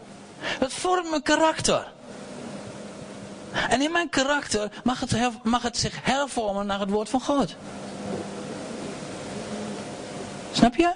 Dat 0.58 0.72
vormt 0.72 1.10
mijn 1.10 1.22
karakter. 1.22 1.86
En 3.68 3.82
in 3.82 3.92
mijn 3.92 4.08
karakter 4.08 4.70
mag 4.84 5.00
het, 5.00 5.16
mag 5.42 5.62
het 5.62 5.76
zich 5.76 5.98
hervormen 6.02 6.66
naar 6.66 6.80
het 6.80 6.90
woord 6.90 7.08
van 7.08 7.20
God. 7.20 7.54
Snap 10.52 10.74
je? 10.74 10.92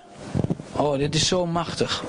Oh, 0.73 0.99
dit 0.99 1.15
is 1.15 1.29
zo 1.29 1.47
machtig. 1.47 2.05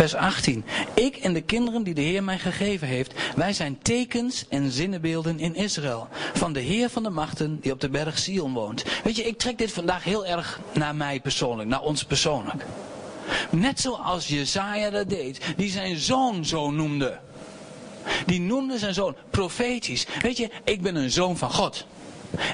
Vers 0.00 0.14
18. 0.14 0.64
Ik 0.94 1.16
en 1.16 1.32
de 1.32 1.40
kinderen 1.40 1.82
die 1.82 1.94
de 1.94 2.00
Heer 2.00 2.24
mij 2.24 2.38
gegeven 2.38 2.88
heeft, 2.88 3.12
wij 3.36 3.52
zijn 3.52 3.78
tekens 3.82 4.44
en 4.48 4.70
zinnenbeelden 4.70 5.38
in 5.38 5.54
Israël. 5.54 6.08
Van 6.34 6.52
de 6.52 6.60
Heer 6.60 6.90
van 6.90 7.02
de 7.02 7.10
machten 7.10 7.60
die 7.60 7.72
op 7.72 7.80
de 7.80 7.88
berg 7.88 8.18
Sion 8.18 8.52
woont. 8.52 8.84
Weet 9.04 9.16
je, 9.16 9.22
ik 9.22 9.38
trek 9.38 9.58
dit 9.58 9.72
vandaag 9.72 10.04
heel 10.04 10.26
erg 10.26 10.60
naar 10.72 10.94
mij 10.94 11.20
persoonlijk, 11.20 11.68
naar 11.68 11.80
ons 11.80 12.04
persoonlijk. 12.04 12.64
Net 13.50 13.80
zoals 13.80 14.26
Jezaja 14.26 14.90
dat 14.90 15.08
deed, 15.08 15.40
die 15.56 15.70
zijn 15.70 15.96
zoon 15.96 16.44
zo 16.44 16.70
noemde. 16.70 17.18
Die 18.26 18.40
noemde 18.40 18.78
zijn 18.78 18.94
zoon 18.94 19.16
profetisch. 19.30 20.06
Weet 20.20 20.36
je, 20.36 20.50
ik 20.64 20.82
ben 20.82 20.96
een 20.96 21.10
zoon 21.10 21.36
van 21.36 21.52
God. 21.52 21.86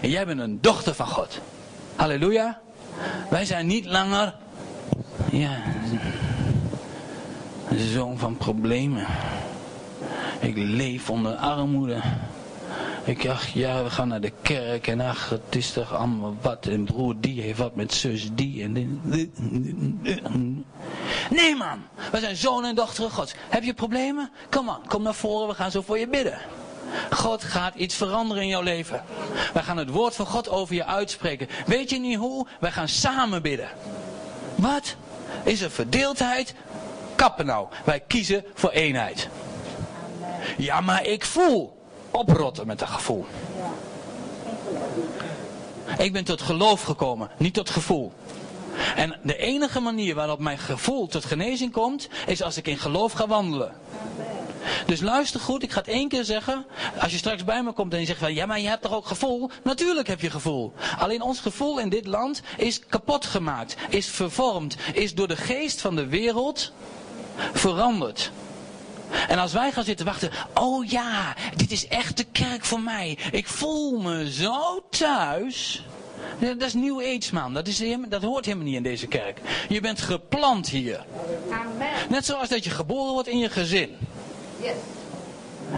En 0.03 0.11
jij 0.11 0.27
bent 0.27 0.41
een 0.41 0.61
dochter 0.61 0.95
van 0.95 1.09
God. 1.09 1.41
Halleluja. 1.97 2.61
Wij 3.31 3.45
zijn 3.45 3.67
niet 3.67 3.85
langer. 3.85 4.35
Ja, 5.31 5.63
zoon 7.75 8.19
van 8.19 8.37
problemen. 8.37 9.07
Ik 10.41 10.57
leef 10.57 11.11
onder 11.11 11.35
armoede. 11.35 12.01
Ik 13.05 13.23
dacht, 13.23 13.51
ja, 13.51 13.83
we 13.83 13.91
gaan 13.91 14.09
naar 14.09 14.21
de 14.21 14.33
kerk 14.43 14.87
en 14.87 15.01
ach, 15.01 15.29
het 15.29 15.57
is 15.57 15.73
toch 15.73 15.95
allemaal 15.95 16.37
wat. 16.41 16.67
En 16.67 16.85
broer 16.85 17.15
die 17.21 17.43
heeft 17.43 17.59
wat 17.59 17.77
met 17.77 17.95
zus 17.95 18.29
die. 18.33 18.63
En 18.63 18.73
Nee 21.31 21.57
man, 21.57 21.83
we 22.13 22.19
zijn 22.21 22.37
zoon 22.37 22.65
en 22.65 22.75
dochter 22.75 23.11
Gods. 23.11 23.35
Heb 23.49 23.63
je 23.63 23.75
problemen? 23.75 24.31
Kom 24.51 24.71
aan, 24.71 24.81
kom 24.89 25.03
naar 25.03 25.15
voren, 25.15 25.49
we 25.49 25.55
gaan 25.55 25.71
zo 25.71 25.83
voor 25.83 25.99
je 25.99 26.09
bidden. 26.09 26.39
God 27.11 27.43
gaat 27.43 27.75
iets 27.75 27.95
veranderen 27.95 28.43
in 28.43 28.49
jouw 28.49 28.63
leven. 28.63 29.03
Wij 29.53 29.63
gaan 29.63 29.77
het 29.77 29.91
woord 29.91 30.15
van 30.15 30.27
God 30.27 30.49
over 30.49 30.75
je 30.75 30.85
uitspreken. 30.85 31.49
Weet 31.67 31.91
je 31.91 31.99
niet 31.99 32.17
hoe? 32.17 32.47
Wij 32.61 32.73
gaan 32.73 32.89
samen 32.89 33.43
bidden. 33.43 33.69
Wat? 34.55 34.97
Is 35.45 35.61
er 35.61 35.71
verdeeldheid? 35.71 36.55
Kappen 37.17 37.47
nou. 37.47 37.67
Wij 37.85 38.01
kiezen 38.01 38.45
voor 38.55 38.71
eenheid. 38.71 39.29
Ja, 40.57 40.81
maar 40.81 41.05
ik 41.07 41.25
voel. 41.25 41.77
Oprotten 42.11 42.67
met 42.67 42.79
dat 42.79 42.89
gevoel. 42.89 43.27
Ik 45.99 46.13
ben 46.13 46.25
tot 46.25 46.43
geloof 46.43 46.83
gekomen, 46.83 47.31
niet 47.37 47.55
tot 47.55 47.71
gevoel. 47.71 48.13
En 48.97 49.19
de 49.23 49.37
enige 49.37 49.81
manier 49.81 50.15
waarop 50.15 50.39
mijn 50.39 50.59
gevoel 50.59 51.07
tot 51.07 51.25
genezing 51.25 51.73
komt, 51.73 52.09
is 52.27 52.43
als 52.43 52.57
ik 52.57 52.67
in 52.67 52.79
geloof 52.79 53.13
ga 53.13 53.27
wandelen. 53.27 53.73
Dus 54.87 55.01
luister 55.01 55.41
goed, 55.41 55.63
ik 55.63 55.73
ga 55.73 55.79
het 55.79 55.89
één 55.89 56.09
keer 56.09 56.25
zeggen. 56.25 56.67
Als 57.01 57.13
je 57.13 57.19
straks 57.19 57.45
bij 57.45 57.63
me 57.63 57.73
komt 57.73 57.93
en 57.93 58.01
je 58.01 58.07
zegt 58.07 58.19
van, 58.19 58.35
ja 58.35 58.47
maar 58.47 58.61
je 58.61 58.69
hebt 58.69 58.83
toch 58.83 58.95
ook 58.95 59.07
gevoel? 59.07 59.51
Natuurlijk 59.63 60.09
heb 60.09 60.21
je 60.21 60.31
gevoel. 60.31 60.73
Alleen 60.99 61.23
ons 61.23 61.41
gevoel 61.41 61.79
in 61.79 61.89
dit 61.89 62.07
land 62.07 62.43
is 62.57 62.81
kapot 62.89 63.25
gemaakt, 63.25 63.77
is 63.89 64.07
vervormd, 64.07 64.77
is 64.93 65.15
door 65.15 65.29
de 65.29 65.37
geest 65.37 65.81
van 65.81 65.97
de 65.97 66.07
wereld 66.07 66.73
veranderd. 67.53 68.31
En 69.29 69.39
als 69.39 69.53
wij 69.53 69.73
gaan 69.73 69.85
zitten 69.85 70.07
wachten, 70.07 70.31
oh 70.55 70.85
ja, 70.85 71.35
dit 71.57 71.71
is 71.71 71.89
echt 71.89 72.17
de 72.17 72.27
kerk 72.33 72.65
voor 72.65 72.81
mij. 72.81 73.19
Ik 73.31 73.47
voel 73.47 74.01
me 74.01 74.33
zo 74.33 74.85
thuis. 74.91 75.85
Dat 76.39 76.63
is 76.63 76.75
New 76.75 76.99
Age 76.99 77.29
man, 77.35 77.55
dat, 77.55 77.69
is, 77.69 77.83
dat 78.09 78.23
hoort 78.23 78.45
helemaal 78.45 78.67
niet 78.67 78.77
in 78.77 78.83
deze 78.83 79.07
kerk. 79.07 79.41
Je 79.69 79.81
bent 79.81 80.01
geplant 80.01 80.69
hier. 80.69 81.05
Amen. 81.51 81.89
Net 82.09 82.27
zoals 82.27 82.49
dat 82.49 82.65
je 82.65 82.71
geboren 82.71 83.13
wordt 83.13 83.29
in 83.29 83.39
je 83.39 83.51
gezin. 83.51 83.97
Yes. 84.61 84.73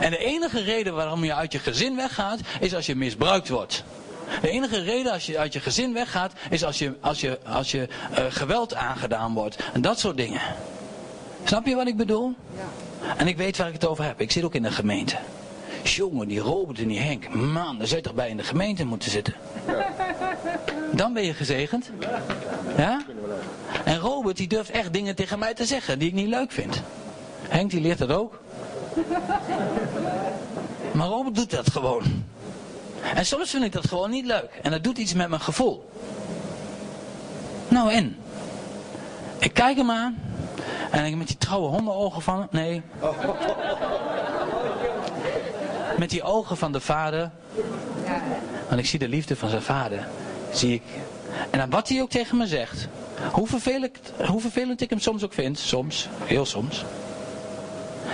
En 0.01 0.11
de 0.11 0.19
enige 0.19 0.61
reden 0.61 0.95
waarom 0.95 1.25
je 1.25 1.35
uit 1.35 1.53
je 1.53 1.59
gezin 1.59 1.97
weggaat, 1.97 2.39
is 2.61 2.75
als 2.75 2.87
je 2.87 2.97
misbruikt 2.97 3.49
wordt. 3.49 3.85
De 4.41 4.51
enige 4.51 4.83
reden 4.83 5.13
als 5.13 5.27
je 5.27 5.39
uit 5.39 5.53
je 5.53 5.61
gezin 5.61 5.93
weggaat, 5.93 6.33
is 6.51 6.65
als 6.65 6.79
je, 6.79 6.95
als 7.01 7.21
je, 7.21 7.39
als 7.45 7.71
je 7.71 7.89
uh, 8.11 8.25
geweld 8.29 8.75
aangedaan 8.75 9.35
wordt. 9.35 9.57
En 9.73 9.81
dat 9.81 9.99
soort 9.99 10.17
dingen. 10.17 10.41
Snap 11.45 11.66
je 11.66 11.74
wat 11.74 11.86
ik 11.86 11.97
bedoel? 11.97 12.34
Ja. 12.57 13.16
En 13.16 13.26
ik 13.26 13.36
weet 13.36 13.57
waar 13.57 13.66
ik 13.66 13.72
het 13.72 13.86
over 13.86 14.05
heb. 14.05 14.20
Ik 14.20 14.30
zit 14.30 14.45
ook 14.45 14.55
in 14.55 14.62
de 14.62 14.70
gemeente. 14.70 15.16
Jongen, 15.82 16.28
die 16.28 16.39
Robert 16.41 16.78
en 16.78 16.89
die 16.89 17.01
Henk. 17.01 17.34
Man, 17.34 17.78
daar 17.78 17.86
zou 17.86 17.97
je 18.01 18.07
toch 18.07 18.14
bij 18.14 18.28
in 18.28 18.36
de 18.36 18.43
gemeente 18.43 18.84
moeten 18.84 19.11
zitten. 19.11 19.34
Dan 20.93 21.12
ben 21.12 21.24
je 21.24 21.34
gezegend. 21.34 21.91
Ja? 22.76 23.03
En 23.84 23.99
Robert 23.99 24.36
die 24.36 24.49
durft 24.49 24.70
echt 24.70 24.93
dingen 24.93 25.14
tegen 25.14 25.39
mij 25.39 25.55
te 25.55 25.64
zeggen 25.64 25.99
die 25.99 26.09
ik 26.09 26.14
niet 26.14 26.28
leuk 26.28 26.53
vind. 26.53 26.82
Henk 27.49 27.70
die 27.70 27.80
leert 27.80 27.99
dat 27.99 28.11
ook. 28.11 28.41
Maar 30.93 31.07
Robert 31.07 31.34
doet 31.34 31.51
dat 31.51 31.70
gewoon. 31.70 32.03
En 33.14 33.26
soms 33.26 33.51
vind 33.51 33.64
ik 33.64 33.72
dat 33.72 33.89
gewoon 33.89 34.11
niet 34.11 34.26
leuk. 34.26 34.61
En 34.62 34.70
dat 34.70 34.84
doet 34.84 34.99
iets 34.99 35.14
met 35.14 35.28
mijn 35.28 35.41
gevoel. 35.41 35.91
Nou 37.68 37.93
en? 37.93 38.16
Ik 39.39 39.55
kijk 39.55 39.76
hem 39.76 39.91
aan. 39.91 40.18
En 40.91 41.05
ik 41.05 41.16
met 41.16 41.26
die 41.26 41.36
trouwe 41.36 41.68
hondenogen 41.68 42.22
van 42.22 42.39
hem. 42.39 42.49
Nee. 42.51 42.82
Met 45.99 46.11
die 46.11 46.22
ogen 46.22 46.57
van 46.57 46.72
de 46.72 46.80
vader. 46.80 47.30
Want 48.68 48.80
ik 48.80 48.86
zie 48.86 48.99
de 48.99 49.09
liefde 49.09 49.36
van 49.36 49.49
zijn 49.49 49.62
vader. 49.62 50.07
Zie 50.53 50.74
ik. 50.74 50.82
En 51.51 51.59
dan 51.59 51.70
wat 51.70 51.89
hij 51.89 52.01
ook 52.01 52.11
tegen 52.11 52.36
me 52.36 52.47
zegt. 52.47 52.89
Hoe 53.32 53.47
vervelend, 53.47 53.99
hoe 54.26 54.41
vervelend 54.41 54.80
ik 54.80 54.91
hem 54.91 55.01
soms 55.01 55.24
ook 55.24 55.32
vind. 55.32 55.59
Soms. 55.59 56.09
Heel 56.24 56.47
soms. 56.47 56.84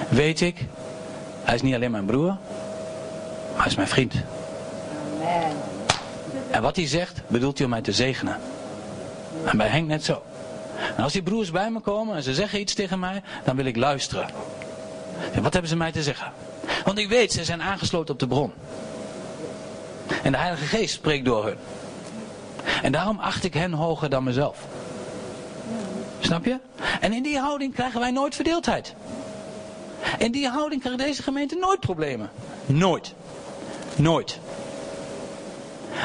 Weet 0.09 0.41
ik. 0.41 0.67
Hij 1.43 1.55
is 1.55 1.63
niet 1.63 1.75
alleen 1.75 1.91
mijn 1.91 2.05
broer. 2.05 2.27
Maar 2.27 3.63
hij 3.63 3.67
is 3.67 3.75
mijn 3.75 3.89
vriend. 3.89 4.15
En 6.51 6.63
wat 6.63 6.77
hij 6.77 6.87
zegt, 6.87 7.21
bedoelt 7.27 7.57
hij 7.57 7.65
om 7.65 7.71
mij 7.71 7.81
te 7.81 7.93
zegenen. 7.93 8.37
En 9.45 9.57
bij 9.57 9.69
Henk 9.69 9.87
net 9.87 10.05
zo. 10.05 10.23
En 10.97 11.03
als 11.03 11.13
die 11.13 11.23
broers 11.23 11.51
bij 11.51 11.71
me 11.71 11.81
komen 11.81 12.17
en 12.17 12.23
ze 12.23 12.35
zeggen 12.35 12.61
iets 12.61 12.75
tegen 12.75 12.99
mij, 12.99 13.23
dan 13.45 13.57
wil 13.57 13.65
ik 13.65 13.77
luisteren. 13.77 14.29
En 15.33 15.43
wat 15.43 15.53
hebben 15.53 15.71
ze 15.71 15.77
mij 15.77 15.93
te 15.93 16.03
zeggen? 16.03 16.33
Want 16.85 16.99
ik 16.99 17.09
weet, 17.09 17.33
ze 17.33 17.45
zijn 17.45 17.63
aangesloten 17.63 18.15
op 18.15 18.21
de 18.21 18.27
bron. 18.27 18.53
En 20.23 20.33
de 20.33 20.39
Heilige 20.39 20.65
Geest 20.65 20.95
spreekt 20.95 21.25
door 21.25 21.45
hun. 21.45 21.57
En 22.83 22.93
daarom 22.93 23.19
acht 23.19 23.45
ik 23.45 23.55
hen 23.55 23.73
hoger 23.73 24.11
dan 24.11 24.25
mezelf. 24.25 24.59
Snap 26.21 26.45
je? 26.45 26.59
En 27.01 27.13
in 27.13 27.23
die 27.23 27.39
houding 27.39 27.75
krijgen 27.75 28.01
wij 28.01 28.11
nooit 28.11 28.35
verdeeldheid. 28.35 28.95
In 30.19 30.33
die 30.33 30.49
houding 30.49 30.81
krijgt 30.81 30.99
deze 30.99 31.23
gemeente 31.23 31.57
nooit 31.57 31.81
problemen. 31.81 32.31
Nooit. 32.67 33.15
Nooit. 33.97 34.39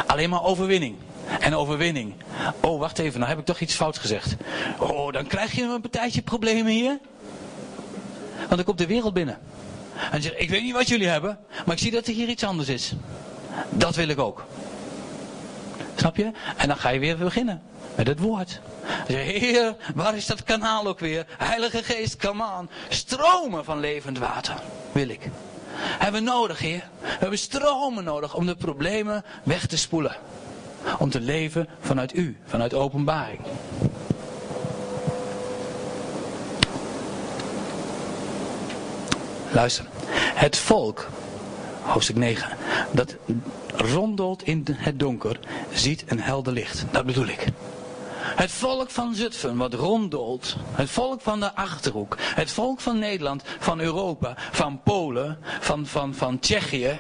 Alleen 0.06 0.30
maar 0.30 0.44
overwinning. 0.44 0.96
En 1.40 1.56
overwinning. 1.56 2.14
Oh, 2.60 2.80
wacht 2.80 3.00
even, 3.00 3.20
nou 3.20 3.32
heb 3.32 3.40
ik 3.40 3.46
toch 3.46 3.60
iets 3.60 3.76
fout 3.76 3.98
gezegd. 3.98 4.36
Oh, 4.80 5.12
dan 5.12 5.28
krijg 5.28 5.52
je 5.52 5.64
een 5.64 5.82
partijtje 5.82 6.22
problemen 6.22 6.72
hier. 6.72 7.00
Want 8.48 8.60
ik 8.60 8.66
kom 8.66 8.76
de 8.76 8.88
wereld 8.88 9.14
binnen. 9.14 9.40
En 10.12 10.22
zeg, 10.22 10.36
ik 10.36 10.50
weet 10.50 10.64
niet 10.64 10.74
wat 10.74 10.88
jullie 10.88 11.08
hebben, 11.08 11.40
maar 11.66 11.76
ik 11.76 11.82
zie 11.82 11.92
dat 11.92 12.08
er 12.08 12.14
hier 12.14 12.28
iets 12.28 12.44
anders 12.44 12.70
is. 12.70 12.94
Dat 13.70 13.96
wil 13.96 14.08
ik 14.08 14.20
ook. 14.20 14.46
Snap 15.96 16.16
je? 16.16 16.32
En 16.58 16.68
dan 16.68 16.78
ga 16.78 16.90
je 16.90 17.00
weer 17.00 17.18
beginnen 17.18 17.62
met 17.96 18.08
het 18.08 18.20
woord. 18.20 18.60
Heer, 19.08 19.76
waar 19.96 20.16
is 20.16 20.26
dat 20.26 20.44
kanaal 20.44 20.88
ook 20.88 21.00
weer? 21.00 21.26
Heilige 21.38 21.84
Geest, 21.84 22.16
come 22.16 22.44
on. 22.60 22.70
Stromen 22.90 23.66
van 23.66 23.80
levend 23.80 24.18
water 24.18 24.56
wil 24.92 25.10
ik. 25.10 25.30
Hebben 25.80 26.24
we 26.24 26.30
nodig, 26.30 26.60
Heer. 26.60 26.84
We 27.02 27.08
hebben 27.08 27.38
stromen 27.38 28.04
nodig 28.04 28.36
om 28.36 28.46
de 28.46 28.56
problemen 28.56 29.24
weg 29.44 29.66
te 29.66 29.78
spoelen. 29.78 30.16
Om 31.00 31.10
te 31.10 31.22
leven 31.22 31.68
vanuit 31.80 32.16
U, 32.16 32.38
vanuit 32.46 32.74
openbaring. 32.74 33.40
Luister. 39.52 39.86
Het 40.34 40.58
volk, 40.58 41.08
hoofdstuk 41.82 42.16
9, 42.16 42.58
dat 42.92 43.16
rondelt 43.76 44.44
in 44.44 44.66
het 44.72 45.00
donker, 45.00 45.40
ziet 45.74 46.04
een 46.08 46.20
helder 46.20 46.54
licht. 46.54 46.86
Dat 46.92 47.06
bedoel 47.06 47.28
ik. 47.28 47.46
Het 48.22 48.52
volk 48.52 48.90
van 48.90 49.16
Zutphen 49.16 49.58
wat 49.58 49.74
ronddolt. 49.74 50.56
Het 50.72 50.90
volk 50.90 51.22
van 51.22 51.40
de 51.40 51.56
Achterhoek. 51.56 52.16
Het 52.20 52.52
volk 52.52 52.80
van 52.80 53.00
Nederland, 53.00 53.44
van 53.60 53.80
Europa, 53.80 54.34
van 54.52 54.82
Polen, 54.84 55.38
van, 55.60 55.86
van, 55.86 56.14
van 56.14 56.40
Tsjechië. 56.40 57.00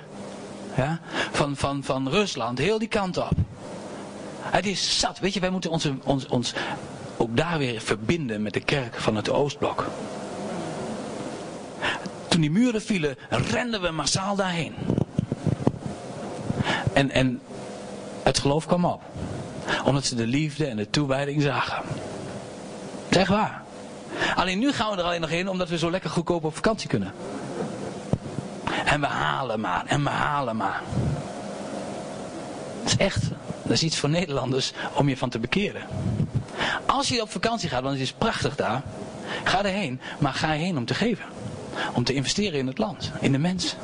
Ja, 0.75 0.99
van, 1.31 1.55
van, 1.55 1.83
van 1.83 2.09
Rusland, 2.09 2.57
heel 2.57 2.79
die 2.79 2.87
kant 2.87 3.17
op. 3.17 3.31
Het 4.41 4.65
is 4.65 4.99
zat. 4.99 5.19
Weet 5.19 5.33
je, 5.33 5.39
wij 5.39 5.49
moeten 5.49 5.71
ons, 5.71 5.87
ons, 6.03 6.27
ons 6.27 6.53
ook 7.17 7.37
daar 7.37 7.57
weer 7.57 7.81
verbinden 7.81 8.41
met 8.41 8.53
de 8.53 8.59
kerk 8.59 8.95
van 8.95 9.15
het 9.15 9.29
Oostblok. 9.29 9.87
Toen 12.27 12.41
die 12.41 12.51
muren 12.51 12.81
vielen, 12.81 13.17
renden 13.29 13.81
we 13.81 13.91
massaal 13.91 14.35
daarheen. 14.35 14.73
En, 16.93 17.11
en 17.11 17.41
het 18.23 18.39
geloof 18.39 18.65
kwam 18.65 18.85
op 18.85 19.01
omdat 19.85 20.05
ze 20.05 20.15
de 20.15 20.27
liefde 20.27 20.65
en 20.65 20.77
de 20.77 20.89
toewijding 20.89 21.41
zagen. 21.41 21.83
Zeg 23.09 23.27
waar. 23.27 23.61
Alleen 24.35 24.59
nu 24.59 24.71
gaan 24.71 24.91
we 24.91 24.97
er 24.97 25.03
alleen 25.03 25.21
nog 25.21 25.29
in 25.29 25.49
omdat 25.49 25.69
we 25.69 25.77
zo 25.77 25.91
lekker 25.91 26.09
goedkoop 26.09 26.43
op 26.43 26.55
vakantie 26.55 26.89
kunnen. 26.89 27.13
En 28.85 29.01
we 29.01 29.07
halen 29.07 29.59
maar, 29.59 29.85
en 29.85 30.03
we 30.03 30.09
halen 30.09 30.55
maar. 30.55 30.81
Dat 32.83 32.91
is 32.91 32.97
echt, 32.97 33.23
dat 33.69 33.77
is 33.77 33.83
iets 33.83 33.97
voor 33.97 34.09
Nederlanders 34.09 34.71
om 34.93 35.09
je 35.09 35.17
van 35.17 35.29
te 35.29 35.39
bekeren. 35.39 35.81
Als 36.85 37.07
je 37.07 37.21
op 37.21 37.31
vakantie 37.31 37.69
gaat, 37.69 37.81
want 37.81 37.93
het 37.93 38.03
is 38.03 38.11
prachtig 38.11 38.55
daar, 38.55 38.83
ga 39.43 39.65
erheen, 39.65 40.01
maar 40.19 40.33
ga 40.33 40.51
erheen 40.53 40.77
om 40.77 40.85
te 40.85 40.93
geven. 40.93 41.25
Om 41.93 42.03
te 42.03 42.13
investeren 42.13 42.59
in 42.59 42.67
het 42.67 42.77
land, 42.77 43.11
in 43.21 43.31
de 43.31 43.37
mensen. 43.37 43.77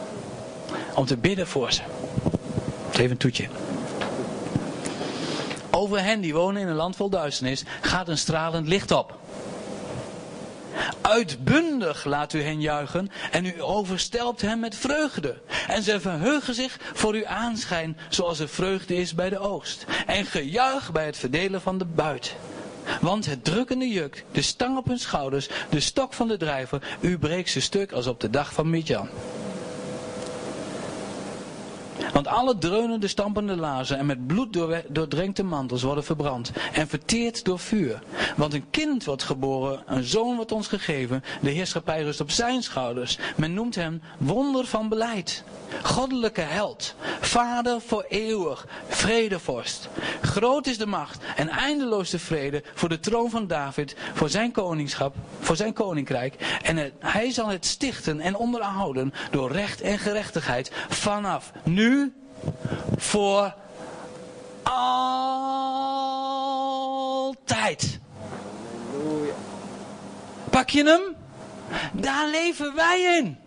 Om 0.95 1.05
te 1.05 1.17
bidden 1.17 1.47
voor 1.47 1.71
ze. 1.71 1.81
Even 2.91 3.11
een 3.11 3.17
toetje. 3.17 3.47
Over 5.71 6.03
hen 6.03 6.21
die 6.21 6.33
wonen 6.33 6.61
in 6.61 6.67
een 6.67 6.75
land 6.75 6.95
vol 6.95 7.09
duisternis 7.09 7.63
gaat 7.81 8.07
een 8.07 8.17
stralend 8.17 8.67
licht 8.67 8.91
op. 8.91 9.19
Uitbundig 11.01 12.05
laat 12.05 12.34
u 12.34 12.41
hen 12.41 12.61
juichen 12.61 13.09
en 13.32 13.45
u 13.45 13.61
overstelpt 13.61 14.41
hen 14.41 14.59
met 14.59 14.76
vreugde. 14.76 15.38
En 15.67 15.84
ze 15.84 15.99
verheugen 15.99 16.55
zich 16.55 16.78
voor 16.93 17.13
uw 17.13 17.28
aanschijn 17.28 17.97
zoals 18.09 18.39
er 18.39 18.49
vreugde 18.49 18.95
is 18.95 19.15
bij 19.15 19.30
de 19.30 19.39
oogst. 19.39 19.86
En 20.05 20.26
gejuich 20.26 20.91
bij 20.91 21.05
het 21.05 21.17
verdelen 21.17 21.61
van 21.61 21.78
de 21.78 21.86
buit. 21.86 22.36
Want 23.01 23.26
het 23.26 23.43
drukkende 23.43 23.88
juk, 23.88 24.26
de 24.32 24.41
stang 24.41 24.78
op 24.78 24.86
hun 24.86 24.99
schouders, 24.99 25.49
de 25.69 25.80
stok 25.80 26.13
van 26.13 26.28
de 26.28 26.38
drijver, 26.38 26.97
u 26.99 27.17
breekt 27.17 27.49
ze 27.49 27.61
stuk 27.61 27.91
als 27.91 28.07
op 28.07 28.19
de 28.19 28.30
dag 28.30 28.53
van 28.53 28.69
Midjan. 28.69 29.09
Want 32.14 32.28
alle 32.28 32.58
dreunende, 32.58 33.08
stampende 33.08 33.56
lazen 33.56 33.98
en 33.98 34.06
met 34.06 34.28
bloed 34.28 34.58
doordrenkte 34.88 35.43
mantels 35.43 35.84
worden 35.84 36.04
verbrand 36.04 36.52
en 36.74 36.88
verteerd 36.88 37.46
door 37.46 37.60
vuur. 37.60 38.02
Want 38.36 38.54
een 38.54 38.70
kind 38.70 39.04
wordt 39.04 39.24
geboren, 39.24 39.84
een 39.86 40.04
zoon 40.04 40.36
wordt 40.36 40.52
ons 40.52 40.68
gegeven, 40.68 41.24
de 41.41 41.50
heerschappij 41.50 42.04
rust 42.04 42.22
op 42.22 42.32
zijn 42.32 42.64
schouders. 42.64 43.18
Men 43.36 43.54
noemt 43.54 43.76
hem 43.76 44.02
wonder 44.18 44.66
van 44.66 44.89
beleid, 44.89 45.43
goddelijke 45.84 46.41
held, 46.41 46.96
vader 47.20 47.82
voor 47.82 48.06
eeuwig, 48.10 48.68
vredevorst. 48.88 49.89
Groot 50.22 50.68
is 50.68 50.78
de 50.78 50.86
macht 50.86 51.24
en 51.36 51.50
eindeloos 51.50 52.10
de 52.10 52.20
vrede 52.20 52.64
voor 52.74 52.89
de 52.89 53.00
troon 53.00 53.30
van 53.30 53.48
David, 53.48 53.96
voor 54.14 54.30
zijn 54.30 54.52
koningschap, 54.52 55.16
voor 55.39 55.56
zijn 55.56 55.74
koninkrijk. 55.74 56.60
En 56.62 56.91
hij 57.00 57.32
zal 57.32 57.48
het 57.48 57.66
stichten 57.66 58.20
en 58.20 58.36
onderhouden 58.36 59.14
door 59.32 59.52
recht 59.52 59.82
en 59.82 60.00
gerechtigheid 60.00 60.72
vanaf 60.89 61.52
nu 61.64 61.84
voor 62.97 63.53
altijd. 67.43 67.99
Pak 70.49 70.69
je 70.69 70.83
hem? 70.83 71.01
Daar 71.93 72.27
leven 72.27 72.75
wij 72.75 73.01
in. 73.17 73.38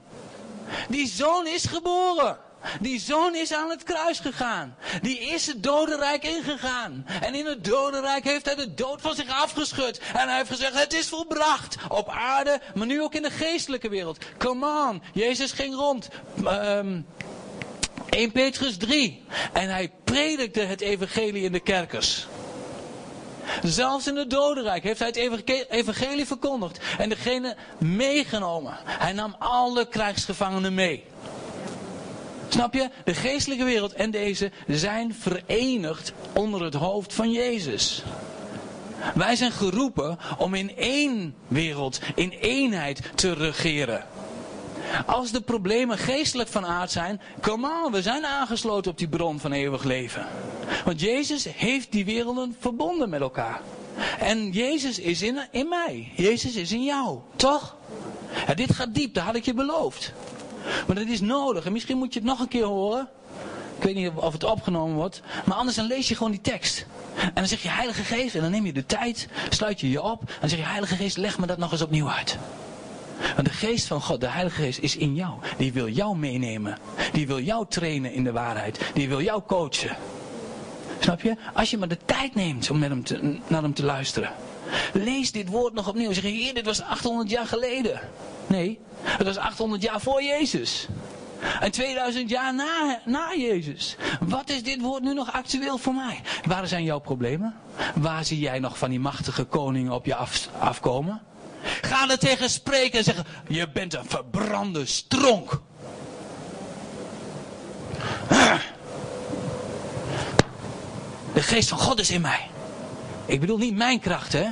Die 0.89 1.09
zoon 1.09 1.47
is 1.47 1.65
geboren. 1.65 2.39
Die 2.81 3.01
zoon 3.01 3.35
is 3.35 3.53
aan 3.53 3.71
het 3.71 3.83
kruis 3.83 4.19
gegaan. 4.19 4.77
Die 5.03 5.19
is 5.19 5.47
het 5.47 5.63
dodenrijk 5.63 6.25
ingegaan. 6.25 7.07
En 7.21 7.35
in 7.35 7.47
het 7.47 7.65
dodenrijk 7.65 8.25
heeft 8.25 8.45
hij 8.45 8.55
de 8.55 8.75
dood 8.75 9.01
van 9.01 9.15
zich 9.15 9.43
afgeschud. 9.43 9.99
En 9.99 10.29
hij 10.29 10.37
heeft 10.37 10.51
gezegd, 10.51 10.75
het 10.75 10.93
is 10.93 11.09
volbracht. 11.09 11.77
Op 11.89 12.09
aarde, 12.09 12.61
maar 12.75 12.87
nu 12.87 13.03
ook 13.03 13.15
in 13.15 13.23
de 13.23 13.31
geestelijke 13.31 13.89
wereld. 13.89 14.19
Come 14.39 14.89
on. 14.89 15.03
Jezus 15.13 15.53
ging 15.53 15.75
rond. 15.75 16.09
Um, 16.45 17.07
1 18.09 18.33
Petrus 18.33 18.77
3. 18.77 19.23
En 19.53 19.69
hij 19.69 19.91
predikte 20.05 20.61
het 20.61 20.81
evangelie 20.81 21.43
in 21.43 21.53
de 21.53 21.61
kerkers. 21.61 22.27
Zelfs 23.63 24.07
in 24.07 24.17
het 24.17 24.31
dodenrijk 24.31 24.83
heeft 24.83 24.99
hij 24.99 25.09
het 25.09 25.69
evangelie 25.69 26.27
verkondigd. 26.27 26.81
En 26.99 27.09
degene 27.09 27.57
meegenomen. 27.79 28.77
Hij 28.85 29.13
nam 29.13 29.37
alle 29.39 29.89
krijgsgevangenen 29.89 30.75
mee. 30.75 31.05
Snap 32.49 32.75
je? 32.75 32.89
De 33.05 33.15
geestelijke 33.15 33.65
wereld 33.65 33.93
en 33.93 34.11
deze 34.11 34.51
zijn 34.67 35.15
verenigd 35.15 36.13
onder 36.33 36.63
het 36.63 36.75
hoofd 36.75 37.15
van 37.15 37.31
Jezus. 37.31 38.03
Wij 39.15 39.37
zijn 39.37 39.53
geroepen 39.53 40.19
om 40.39 40.55
in 40.55 40.77
één 40.77 41.35
wereld, 41.49 42.01
in 42.15 42.31
eenheid 42.31 43.01
te 43.15 43.33
regeren. 43.33 44.07
Als 45.07 45.31
de 45.31 45.41
problemen 45.41 45.99
geestelijk 45.99 46.49
van 46.49 46.67
aard 46.67 46.91
zijn, 46.91 47.21
kom 47.41 47.65
aan, 47.65 47.93
we 47.93 48.03
zijn 48.03 48.27
aangesloten 48.27 48.91
op 48.91 48.99
die 48.99 49.09
bron 49.09 49.41
van 49.41 49.53
eeuwig 49.53 49.85
leven. 49.85 50.27
Want 50.85 51.01
Jezus 51.01 51.45
heeft 51.55 51.93
die 51.93 52.05
werelden 52.05 52.57
verbonden 52.61 53.09
met 53.09 53.21
elkaar. 53.21 53.61
En 54.19 54.51
Jezus 54.51 54.99
is 54.99 55.23
in, 55.23 55.39
in 55.51 55.69
mij. 55.69 56.13
Jezus 56.17 56.57
is 56.57 56.73
in 56.73 56.85
jou. 56.85 57.19
Toch? 57.37 57.77
Ja, 58.47 58.55
dit 58.55 58.75
gaat 58.75 58.95
diep, 58.95 59.15
dat 59.15 59.25
had 59.25 59.35
ik 59.35 59.45
je 59.45 59.55
beloofd. 59.55 60.13
Maar 60.87 60.97
dat 60.97 61.07
is 61.07 61.21
nodig. 61.21 61.65
En 61.65 61.73
misschien 61.73 61.99
moet 61.99 62.13
je 62.13 62.19
het 62.19 62.29
nog 62.29 62.41
een 62.41 62.49
keer 62.49 62.65
horen. 62.65 63.09
Ik 63.77 63.85
weet 63.85 63.95
niet 63.95 64.11
of 64.15 64.33
het 64.33 64.45
opgenomen 64.45 64.97
wordt. 64.97 65.21
Maar 65.45 65.57
anders 65.57 65.77
dan 65.77 65.87
lees 65.87 66.09
je 66.09 66.15
gewoon 66.15 66.33
die 66.33 66.41
tekst. 66.41 66.87
En 67.15 67.35
dan 67.35 67.47
zeg 67.47 67.63
je 67.63 67.69
Heilige 67.69 68.03
Geest. 68.03 68.35
En 68.35 68.41
dan 68.41 68.51
neem 68.51 68.67
je 68.67 68.73
de 68.73 68.87
tijd. 68.87 69.29
Sluit 69.49 69.81
je 69.81 69.91
je 69.91 70.03
op. 70.03 70.21
En 70.21 70.37
dan 70.41 70.49
zeg 70.49 70.59
je 70.59 70.65
Heilige 70.65 70.97
Geest 70.97 71.17
leg 71.17 71.39
me 71.39 71.47
dat 71.47 71.59
nog 71.59 71.73
eens 71.73 71.83
opnieuw 71.83 72.09
uit. 72.09 72.39
Want 73.35 73.47
de 73.47 73.55
geest 73.55 73.87
van 73.87 74.01
God, 74.01 74.21
de 74.21 74.29
Heilige 74.29 74.63
Geest, 74.63 74.79
is 74.79 74.97
in 74.97 75.15
jou. 75.15 75.33
Die 75.57 75.73
wil 75.73 75.89
jou 75.89 76.17
meenemen. 76.17 76.79
Die 77.13 77.27
wil 77.27 77.41
jou 77.41 77.67
trainen 77.69 78.13
in 78.13 78.25
de 78.25 78.33
waarheid. 78.33 78.81
Die 78.95 79.09
wil 79.09 79.23
jou 79.23 79.43
coachen. 79.47 79.97
Snap 80.99 81.21
je? 81.21 81.37
Als 81.55 81.71
je 81.71 81.79
maar 81.79 81.89
de 81.89 81.99
tijd 82.05 82.35
neemt 82.35 82.71
om 82.71 82.79
met 82.79 83.09
hem 83.09 83.41
naar 83.47 83.63
hem 83.63 83.75
te 83.75 83.85
luisteren. 83.85 84.33
Lees 84.93 85.33
dit 85.33 85.49
woord 85.49 85.75
nog 85.75 85.89
opnieuw. 85.89 86.13
Zeg 86.13 86.23
je, 86.23 86.29
hier, 86.29 86.55
dit 86.55 86.65
was 86.65 86.83
800 86.83 87.31
jaar 87.31 87.47
geleden. 87.47 88.01
Nee, 88.47 88.79
het 89.03 89.27
was 89.27 89.37
800 89.37 89.83
jaar 89.83 90.01
voor 90.01 90.23
Jezus. 90.23 90.89
En 91.61 91.71
2000 91.71 92.31
jaar 92.31 92.55
na, 92.55 93.01
na 93.05 93.35
Jezus. 93.37 93.97
Wat 94.21 94.51
is 94.51 94.63
dit 94.63 94.81
woord 94.81 95.03
nu 95.03 95.15
nog 95.15 95.33
actueel 95.33 95.79
voor 95.79 95.95
mij? 95.95 96.21
Waar 96.45 96.67
zijn 96.67 96.85
jouw 96.85 96.99
problemen? 96.99 97.55
Waar 97.95 98.25
zie 98.25 98.39
jij 98.39 98.59
nog 98.59 98.79
van 98.79 98.91
die 98.91 99.01
machtige 99.01 99.45
koningen 99.45 99.93
op 99.93 100.07
je 100.07 100.15
af, 100.15 100.49
afkomen? 100.59 101.21
Ga 101.81 102.11
er 102.11 102.19
tegen 102.19 102.51
spreken 102.51 102.99
en 102.99 103.05
zeggen: 103.05 103.25
Je 103.49 103.69
bent 103.69 103.95
een 103.95 104.09
verbrande 104.09 104.87
stronk. 104.87 105.61
De 111.35 111.43
geest 111.43 111.69
van 111.69 111.79
God 111.79 111.99
is 112.01 112.11
in 112.11 112.21
mij. 112.21 112.51
Ik 113.27 113.41
bedoel 113.41 113.59
niet 113.59 113.77
mijn 113.77 114.01
kracht, 114.01 114.33
hè? 114.33 114.45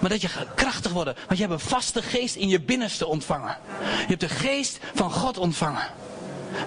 Maar 0.00 0.10
dat 0.10 0.20
je 0.20 0.28
krachtig 0.54 0.92
worden. 0.92 1.14
Want 1.26 1.38
je 1.38 1.46
hebt 1.46 1.60
een 1.60 1.68
vaste 1.68 2.02
geest 2.02 2.34
in 2.34 2.48
je 2.48 2.60
binnenste 2.60 3.06
ontvangen. 3.06 3.56
Je 3.80 4.06
hebt 4.06 4.20
de 4.20 4.28
geest 4.28 4.78
van 4.94 5.10
God 5.10 5.38
ontvangen. 5.38 5.86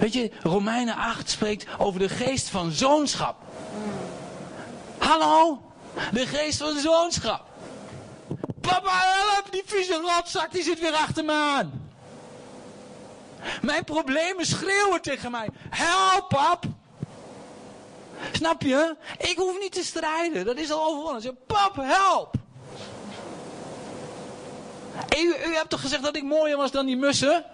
Weet 0.00 0.12
je, 0.12 0.30
Romeinen 0.42 0.96
8 0.96 1.30
spreekt 1.30 1.66
over 1.78 2.00
de 2.00 2.08
geest 2.08 2.48
van 2.48 2.70
zoonschap. 2.70 3.36
Hallo? 4.98 5.62
De 6.12 6.26
geest 6.26 6.58
van 6.58 6.78
zoonschap. 6.78 7.47
Papa, 8.68 8.90
help! 8.90 9.52
Die 9.52 9.62
vieze 9.66 10.00
rotzak 10.00 10.52
die 10.52 10.62
zit 10.62 10.80
weer 10.80 10.94
achter 10.94 11.24
me 11.24 11.32
aan. 11.32 11.90
Mijn 13.62 13.84
problemen 13.84 14.46
schreeuwen 14.46 15.02
tegen 15.02 15.30
mij. 15.30 15.48
Help, 15.70 16.28
pap! 16.28 16.64
Snap 18.32 18.62
je? 18.62 18.96
Ik 19.18 19.36
hoef 19.36 19.58
niet 19.60 19.72
te 19.72 19.84
strijden. 19.84 20.44
Dat 20.44 20.56
is 20.56 20.70
al 20.70 20.86
overwonnen. 20.86 21.38
Pap, 21.46 21.76
help! 21.76 22.34
U, 25.16 25.34
u 25.48 25.54
hebt 25.54 25.70
toch 25.70 25.80
gezegd 25.80 26.02
dat 26.02 26.16
ik 26.16 26.22
mooier 26.22 26.56
was 26.56 26.70
dan 26.70 26.86
die 26.86 26.96
mussen? 26.96 27.44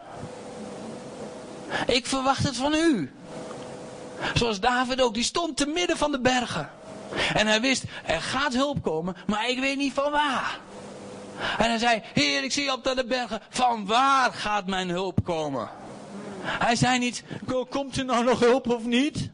Ik 1.86 2.06
verwacht 2.06 2.44
het 2.44 2.56
van 2.56 2.74
u. 2.74 3.12
Zoals 4.34 4.60
David 4.60 5.00
ook, 5.00 5.14
die 5.14 5.24
stond 5.24 5.56
te 5.56 5.66
midden 5.66 5.96
van 5.96 6.12
de 6.12 6.20
bergen. 6.20 6.70
En 7.34 7.46
hij 7.46 7.60
wist, 7.60 7.82
er 8.04 8.20
gaat 8.20 8.54
hulp 8.54 8.82
komen, 8.82 9.16
maar 9.26 9.48
ik 9.48 9.58
weet 9.58 9.76
niet 9.76 9.92
van 9.92 10.10
waar. 10.10 10.58
En 11.58 11.68
hij 11.68 11.78
zei, 11.78 12.02
Heer, 12.12 12.44
ik 12.44 12.52
zie 12.52 12.72
op 12.72 12.84
de 12.84 13.04
bergen, 13.08 13.40
van 13.48 13.86
waar 13.86 14.32
gaat 14.32 14.66
mijn 14.66 14.88
hulp 14.88 15.24
komen? 15.24 15.68
Hij 16.40 16.76
zei 16.76 16.98
niet, 16.98 17.24
komt 17.70 17.96
er 17.96 18.04
nou 18.04 18.24
nog 18.24 18.40
hulp 18.40 18.68
of 18.68 18.84
niet? 18.84 19.30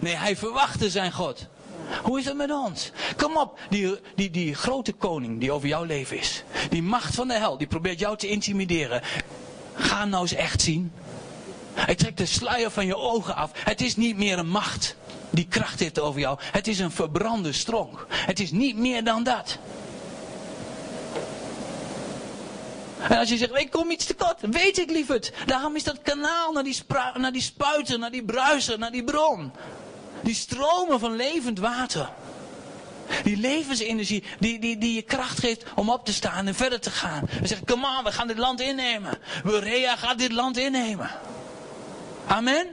Nee, 0.00 0.14
hij 0.14 0.36
verwachtte 0.36 0.90
zijn 0.90 1.12
God. 1.12 1.46
Hoe 2.02 2.18
is 2.18 2.24
het 2.24 2.36
met 2.36 2.50
ons? 2.50 2.92
Kom 3.16 3.36
op, 3.36 3.58
die, 3.70 3.98
die, 4.14 4.30
die 4.30 4.54
grote 4.54 4.92
koning 4.92 5.40
die 5.40 5.52
over 5.52 5.68
jouw 5.68 5.84
leven 5.84 6.18
is. 6.18 6.42
Die 6.70 6.82
macht 6.82 7.14
van 7.14 7.28
de 7.28 7.34
hel, 7.34 7.58
die 7.58 7.66
probeert 7.66 7.98
jou 7.98 8.16
te 8.16 8.28
intimideren. 8.28 9.02
Ga 9.74 10.04
nou 10.04 10.22
eens 10.22 10.34
echt 10.34 10.62
zien. 10.62 10.92
Hij 11.74 11.94
trekt 11.94 12.18
de 12.18 12.26
sluier 12.26 12.70
van 12.70 12.86
je 12.86 12.96
ogen 12.96 13.34
af. 13.34 13.50
Het 13.54 13.80
is 13.80 13.96
niet 13.96 14.16
meer 14.16 14.38
een 14.38 14.48
macht 14.48 14.96
die 15.30 15.46
kracht 15.48 15.80
heeft 15.80 16.00
over 16.00 16.20
jou. 16.20 16.38
Het 16.40 16.68
is 16.68 16.78
een 16.78 16.90
verbrande 16.90 17.52
stronk. 17.52 18.06
Het 18.08 18.40
is 18.40 18.50
niet 18.50 18.76
meer 18.76 19.04
dan 19.04 19.22
dat. 19.22 19.58
En 23.00 23.18
als 23.18 23.28
je 23.28 23.36
zegt, 23.36 23.54
ik 23.54 23.70
kom 23.70 23.90
iets 23.90 24.04
tekort, 24.04 24.40
weet 24.40 24.78
ik 24.78 24.90
lieverd. 24.90 25.32
Daarom 25.46 25.76
is 25.76 25.84
dat 25.84 26.02
kanaal 26.02 26.52
naar 26.52 26.64
die, 26.64 26.82
naar 27.14 27.32
die 27.32 27.42
spuiten, 27.42 28.00
naar 28.00 28.10
die 28.10 28.24
bruisen, 28.24 28.78
naar 28.78 28.90
die 28.90 29.04
bron. 29.04 29.52
Die 30.20 30.34
stromen 30.34 31.00
van 31.00 31.16
levend 31.16 31.58
water. 31.58 32.10
Die 33.22 33.36
levensenergie 33.36 34.24
die, 34.38 34.58
die, 34.58 34.78
die 34.78 34.94
je 34.94 35.02
kracht 35.02 35.38
geeft 35.38 35.64
om 35.74 35.90
op 35.90 36.04
te 36.04 36.12
staan 36.12 36.46
en 36.46 36.54
verder 36.54 36.80
te 36.80 36.90
gaan. 36.90 37.28
En 37.40 37.48
zegt, 37.48 37.64
kom 37.64 37.84
on, 37.84 38.04
we 38.04 38.12
gaan 38.12 38.26
dit 38.26 38.38
land 38.38 38.60
innemen. 38.60 39.18
Berea 39.44 39.96
gaat 39.96 40.18
dit 40.18 40.32
land 40.32 40.56
innemen. 40.56 41.10
Amen? 42.26 42.66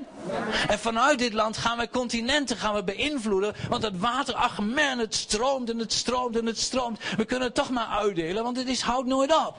En 0.68 0.80
vanuit 0.80 1.20
dit 1.20 1.34
land 1.34 1.58
gaan 1.58 1.78
wij 1.78 1.90
continenten 1.90 2.58
gaan 2.58 2.74
we 2.74 2.84
beïnvloeden. 2.84 3.56
Want 3.70 3.84
het 3.84 4.00
water, 4.00 4.34
ach 4.34 4.60
man, 4.60 5.00
het 5.00 5.16
stroomt 5.16 5.70
en 5.70 5.80
het 5.80 5.94
stroomt 5.94 6.38
en 6.38 6.46
het 6.46 6.60
stroomt. 6.60 7.00
We 7.18 7.26
kunnen 7.26 7.48
het 7.48 7.56
toch 7.56 7.70
maar 7.70 7.88
uitdelen, 7.88 8.44
want 8.44 8.58
het 8.58 8.68
is, 8.68 8.82
houdt 8.82 9.08
nooit 9.08 9.36
op. 9.36 9.56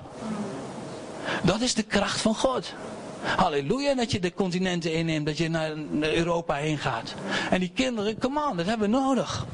Dat 1.42 1.60
is 1.60 1.74
de 1.74 1.82
kracht 1.82 2.20
van 2.20 2.34
God. 2.34 2.74
Halleluja 3.36 3.94
dat 3.94 4.10
je 4.12 4.20
de 4.20 4.34
continenten 4.34 4.92
inneemt, 4.92 5.26
dat 5.26 5.36
je 5.38 5.48
naar 5.48 5.72
Europa 6.00 6.54
heen 6.54 6.78
gaat. 6.78 7.14
En 7.50 7.60
die 7.60 7.70
kinderen, 7.74 8.18
come 8.18 8.48
on, 8.50 8.56
dat 8.56 8.66
hebben 8.66 8.90
we 8.90 8.96
nodig. 8.96 9.46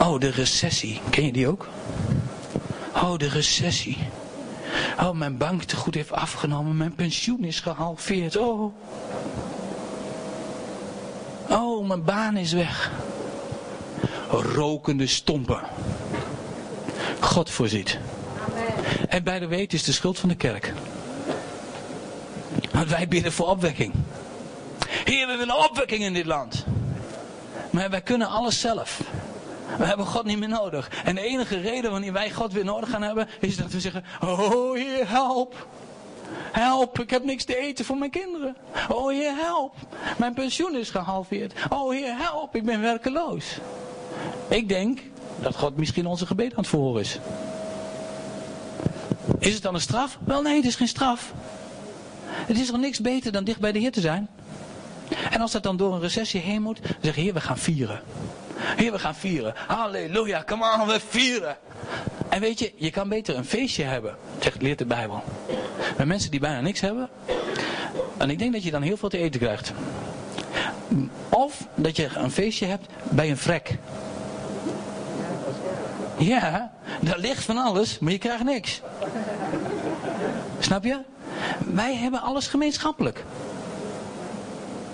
Oh, 0.00 0.20
de 0.20 0.30
recessie. 0.30 1.00
Ken 1.10 1.24
je 1.24 1.32
die 1.32 1.48
ook? 1.48 1.68
Oh, 2.94 3.16
de 3.16 3.28
recessie. 3.28 3.98
Oh, 5.00 5.10
mijn 5.10 5.36
banktegoed 5.36 5.94
heeft 5.94 6.12
afgenomen. 6.12 6.76
Mijn 6.76 6.94
pensioen 6.94 7.44
is 7.44 7.60
gehalveerd. 7.60 8.36
Oh. 8.36 8.72
Oh, 11.50 11.86
mijn 11.86 12.04
baan 12.04 12.36
is 12.36 12.52
weg. 12.52 12.90
Rokende 14.30 15.06
stompen. 15.06 15.60
God 17.20 17.50
voorziet. 17.50 17.98
Amen. 18.48 19.08
En 19.08 19.22
bij 19.22 19.38
de 19.38 19.46
weet 19.46 19.72
is 19.72 19.82
de 19.82 19.92
schuld 19.92 20.18
van 20.18 20.28
de 20.28 20.34
kerk. 20.34 20.72
Want 22.72 22.88
wij 22.88 23.08
bidden 23.08 23.32
voor 23.32 23.46
opwekking. 23.48 23.92
Heer, 24.88 25.26
we 25.26 25.36
willen 25.36 25.64
opwekking 25.64 26.02
in 26.02 26.14
dit 26.14 26.26
land. 26.26 26.64
Maar 27.70 27.90
wij 27.90 28.00
kunnen 28.00 28.28
alles 28.28 28.60
zelf. 28.60 29.00
We 29.78 29.84
hebben 29.84 30.06
God 30.06 30.24
niet 30.24 30.38
meer 30.38 30.48
nodig. 30.48 30.90
En 31.04 31.14
de 31.14 31.20
enige 31.20 31.60
reden 31.60 31.90
wanneer 31.90 32.12
wij 32.12 32.30
God 32.30 32.52
weer 32.52 32.64
nodig 32.64 32.90
gaan 32.90 33.02
hebben, 33.02 33.28
is 33.40 33.56
dat 33.56 33.72
we 33.72 33.80
zeggen, 33.80 34.04
oh 34.20 34.74
Heer, 34.74 35.08
help. 35.08 35.66
Help, 36.52 37.00
ik 37.00 37.10
heb 37.10 37.24
niks 37.24 37.44
te 37.44 37.56
eten 37.56 37.84
voor 37.84 37.96
mijn 37.96 38.10
kinderen. 38.10 38.56
Oh 38.88 39.10
Heer, 39.10 39.34
help. 39.36 39.74
Mijn 40.18 40.34
pensioen 40.34 40.76
is 40.76 40.90
gehalveerd. 40.90 41.52
Oh 41.68 41.90
Heer, 41.90 42.16
help, 42.16 42.56
ik 42.56 42.64
ben 42.64 42.80
werkeloos. 42.80 43.58
Ik 44.48 44.68
denk 44.68 45.00
dat 45.40 45.56
God 45.56 45.76
misschien 45.76 46.06
onze 46.06 46.26
gebed 46.26 46.50
aan 46.50 46.58
het 46.58 46.68
verhoren 46.68 47.00
is. 47.00 47.18
Is 49.38 49.54
het 49.54 49.62
dan 49.62 49.74
een 49.74 49.80
straf? 49.80 50.18
Wel 50.24 50.42
nee, 50.42 50.56
het 50.56 50.66
is 50.66 50.74
geen 50.74 50.88
straf. 50.88 51.32
Het 52.24 52.58
is 52.58 52.70
nog 52.70 52.80
niks 52.80 53.00
beter 53.00 53.32
dan 53.32 53.44
dicht 53.44 53.60
bij 53.60 53.72
de 53.72 53.78
Heer 53.78 53.92
te 53.92 54.00
zijn. 54.00 54.28
En 55.30 55.40
als 55.40 55.52
dat 55.52 55.62
dan 55.62 55.76
door 55.76 55.94
een 55.94 56.00
recessie 56.00 56.40
heen 56.40 56.62
moet, 56.62 56.82
dan 56.82 56.94
zeg 57.00 57.14
je, 57.14 57.20
Heer, 57.20 57.34
we 57.34 57.40
gaan 57.40 57.58
vieren. 57.58 58.00
Heer, 58.58 58.92
we 58.92 58.98
gaan 58.98 59.14
vieren. 59.14 59.54
Halleluja, 59.66 60.44
come 60.46 60.76
on, 60.80 60.86
we 60.86 61.00
vieren. 61.08 61.56
En 62.28 62.40
weet 62.40 62.58
je, 62.58 62.72
je 62.76 62.90
kan 62.90 63.08
beter 63.08 63.36
een 63.36 63.44
feestje 63.44 63.82
hebben, 63.82 64.16
zegt, 64.38 64.62
leert 64.62 64.78
de 64.78 64.86
Bijbel. 64.86 65.22
Met 65.98 66.06
mensen 66.06 66.30
die 66.30 66.40
bijna 66.40 66.60
niks 66.60 66.80
hebben. 66.80 67.08
En 68.16 68.30
ik 68.30 68.38
denk 68.38 68.52
dat 68.52 68.62
je 68.62 68.70
dan 68.70 68.82
heel 68.82 68.96
veel 68.96 69.08
te 69.08 69.18
eten 69.18 69.40
krijgt. 69.40 69.72
Of 71.28 71.66
dat 71.74 71.96
je 71.96 72.08
een 72.14 72.30
feestje 72.30 72.66
hebt 72.66 72.86
bij 73.02 73.30
een 73.30 73.36
vrek. 73.36 73.78
Ja, 76.18 76.72
daar 77.00 77.18
ligt 77.18 77.44
van 77.44 77.56
alles, 77.56 77.98
maar 77.98 78.12
je 78.12 78.18
krijgt 78.18 78.44
niks. 78.44 78.80
Snap 80.58 80.84
je? 80.84 80.98
Wij 81.58 81.94
hebben 81.94 82.20
alles 82.20 82.46
gemeenschappelijk 82.46 83.24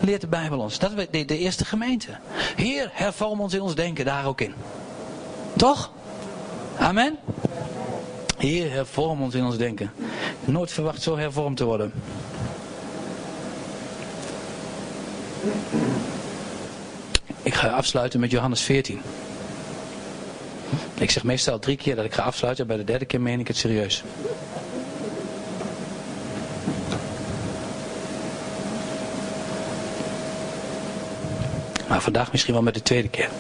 leert 0.05 0.21
de 0.21 0.27
Bijbel 0.27 0.59
ons. 0.59 0.79
Dat 0.79 0.91
is 0.97 1.07
de, 1.11 1.25
de 1.25 1.39
eerste 1.39 1.65
gemeente. 1.65 2.09
Heer, 2.57 2.91
hervorm 2.93 3.41
ons 3.41 3.55
in 3.55 3.61
ons 3.61 3.75
denken 3.75 4.05
daar 4.05 4.27
ook 4.27 4.41
in. 4.41 4.55
Toch? 5.57 5.93
Amen? 6.79 7.19
Heer, 8.45 8.71
hervorm 8.71 9.23
ons 9.23 9.35
in 9.35 9.45
ons 9.45 9.57
denken. 9.57 9.91
Nooit 10.45 10.73
verwacht 10.73 11.03
zo 11.03 11.17
hervormd 11.17 11.57
te 11.57 11.65
worden. 11.65 11.93
Ik 17.43 17.55
ga 17.55 17.69
afsluiten 17.69 18.21
met 18.21 18.31
Johannes 18.31 18.61
14. 18.61 19.01
Ik 20.95 21.11
zeg 21.11 21.25
meestal 21.25 21.59
drie 21.59 21.77
keer 21.77 21.97
dat 21.97 22.05
ik 22.05 22.15
ga 22.15 22.23
afsluiten. 22.23 22.67
Bij 22.67 22.77
de 22.77 22.85
derde 22.85 23.05
keer 23.05 23.21
meen 23.21 23.41
ik 23.41 23.49
het 23.49 23.57
serieus. 23.57 24.05
Maar 31.89 32.01
vandaag 32.01 32.33
misschien 32.33 32.55
wel 32.55 32.63
met 32.63 32.75
de 32.75 32.83
tweede 32.83 33.09
keer. 33.09 33.31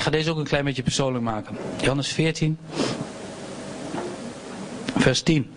Ik 0.00 0.06
ga 0.06 0.12
deze 0.12 0.30
ook 0.30 0.38
een 0.38 0.44
klein 0.44 0.64
beetje 0.64 0.82
persoonlijk 0.82 1.24
maken. 1.24 1.56
Johannes 1.80 2.08
14, 2.08 2.58
vers 4.96 5.22
10. 5.22 5.50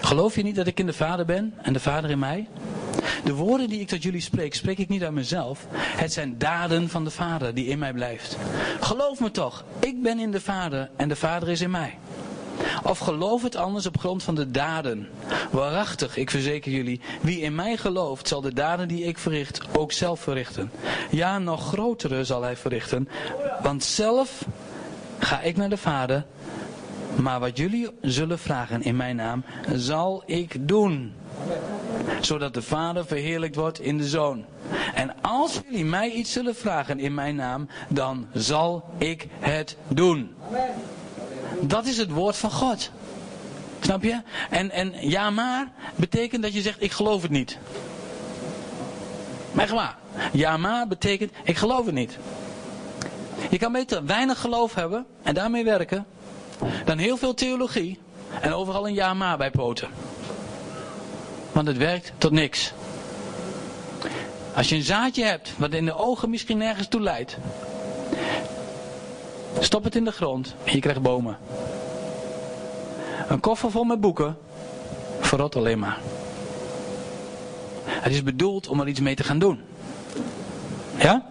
Geloof 0.00 0.34
je 0.36 0.42
niet 0.42 0.56
dat 0.56 0.66
ik 0.66 0.80
in 0.80 0.86
de 0.86 0.92
Vader 0.92 1.24
ben 1.24 1.54
en 1.62 1.72
de 1.72 1.80
Vader 1.80 2.10
in 2.10 2.18
mij? 2.18 2.48
De 3.24 3.34
woorden 3.34 3.68
die 3.68 3.80
ik 3.80 3.88
tot 3.88 4.02
jullie 4.02 4.20
spreek, 4.20 4.54
spreek 4.54 4.78
ik 4.78 4.88
niet 4.88 5.02
uit 5.02 5.12
mezelf. 5.12 5.66
Het 5.72 6.12
zijn 6.12 6.38
daden 6.38 6.88
van 6.88 7.04
de 7.04 7.10
Vader 7.10 7.54
die 7.54 7.66
in 7.66 7.78
mij 7.78 7.92
blijft. 7.92 8.38
Geloof 8.80 9.20
me 9.20 9.30
toch, 9.30 9.64
ik 9.78 10.02
ben 10.02 10.18
in 10.18 10.30
de 10.30 10.40
Vader 10.40 10.90
en 10.96 11.08
de 11.08 11.16
Vader 11.16 11.48
is 11.48 11.60
in 11.60 11.70
mij. 11.70 11.98
Of 12.82 12.98
geloof 12.98 13.42
het 13.42 13.56
anders 13.56 13.86
op 13.86 13.98
grond 13.98 14.22
van 14.22 14.34
de 14.34 14.50
daden. 14.50 15.08
Waarachtig, 15.50 16.16
ik 16.16 16.30
verzeker 16.30 16.72
jullie, 16.72 17.00
wie 17.20 17.40
in 17.40 17.54
mij 17.54 17.76
gelooft, 17.76 18.28
zal 18.28 18.40
de 18.40 18.54
daden 18.54 18.88
die 18.88 19.04
ik 19.04 19.18
verricht 19.18 19.60
ook 19.76 19.92
zelf 19.92 20.20
verrichten. 20.20 20.70
Ja, 21.10 21.38
nog 21.38 21.66
grotere 21.66 22.24
zal 22.24 22.42
hij 22.42 22.56
verrichten, 22.56 23.08
want 23.62 23.84
zelf 23.84 24.44
ga 25.18 25.40
ik 25.40 25.56
naar 25.56 25.68
de 25.68 25.76
Vader, 25.76 26.24
maar 27.14 27.40
wat 27.40 27.56
jullie 27.56 27.88
zullen 28.00 28.38
vragen 28.38 28.82
in 28.82 28.96
mijn 28.96 29.16
naam, 29.16 29.44
zal 29.74 30.22
ik 30.26 30.68
doen 30.68 31.12
zodat 32.20 32.54
de 32.54 32.62
Vader 32.62 33.06
verheerlijkt 33.06 33.56
wordt 33.56 33.80
in 33.80 33.98
de 33.98 34.08
Zoon. 34.08 34.44
En 34.94 35.14
als 35.20 35.60
jullie 35.64 35.84
mij 35.84 36.10
iets 36.10 36.32
zullen 36.32 36.54
vragen 36.54 36.98
in 36.98 37.14
mijn 37.14 37.36
naam, 37.36 37.68
dan 37.88 38.26
zal 38.32 38.84
ik 38.98 39.26
het 39.38 39.76
doen. 39.88 40.34
Dat 41.60 41.86
is 41.86 41.96
het 41.96 42.10
woord 42.10 42.36
van 42.36 42.50
God. 42.50 42.90
Snap 43.80 44.02
je? 44.02 44.20
En, 44.50 44.70
en 44.70 44.92
ja 45.08 45.30
maar 45.30 45.68
betekent 45.96 46.42
dat 46.42 46.52
je 46.52 46.60
zegt 46.60 46.82
ik 46.82 46.92
geloof 46.92 47.22
het 47.22 47.30
niet. 47.30 47.58
Maar 49.52 49.68
echt. 49.68 49.96
Ja 50.32 50.56
maar 50.56 50.88
betekent 50.88 51.32
ik 51.44 51.56
geloof 51.56 51.86
het 51.86 51.94
niet. 51.94 52.18
Je 53.50 53.58
kan 53.58 53.72
beter 53.72 54.04
weinig 54.04 54.40
geloof 54.40 54.74
hebben 54.74 55.06
en 55.22 55.34
daarmee 55.34 55.64
werken. 55.64 56.06
Dan 56.84 56.98
heel 56.98 57.16
veel 57.16 57.34
theologie 57.34 57.98
en 58.40 58.52
overal 58.52 58.88
een 58.88 58.94
ja 58.94 59.14
maar 59.14 59.36
bij 59.36 59.50
poten. 59.50 59.88
Want 61.52 61.66
het 61.66 61.76
werkt 61.76 62.12
tot 62.18 62.30
niks. 62.30 62.72
Als 64.54 64.68
je 64.68 64.74
een 64.74 64.82
zaadje 64.82 65.24
hebt 65.24 65.52
wat 65.56 65.72
in 65.72 65.84
de 65.84 65.96
ogen 65.96 66.30
misschien 66.30 66.58
nergens 66.58 66.88
toe 66.88 67.00
leidt. 67.00 67.36
Stop 69.58 69.84
het 69.84 69.96
in 69.96 70.04
de 70.04 70.12
grond 70.12 70.54
en 70.64 70.72
je 70.72 70.80
krijgt 70.80 71.02
bomen. 71.02 71.38
Een 73.28 73.40
koffer 73.40 73.70
vol 73.70 73.84
met 73.84 74.00
boeken 74.00 74.36
verrot 75.20 75.56
alleen 75.56 75.78
maar. 75.78 75.98
Het 77.84 78.12
is 78.12 78.22
bedoeld 78.22 78.68
om 78.68 78.80
er 78.80 78.88
iets 78.88 79.00
mee 79.00 79.14
te 79.14 79.24
gaan 79.24 79.38
doen. 79.38 79.60
Ja? 80.98 81.24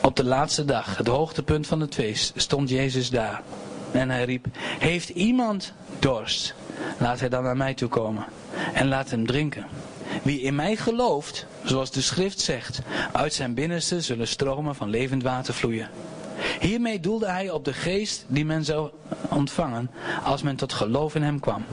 Op 0.00 0.16
de 0.16 0.24
laatste 0.24 0.64
dag, 0.64 0.96
het 0.96 1.06
hoogtepunt 1.06 1.66
van 1.66 1.80
het 1.80 1.94
feest, 1.94 2.32
stond 2.36 2.68
Jezus 2.68 3.10
daar. 3.10 3.42
En 3.92 4.10
hij 4.10 4.24
riep, 4.24 4.46
heeft 4.78 5.08
iemand 5.08 5.72
dorst? 5.98 6.54
Laat 6.98 7.20
hij 7.20 7.28
dan 7.28 7.42
naar 7.42 7.56
mij 7.56 7.74
toe 7.74 7.88
komen 7.88 8.24
en 8.74 8.88
laat 8.88 9.10
hem 9.10 9.26
drinken. 9.26 9.66
Wie 10.22 10.40
in 10.40 10.54
mij 10.54 10.76
gelooft, 10.76 11.46
zoals 11.64 11.90
de 11.90 12.02
schrift 12.02 12.40
zegt, 12.40 12.80
uit 13.12 13.34
zijn 13.34 13.54
binnenste 13.54 14.00
zullen 14.00 14.28
stromen 14.28 14.74
van 14.74 14.88
levend 14.88 15.22
water 15.22 15.54
vloeien. 15.54 15.88
Hiermee 16.60 17.00
doelde 17.00 17.26
hij 17.26 17.50
op 17.50 17.64
de 17.64 17.72
geest 17.72 18.24
die 18.26 18.44
men 18.44 18.64
zou 18.64 18.90
ontvangen 19.28 19.90
als 20.24 20.42
men 20.42 20.56
tot 20.56 20.72
geloof 20.72 21.14
in 21.14 21.22
hem 21.22 21.40
kwam. 21.40 21.64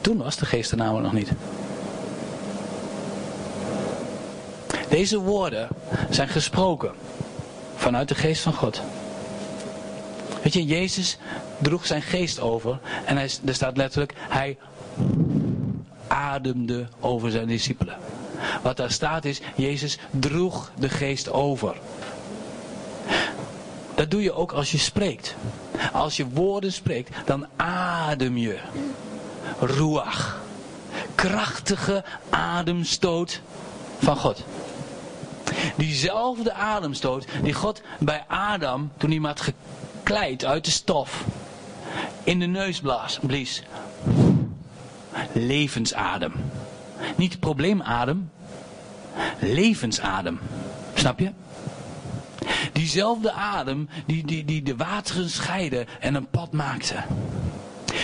Toen 0.00 0.16
was 0.16 0.36
de 0.36 0.46
geest 0.46 0.70
er 0.70 0.76
namelijk 0.76 1.04
nog 1.04 1.12
niet. 1.12 1.30
Deze 4.88 5.18
woorden 5.18 5.68
zijn 6.10 6.28
gesproken 6.28 6.92
vanuit 7.76 8.08
de 8.08 8.14
geest 8.14 8.42
van 8.42 8.54
God. 8.54 8.82
Weet 10.42 10.52
je, 10.52 10.64
Jezus 10.64 11.18
droeg 11.58 11.86
zijn 11.86 12.02
geest 12.02 12.40
over 12.40 12.78
en 13.04 13.16
hij, 13.16 13.30
er 13.44 13.54
staat 13.54 13.76
letterlijk, 13.76 14.14
hij 14.16 14.56
ademde 16.08 16.86
over 17.00 17.30
zijn 17.30 17.46
discipelen. 17.46 17.96
Wat 18.62 18.76
daar 18.76 18.90
staat 18.90 19.24
is, 19.24 19.40
Jezus 19.54 19.98
droeg 20.10 20.70
de 20.78 20.88
geest 20.88 21.30
over. 21.30 21.76
Dat 23.94 24.10
doe 24.10 24.22
je 24.22 24.32
ook 24.32 24.52
als 24.52 24.70
je 24.70 24.78
spreekt. 24.78 25.34
Als 25.92 26.16
je 26.16 26.28
woorden 26.28 26.72
spreekt, 26.72 27.16
dan 27.24 27.46
adem 27.56 28.36
je. 28.36 28.58
Ruach. 29.60 30.40
Krachtige 31.14 32.04
ademstoot 32.30 33.40
van 33.98 34.16
God. 34.16 34.44
Diezelfde 35.76 36.52
ademstoot 36.52 37.26
die 37.42 37.52
God 37.52 37.82
bij 37.98 38.24
Adam, 38.28 38.90
toen 38.96 39.10
hij 39.10 39.18
had 39.22 39.40
gekleid 39.40 40.44
uit 40.44 40.64
de 40.64 40.70
stof, 40.70 41.24
in 42.24 42.38
de 42.38 42.46
neus 42.46 42.80
blies. 43.20 43.62
Levensadem. 45.32 46.32
Niet 47.16 47.40
probleemadem, 47.40 48.30
levensadem. 49.40 50.38
Snap 50.94 51.18
je? 51.18 51.32
Diezelfde 52.72 53.32
adem 53.32 53.88
die, 54.06 54.26
die, 54.26 54.44
die 54.44 54.62
de 54.62 54.76
wateren 54.76 55.30
scheidde 55.30 55.86
en 56.00 56.14
een 56.14 56.28
pad 56.28 56.52
maakte. 56.52 57.04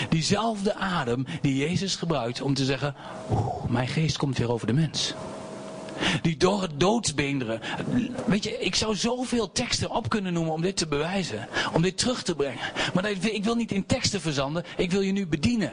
Diezelfde 0.09 0.75
adem 0.75 1.27
die 1.41 1.57
Jezus 1.57 1.97
gebruikt 1.97 2.41
om 2.41 2.55
te 2.55 2.65
zeggen, 2.65 2.95
mijn 3.69 3.89
geest 3.89 4.17
komt 4.17 4.39
weer 4.39 4.53
over 4.53 4.67
de 4.67 4.73
mens. 4.73 5.15
Die 6.23 6.37
door 6.37 6.63
het 6.63 6.81
doodsbeenderen. 6.81 7.61
Weet 8.27 8.45
je, 8.45 8.59
ik 8.59 8.75
zou 8.75 8.97
zoveel 8.97 9.53
teksten 9.53 9.91
op 9.91 10.09
kunnen 10.09 10.33
noemen 10.33 10.53
om 10.53 10.61
dit 10.61 10.77
te 10.77 10.87
bewijzen. 10.87 11.49
Om 11.73 11.83
dit 11.83 11.99
terug 11.99 12.23
te 12.23 12.35
brengen. 12.35 12.73
Maar 12.95 13.11
ik 13.11 13.45
wil 13.45 13.55
niet 13.55 13.73
in 13.73 13.87
teksten 13.87 14.21
verzanden. 14.21 14.65
Ik 14.77 14.91
wil 14.91 15.01
je 15.01 15.13
nu 15.13 15.27
bedienen. 15.27 15.73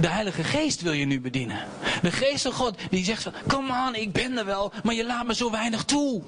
De 0.00 0.08
Heilige 0.08 0.44
Geest 0.44 0.82
wil 0.82 0.92
je 0.92 1.04
nu 1.04 1.20
bedienen. 1.20 1.58
De 2.02 2.10
Geest 2.10 2.42
van 2.42 2.52
God 2.52 2.78
die 2.90 3.04
zegt 3.04 3.22
van, 3.22 3.32
kom 3.46 3.70
aan, 3.70 3.94
ik 3.94 4.12
ben 4.12 4.38
er 4.38 4.44
wel, 4.44 4.72
maar 4.82 4.94
je 4.94 5.04
laat 5.04 5.26
me 5.26 5.34
zo 5.34 5.50
weinig 5.50 5.84
toe. 5.84 6.22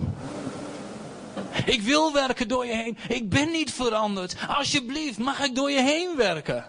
Ik 1.64 1.82
wil 1.82 2.12
werken 2.12 2.48
door 2.48 2.66
je 2.66 2.74
heen. 2.74 2.98
Ik 3.08 3.28
ben 3.28 3.50
niet 3.50 3.72
veranderd. 3.72 4.36
Alsjeblieft, 4.48 5.18
mag 5.18 5.44
ik 5.44 5.54
door 5.54 5.70
je 5.70 5.82
heen 5.82 6.16
werken? 6.16 6.66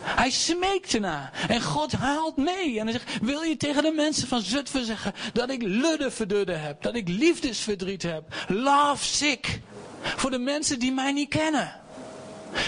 Hij 0.00 0.30
smeekt 0.30 0.94
ernaar. 0.94 1.32
En 1.48 1.62
God 1.62 1.92
haalt 1.92 2.36
mee. 2.36 2.78
En 2.78 2.86
hij 2.86 2.92
zegt, 2.92 3.18
wil 3.22 3.42
je 3.42 3.56
tegen 3.56 3.82
de 3.82 3.92
mensen 3.92 4.28
van 4.28 4.40
Zutphen 4.40 4.84
zeggen 4.84 5.12
dat 5.32 5.50
ik 5.50 5.62
ludde 5.62 6.10
verdudde 6.10 6.52
heb. 6.52 6.82
Dat 6.82 6.94
ik 6.94 7.08
liefdesverdriet 7.08 8.02
heb. 8.02 8.22
Love 8.48 9.04
sick. 9.04 9.60
Voor 10.02 10.30
de 10.30 10.38
mensen 10.38 10.78
die 10.78 10.92
mij 10.92 11.12
niet 11.12 11.28
kennen. 11.28 11.72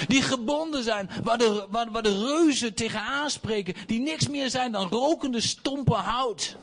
Die 0.06 0.22
gebonden 0.22 0.82
zijn, 0.82 1.10
waar 1.22 1.38
de, 1.38 1.66
waar, 1.70 1.90
waar 1.90 2.02
de 2.02 2.18
reuzen 2.18 2.74
tegen 2.74 3.00
aanspreken. 3.00 3.74
Die 3.86 4.00
niks 4.00 4.28
meer 4.28 4.50
zijn 4.50 4.72
dan 4.72 4.88
rokende 4.88 5.40
stompen 5.40 5.98
hout. 5.98 6.56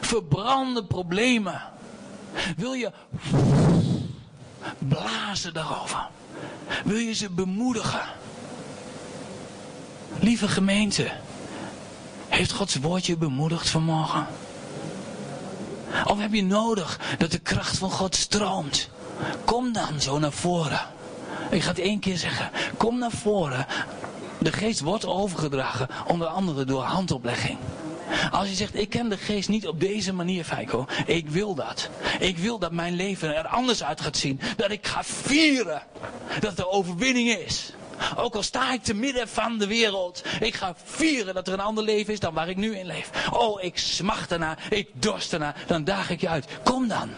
Verbrande 0.00 0.84
problemen. 0.84 1.62
Wil 2.56 2.72
je 2.72 2.92
blazen 4.78 5.54
daarover? 5.54 6.08
Wil 6.84 6.96
je 6.96 7.12
ze 7.12 7.30
bemoedigen? 7.30 8.02
Lieve 10.20 10.48
gemeente, 10.48 11.12
heeft 12.28 12.52
Gods 12.52 12.76
woord 12.76 13.06
je 13.06 13.16
bemoedigd 13.16 13.68
vanmorgen? 13.68 14.26
Of 16.04 16.18
heb 16.18 16.32
je 16.32 16.44
nodig 16.44 17.00
dat 17.18 17.30
de 17.30 17.38
kracht 17.38 17.78
van 17.78 17.90
God 17.90 18.14
stroomt? 18.14 18.88
Kom 19.44 19.72
dan 19.72 20.00
zo 20.00 20.18
naar 20.18 20.32
voren. 20.32 20.80
Ik 21.50 21.62
ga 21.62 21.68
het 21.68 21.78
één 21.78 21.98
keer 21.98 22.16
zeggen. 22.16 22.50
Kom 22.76 22.98
naar 22.98 23.10
voren. 23.10 23.66
De 24.38 24.52
geest 24.52 24.80
wordt 24.80 25.06
overgedragen, 25.06 25.88
onder 26.06 26.26
andere 26.26 26.64
door 26.64 26.82
handoplegging. 26.82 27.58
Als 28.30 28.48
je 28.48 28.54
zegt, 28.54 28.74
ik 28.74 28.88
ken 28.88 29.08
de 29.08 29.16
geest 29.16 29.48
niet 29.48 29.66
op 29.66 29.80
deze 29.80 30.12
manier, 30.12 30.44
Feiko. 30.44 30.86
Ik 31.06 31.28
wil 31.28 31.54
dat. 31.54 31.90
Ik 32.18 32.38
wil 32.38 32.58
dat 32.58 32.72
mijn 32.72 32.94
leven 32.94 33.36
er 33.36 33.46
anders 33.46 33.84
uit 33.84 34.00
gaat 34.00 34.16
zien. 34.16 34.40
Dat 34.56 34.70
ik 34.70 34.86
ga 34.86 35.04
vieren 35.04 35.82
dat 36.40 36.58
er 36.58 36.68
overwinning 36.68 37.28
is. 37.28 37.72
Ook 38.16 38.34
al 38.34 38.42
sta 38.42 38.72
ik 38.72 38.82
te 38.82 38.94
midden 38.94 39.28
van 39.28 39.58
de 39.58 39.66
wereld. 39.66 40.24
Ik 40.40 40.54
ga 40.54 40.74
vieren 40.84 41.34
dat 41.34 41.46
er 41.46 41.52
een 41.52 41.60
ander 41.60 41.84
leven 41.84 42.12
is 42.12 42.20
dan 42.20 42.34
waar 42.34 42.48
ik 42.48 42.56
nu 42.56 42.76
in 42.76 42.86
leef. 42.86 43.10
Oh, 43.32 43.62
ik 43.62 43.78
smacht 43.78 44.32
ernaar. 44.32 44.66
Ik 44.70 44.88
dorst 44.92 45.32
ernaar. 45.32 45.56
Dan 45.66 45.84
daag 45.84 46.10
ik 46.10 46.20
je 46.20 46.28
uit. 46.28 46.46
Kom 46.64 46.88
dan. 46.88 47.10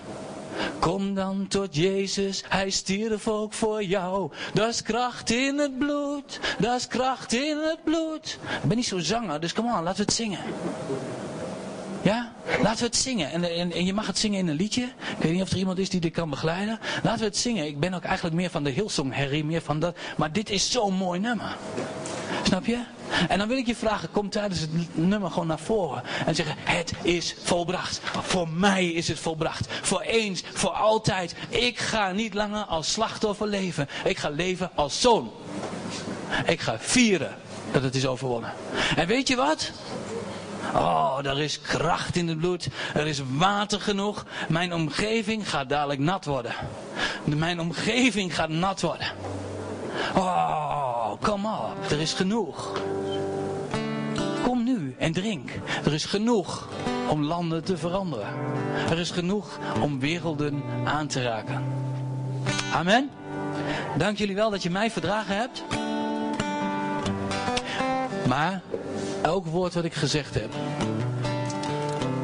Kom 0.78 1.14
dan 1.14 1.46
tot 1.48 1.76
Jezus, 1.76 2.44
hij 2.48 2.70
stierf 2.70 3.28
ook 3.28 3.52
voor 3.52 3.82
jou. 3.82 4.30
Dat 4.54 4.68
is 4.68 4.82
kracht 4.82 5.30
in 5.30 5.58
het 5.58 5.78
bloed, 5.78 6.40
dat 6.58 6.76
is 6.76 6.86
kracht 6.86 7.32
in 7.32 7.58
het 7.58 7.84
bloed. 7.84 8.38
Ik 8.62 8.68
ben 8.68 8.76
niet 8.76 8.86
zo 8.86 8.98
zanger, 8.98 9.40
dus 9.40 9.52
kom 9.52 9.68
aan, 9.68 9.82
laten 9.82 9.98
we 9.98 10.04
het 10.04 10.12
zingen. 10.12 10.40
Ja? 12.02 12.32
Laten 12.62 12.78
we 12.78 12.84
het 12.84 12.96
zingen. 12.96 13.30
En, 13.30 13.44
en, 13.44 13.72
en, 13.72 13.84
je 13.84 13.92
mag 13.92 14.06
het 14.06 14.18
zingen 14.18 14.38
in 14.38 14.48
een 14.48 14.56
liedje. 14.56 14.82
Ik 14.82 15.22
weet 15.22 15.32
niet 15.32 15.42
of 15.42 15.50
er 15.50 15.56
iemand 15.56 15.78
is 15.78 15.88
die 15.88 16.00
dit 16.00 16.12
kan 16.12 16.30
begeleiden. 16.30 16.78
Laten 17.02 17.20
we 17.20 17.24
het 17.24 17.36
zingen. 17.36 17.66
Ik 17.66 17.80
ben 17.80 17.94
ook 17.94 18.04
eigenlijk 18.04 18.36
meer 18.36 18.50
van 18.50 18.64
de 18.64 18.70
Hillsong 18.70 19.14
Harry, 19.14 19.42
meer 19.42 19.62
van 19.62 19.80
dat. 19.80 19.96
Maar 20.16 20.32
dit 20.32 20.50
is 20.50 20.70
zo'n 20.70 20.94
mooi 20.94 21.20
nummer. 21.20 21.56
Snap 22.42 22.66
je? 22.66 22.78
En 23.28 23.38
dan 23.38 23.48
wil 23.48 23.56
ik 23.56 23.66
je 23.66 23.76
vragen, 23.76 24.10
kom 24.10 24.30
tijdens 24.30 24.60
het 24.60 24.70
nummer 24.96 25.30
gewoon 25.30 25.46
naar 25.46 25.58
voren. 25.58 26.02
En 26.26 26.34
zeggen, 26.34 26.54
het 26.58 26.92
is 27.02 27.34
volbracht. 27.42 28.00
Voor 28.22 28.48
mij 28.48 28.86
is 28.86 29.08
het 29.08 29.18
volbracht. 29.18 29.66
Voor 29.82 30.00
eens, 30.00 30.42
voor 30.52 30.70
altijd. 30.70 31.34
Ik 31.48 31.78
ga 31.78 32.12
niet 32.12 32.34
langer 32.34 32.64
als 32.64 32.92
slachtoffer 32.92 33.46
leven. 33.46 33.88
Ik 34.04 34.18
ga 34.18 34.28
leven 34.28 34.70
als 34.74 35.00
zoon. 35.00 35.30
Ik 36.46 36.60
ga 36.60 36.76
vieren 36.78 37.36
dat 37.72 37.82
het 37.82 37.94
is 37.94 38.06
overwonnen. 38.06 38.52
En 38.96 39.06
weet 39.06 39.28
je 39.28 39.36
wat? 39.36 39.70
Oh, 40.74 41.18
er 41.22 41.40
is 41.40 41.60
kracht 41.60 42.16
in 42.16 42.28
het 42.28 42.38
bloed. 42.38 42.68
Er 42.94 43.06
is 43.06 43.22
water 43.36 43.80
genoeg. 43.80 44.24
Mijn 44.48 44.74
omgeving 44.74 45.50
gaat 45.50 45.68
dadelijk 45.68 46.00
nat 46.00 46.24
worden. 46.24 46.52
Mijn 47.24 47.60
omgeving 47.60 48.34
gaat 48.34 48.48
nat 48.48 48.80
worden. 48.80 49.06
Oh, 50.14 51.12
kom 51.20 51.46
op. 51.46 51.90
Er 51.90 52.00
is 52.00 52.12
genoeg. 52.12 52.72
Kom 54.42 54.64
nu 54.64 54.94
en 54.98 55.12
drink. 55.12 55.50
Er 55.84 55.92
is 55.92 56.04
genoeg 56.04 56.68
om 57.08 57.22
landen 57.22 57.64
te 57.64 57.76
veranderen. 57.76 58.28
Er 58.90 58.98
is 58.98 59.10
genoeg 59.10 59.58
om 59.80 60.00
werelden 60.00 60.62
aan 60.84 61.06
te 61.06 61.22
raken. 61.22 61.64
Amen. 62.74 63.10
Dank 63.96 64.18
jullie 64.18 64.34
wel 64.34 64.50
dat 64.50 64.62
je 64.62 64.70
mij 64.70 64.90
verdragen 64.90 65.36
hebt. 65.36 65.64
Maar 68.28 68.60
elk 69.22 69.46
woord 69.46 69.74
wat 69.74 69.84
ik 69.84 69.94
gezegd 69.94 70.34
heb, 70.34 70.50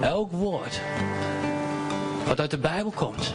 elk 0.01 0.33
woord 0.33 0.81
wat 2.27 2.41
uit 2.41 2.51
de 2.51 2.59
Bijbel 2.59 2.91
komt, 2.91 3.35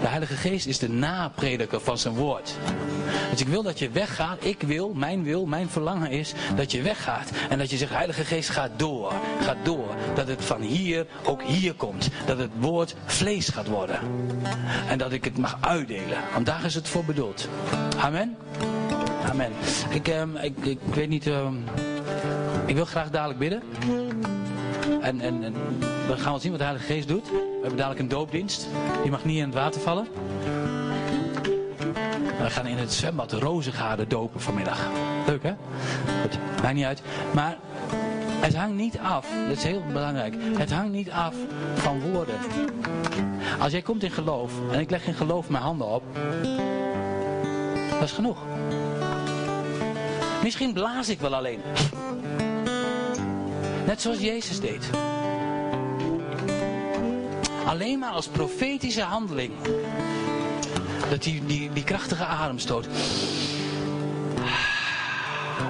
de 0.00 0.08
Heilige 0.08 0.34
Geest 0.34 0.66
is 0.66 0.78
de 0.78 0.88
naprediker 0.88 1.80
van 1.80 1.98
zijn 1.98 2.14
woord. 2.14 2.54
Dus 3.30 3.40
ik 3.40 3.48
wil 3.48 3.62
dat 3.62 3.78
je 3.78 3.90
weggaat. 3.90 4.44
Ik 4.44 4.62
wil, 4.62 4.92
mijn 4.94 5.22
wil, 5.22 5.46
mijn 5.46 5.68
verlangen 5.68 6.10
is 6.10 6.32
dat 6.56 6.72
je 6.72 6.82
weggaat. 6.82 7.30
En 7.48 7.58
dat 7.58 7.70
je 7.70 7.76
zegt, 7.76 7.92
Heilige 7.92 8.24
Geest, 8.24 8.48
ga 8.48 8.68
door. 8.76 9.12
Ga 9.40 9.56
door. 9.62 9.94
Dat 10.14 10.28
het 10.28 10.44
van 10.44 10.60
hier 10.60 11.06
ook 11.24 11.42
hier 11.42 11.74
komt. 11.74 12.08
Dat 12.26 12.38
het 12.38 12.50
woord 12.58 12.94
vlees 13.04 13.48
gaat 13.48 13.68
worden. 13.68 13.98
En 14.88 14.98
dat 14.98 15.12
ik 15.12 15.24
het 15.24 15.38
mag 15.38 15.58
uitdelen. 15.60 16.18
Want 16.32 16.46
daar 16.46 16.64
is 16.64 16.74
het 16.74 16.88
voor 16.88 17.04
bedoeld. 17.04 17.48
Amen. 17.98 18.36
Amen. 19.30 19.52
Ik, 19.90 20.08
ehm, 20.08 20.36
ik, 20.36 20.56
ik, 20.64 20.78
weet 20.94 21.08
niet... 21.08 21.26
ehm, 21.26 21.54
ik 22.66 22.74
wil 22.74 22.84
graag 22.84 23.10
dadelijk 23.10 23.38
bidden. 23.38 23.62
En, 25.00 25.20
en, 25.20 25.44
en 25.44 25.54
we 26.06 26.16
gaan 26.16 26.30
wel 26.30 26.40
zien 26.40 26.50
wat 26.50 26.60
de 26.60 26.66
Heilige 26.66 26.92
Geest 26.92 27.08
doet. 27.08 27.30
We 27.30 27.58
hebben 27.60 27.76
dadelijk 27.76 28.00
een 28.00 28.08
doopdienst. 28.08 28.68
Die 29.02 29.10
mag 29.10 29.24
niet 29.24 29.36
in 29.36 29.44
het 29.44 29.54
water 29.54 29.80
vallen. 29.80 30.06
We 32.38 32.50
gaan 32.50 32.66
in 32.66 32.76
het 32.76 32.92
zwembad 32.92 33.32
Rozengaarden 33.32 34.08
dopen 34.08 34.40
vanmiddag. 34.40 34.78
Leuk 35.26 35.42
hè? 35.42 35.54
Goed, 36.22 36.38
maakt 36.62 36.74
niet 36.74 36.84
uit. 36.84 37.02
Maar 37.34 37.56
het 38.40 38.56
hangt 38.56 38.74
niet 38.74 38.98
af, 38.98 39.26
dat 39.48 39.56
is 39.56 39.62
heel 39.64 39.82
belangrijk. 39.92 40.34
Het 40.56 40.72
hangt 40.72 40.92
niet 40.92 41.10
af 41.10 41.34
van 41.74 42.00
woorden. 42.00 42.34
Als 43.60 43.72
jij 43.72 43.82
komt 43.82 44.02
in 44.02 44.10
geloof 44.10 44.52
en 44.72 44.80
ik 44.80 44.90
leg 44.90 45.06
in 45.06 45.14
geloof 45.14 45.48
mijn 45.48 45.62
handen 45.62 45.86
op, 45.86 46.02
dat 47.90 48.02
is 48.02 48.12
genoeg. 48.12 48.38
Misschien 50.42 50.72
blaas 50.72 51.08
ik 51.08 51.20
wel 51.20 51.34
alleen. 51.34 51.60
Net 53.86 54.00
zoals 54.00 54.18
Jezus 54.18 54.60
deed. 54.60 54.90
Alleen 57.66 57.98
maar 57.98 58.10
als 58.10 58.26
profetische 58.26 59.02
handeling. 59.02 59.52
Dat 61.10 61.22
die, 61.22 61.46
die, 61.46 61.72
die 61.72 61.84
krachtige 61.84 62.24
ademstoot. 62.24 62.88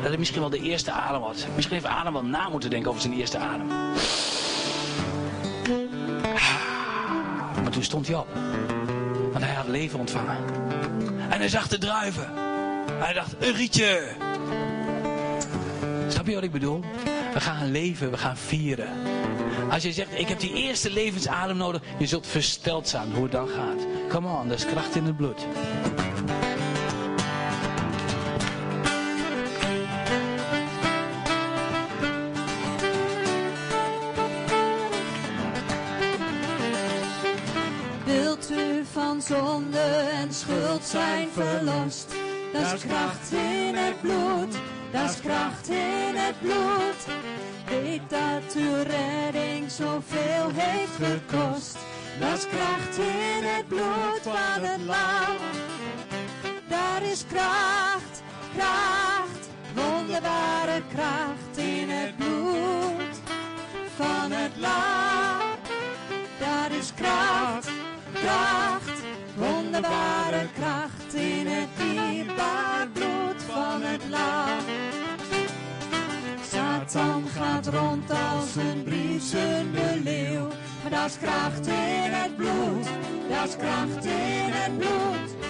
Dat 0.00 0.10
hij 0.10 0.18
misschien 0.18 0.40
wel 0.40 0.50
de 0.50 0.60
eerste 0.60 0.90
adem 0.90 1.22
had. 1.22 1.46
Misschien 1.54 1.76
heeft 1.76 1.94
Adam 1.94 2.12
wel 2.12 2.24
na 2.24 2.48
moeten 2.48 2.70
denken 2.70 2.90
over 2.90 3.02
zijn 3.02 3.14
eerste 3.14 3.38
adem. 3.38 3.66
Maar 7.62 7.70
toen 7.70 7.82
stond 7.82 8.06
hij 8.06 8.16
op. 8.16 8.28
Want 9.32 9.44
hij 9.44 9.54
had 9.54 9.68
leven 9.68 9.98
ontvangen. 9.98 10.36
En 11.30 11.38
hij 11.38 11.48
zag 11.48 11.68
de 11.68 11.78
druiven. 11.78 12.30
Hij 12.92 13.12
dacht, 13.12 13.34
een 13.38 13.54
rietje. 13.54 14.08
Snap 16.08 16.26
je 16.26 16.34
wat 16.34 16.42
ik 16.42 16.52
bedoel? 16.52 16.80
We 17.32 17.40
gaan 17.40 17.70
leven, 17.70 18.10
we 18.10 18.16
gaan 18.16 18.36
vieren. 18.36 18.88
Als 19.70 19.82
je 19.82 19.92
zegt, 19.92 20.18
ik 20.18 20.28
heb 20.28 20.40
die 20.40 20.52
eerste 20.52 20.90
levensadem 20.90 21.56
nodig, 21.56 21.82
je 21.98 22.06
zult 22.06 22.26
versteld 22.26 22.88
zijn 22.88 23.12
hoe 23.12 23.22
het 23.22 23.32
dan 23.32 23.48
gaat. 23.48 23.86
Come 24.08 24.28
on, 24.28 24.48
er 24.48 24.54
is 24.54 24.66
kracht 24.66 24.94
in 24.94 25.04
het 25.04 25.16
bloed. 25.16 25.46
Wilt 38.04 38.50
u 38.50 38.84
van 38.92 39.22
zonde 39.22 40.10
en 40.12 40.34
schuld 40.34 40.84
zijn 40.84 41.28
verlost? 41.32 42.14
Dat 42.52 42.72
is 42.72 42.86
kracht 42.86 43.32
in 43.32 43.74
het 43.74 44.00
bloed, 44.00 44.56
dat 44.90 45.10
is 45.10 45.20
kracht 45.20 45.68
in 45.68 46.01
het 46.26 46.40
bloed. 46.40 47.00
Weet 47.68 48.10
dat 48.10 48.54
uw 48.56 48.82
redding 48.82 49.70
zoveel 49.70 50.50
heeft 50.54 50.96
gekost. 50.96 51.76
Dat 52.20 52.48
kracht 52.48 52.98
in 52.98 53.44
het 53.44 53.68
bloed 53.68 54.22
van 54.22 54.64
het 54.64 54.80
lam. 54.86 55.36
Daar 56.68 57.02
is 57.02 57.24
kracht, 57.28 58.22
kracht, 58.56 59.48
wonderbare 59.74 60.82
kracht 60.94 61.56
in 61.56 61.90
het 61.90 62.16
bloed 62.16 63.16
van 63.96 64.30
het 64.30 64.52
lam. 64.56 65.40
Daar 66.38 66.72
is 66.72 66.92
kracht, 66.94 67.70
kracht, 68.12 69.00
wonderbare 69.36 70.48
kracht 70.54 71.14
in 71.14 71.46
het 71.46 71.68
dierbaar 71.76 72.21
gaat 77.64 77.74
rond 77.74 78.10
als 78.10 78.56
een 78.56 78.82
briesende 78.82 80.00
leeuw, 80.04 80.48
maar 80.82 80.90
dat 80.90 81.06
is 81.06 81.18
kracht 81.18 81.66
in 81.66 82.12
het 82.12 82.36
bloed, 82.36 82.86
dat 83.28 83.48
is 83.48 83.56
kracht 83.56 84.04
in 84.04 84.50
het 84.50 84.78
bloed. 84.78 85.41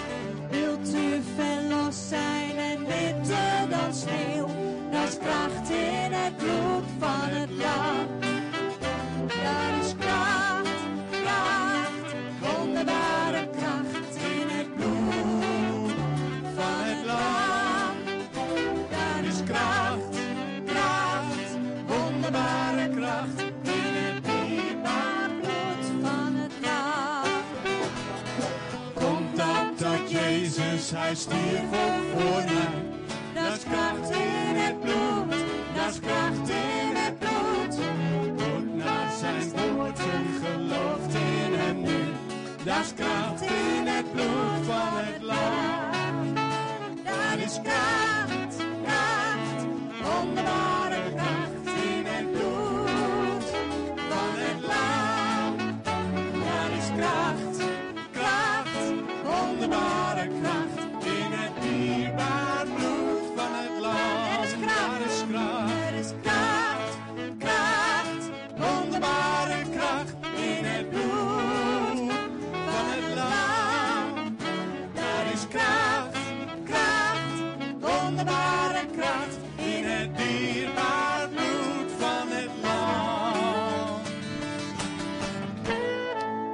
Stierf 31.23 31.69
voor 32.13 32.43
mij. 32.53 32.81
Dat 33.33 33.57
is 33.57 33.63
kracht 33.63 34.09
in 34.09 34.55
het 34.63 34.79
bloed, 34.81 35.31
dat 35.75 35.89
is 35.93 35.99
kracht 35.99 36.49
in 36.49 36.95
het 37.03 37.19
bloed. 37.19 37.75
Wordt 38.37 38.73
naar 38.75 39.11
zijn 39.19 39.49
woorden 39.51 40.25
gelooft 40.43 41.13
in 41.13 41.53
hem 41.61 41.81
nu. 41.81 42.01
Dat 42.63 42.79
is 42.85 42.93
kracht 42.93 43.41
in 43.41 43.87
het 43.87 44.11
bloed 44.13 44.65
van 44.69 44.89
het 45.01 45.21
lam. 45.21 46.33
Daar 47.03 47.39
is 47.45 47.59
kracht, 47.63 48.22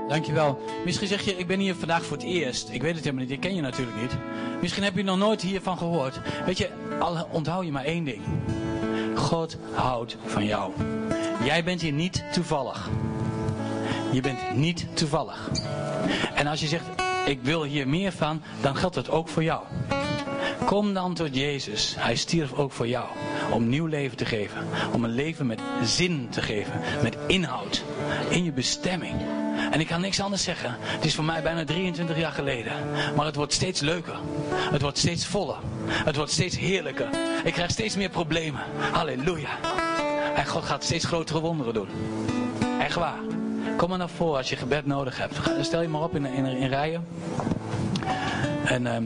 Dankjewel. 0.10 0.62
Misschien 0.86 1.08
zeg 1.08 1.22
je, 1.22 1.38
ik 1.38 1.48
ben 1.48 1.60
hier 1.60 1.76
vandaag 1.76 2.04
voor 2.04 2.18
het 2.18 2.26
eerst. 2.26 2.70
Ik 2.70 2.82
weet 2.82 2.96
het 2.96 3.04
helemaal 3.04 3.24
niet, 3.24 3.34
ik 3.34 3.40
ken 3.40 3.56
je 3.56 3.62
natuurlijk 3.62 4.02
niet. 4.02 4.12
Misschien 4.62 4.84
heb 4.84 4.96
je 4.96 5.04
nog 5.04 5.18
nooit 5.18 5.42
hiervan 5.42 5.78
gehoord. 5.78 6.20
Weet 6.46 6.58
je, 6.58 6.70
al 7.00 7.28
onthoud 7.32 7.66
je 7.66 7.72
maar 7.72 7.84
één 7.84 8.04
ding. 8.04 8.22
God 9.16 9.58
houdt 9.74 10.18
van 10.26 10.46
jou. 10.46 10.72
Jij 11.44 11.64
bent 11.64 11.82
hier 11.82 11.92
niet 11.92 12.24
toevallig. 12.32 12.90
Je 14.12 14.22
bent 14.22 14.56
niet 14.56 14.88
toevallig. 14.94 15.50
En 16.36 16.48
als 16.48 16.60
je 16.60 16.68
zegt, 16.68 16.86
ik 17.26 17.40
wil 17.42 17.64
hier 17.64 17.88
meer 17.88 18.12
van, 18.12 18.42
dan 18.62 18.76
geldt 18.76 18.96
het 18.96 19.10
ook 19.10 19.28
voor 19.28 19.44
jou. 19.44 19.64
Kom 20.66 20.94
dan 20.94 21.14
tot 21.14 21.36
Jezus. 21.36 21.96
Hij 21.98 22.16
stierf 22.16 22.54
ook 22.54 22.72
voor 22.72 22.88
jou. 22.88 23.06
Om 23.52 23.70
nieuw 23.70 23.86
leven 23.86 24.18
te 24.18 24.26
geven. 24.26 24.68
Om 24.94 25.04
een 25.04 25.10
leven 25.10 25.46
met 25.46 25.60
zin 25.84 26.28
te 26.30 26.42
geven. 26.42 26.82
Met 27.04 27.18
inhoud. 27.28 27.84
In 28.30 28.44
je 28.44 28.52
bestemming. 28.52 29.16
En 29.72 29.80
ik 29.80 29.88
kan 29.88 30.02
niks 30.02 30.20
anders 30.20 30.44
zeggen. 30.44 30.76
Het 30.80 31.06
is 31.06 31.16
voor 31.16 31.24
mij 31.24 31.42
bijna 31.42 31.64
23 31.64 32.18
jaar 32.18 32.32
geleden. 32.32 32.74
Maar 33.16 33.26
het 33.26 33.36
wordt 33.36 33.54
steeds 33.54 33.82
leuker. 33.82 34.16
Het 34.54 34.82
wordt 34.82 34.98
steeds 34.98 35.26
voller. 35.26 35.58
Het 35.88 36.16
wordt 36.16 36.32
steeds 36.32 36.58
heerlijker. 36.58 37.10
Ik 37.44 37.54
krijg 37.54 37.72
steeds 37.72 37.96
meer 37.96 38.10
problemen. 38.10 38.62
Halleluja. 38.92 39.50
En 40.36 40.46
God 40.46 40.64
gaat 40.64 40.84
steeds 40.84 41.06
grotere 41.06 41.40
wonderen 41.40 41.74
doen. 41.74 41.88
Echt 42.80 42.96
waar. 42.96 43.20
Kom 43.76 43.90
maar 43.90 43.98
naar 43.98 44.10
voren 44.10 44.38
als 44.38 44.50
je 44.50 44.56
gebed 44.56 44.86
nodig 44.86 45.18
hebt. 45.18 45.36
Stel 45.62 45.82
je 45.82 45.88
maar 45.88 46.04
op 46.04 46.16
in, 46.16 46.26
in, 46.26 46.46
in 46.46 46.70
rijen. 46.70 47.08
En 48.66 48.88
ehm, 48.88 49.04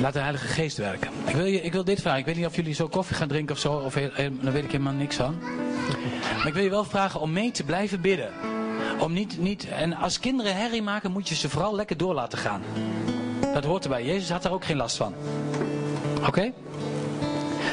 Laat 0.00 0.12
de 0.12 0.18
Heilige 0.18 0.46
Geest 0.46 0.76
werken. 0.76 1.10
Ik 1.26 1.34
wil, 1.34 1.44
je, 1.44 1.60
ik 1.60 1.72
wil 1.72 1.84
dit 1.84 2.00
vragen. 2.00 2.18
Ik 2.18 2.26
weet 2.26 2.36
niet 2.36 2.46
of 2.46 2.56
jullie 2.56 2.74
zo 2.74 2.88
koffie 2.88 3.16
gaan 3.16 3.28
drinken 3.28 3.54
of 3.54 3.60
zo. 3.60 3.72
Of 3.72 3.94
daar 3.94 4.52
weet 4.52 4.64
ik 4.64 4.70
helemaal 4.70 4.92
niks 4.92 5.16
van. 5.16 5.38
Maar 6.48 6.56
ik 6.56 6.62
wil 6.62 6.72
je 6.72 6.82
wel 6.82 6.90
vragen 6.90 7.20
om 7.20 7.32
mee 7.32 7.50
te 7.50 7.64
blijven 7.64 8.00
bidden. 8.00 8.32
Om 9.00 9.12
niet, 9.12 9.38
niet, 9.38 9.68
en 9.68 9.94
als 9.94 10.20
kinderen 10.20 10.56
herrie 10.56 10.82
maken, 10.82 11.10
moet 11.12 11.28
je 11.28 11.34
ze 11.34 11.48
vooral 11.48 11.74
lekker 11.74 11.96
door 11.96 12.14
laten 12.14 12.38
gaan. 12.38 12.62
Dat 13.54 13.64
hoort 13.64 13.84
erbij. 13.84 14.04
Jezus 14.04 14.30
had 14.30 14.42
daar 14.42 14.52
ook 14.52 14.64
geen 14.64 14.76
last 14.76 14.96
van. 14.96 15.14
Oké? 16.26 16.52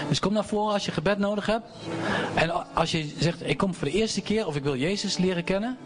Dus 0.10 0.20
kom 0.20 0.34
naar 0.34 0.46
voren 0.46 0.74
als 0.74 0.86
je 0.86 0.92
gebed 0.92 1.18
nodig 1.18 1.46
hebt. 1.46 1.66
En 2.34 2.76
als 2.76 2.92
je 2.92 3.14
zegt, 3.20 3.50
ik 3.50 3.58
kom 3.58 3.74
voor 3.74 3.88
de 3.88 3.94
eerste 3.94 4.22
keer 4.22 4.48
of 4.48 4.56
ik 4.56 4.64
wil 4.64 4.76
Jezus 4.76 5.18
leren 5.18 5.44
kennen. 5.44 5.78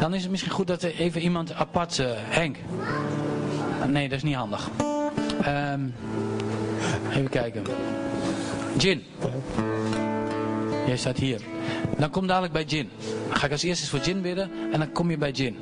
Dan 0.00 0.14
is 0.14 0.22
het 0.22 0.30
misschien 0.30 0.52
goed 0.52 0.66
dat 0.66 0.82
er 0.82 0.94
even 0.94 1.20
iemand 1.20 1.54
apart, 1.54 1.98
eh, 1.98 2.10
Henk. 2.14 2.56
Nee, 3.86 4.08
dat 4.08 4.16
is 4.16 4.24
niet 4.24 4.34
handig. 4.34 4.70
Ehm, 5.42 5.80
even 7.10 7.28
kijken. 7.28 7.62
Jin. 8.78 9.04
Jij 10.86 10.96
staat 10.96 11.16
hier. 11.16 11.40
Dan 11.98 12.10
kom 12.10 12.26
dadelijk 12.26 12.52
bij 12.52 12.64
Jin. 12.64 12.90
Dan 13.28 13.36
ga 13.36 13.46
ik 13.46 13.52
als 13.52 13.62
eerste 13.62 13.86
voor 13.86 14.00
Jin 14.00 14.22
bidden 14.22 14.50
en 14.72 14.78
dan 14.78 14.92
kom 14.92 15.10
je 15.10 15.18
bij 15.18 15.30
Jin. 15.30 15.56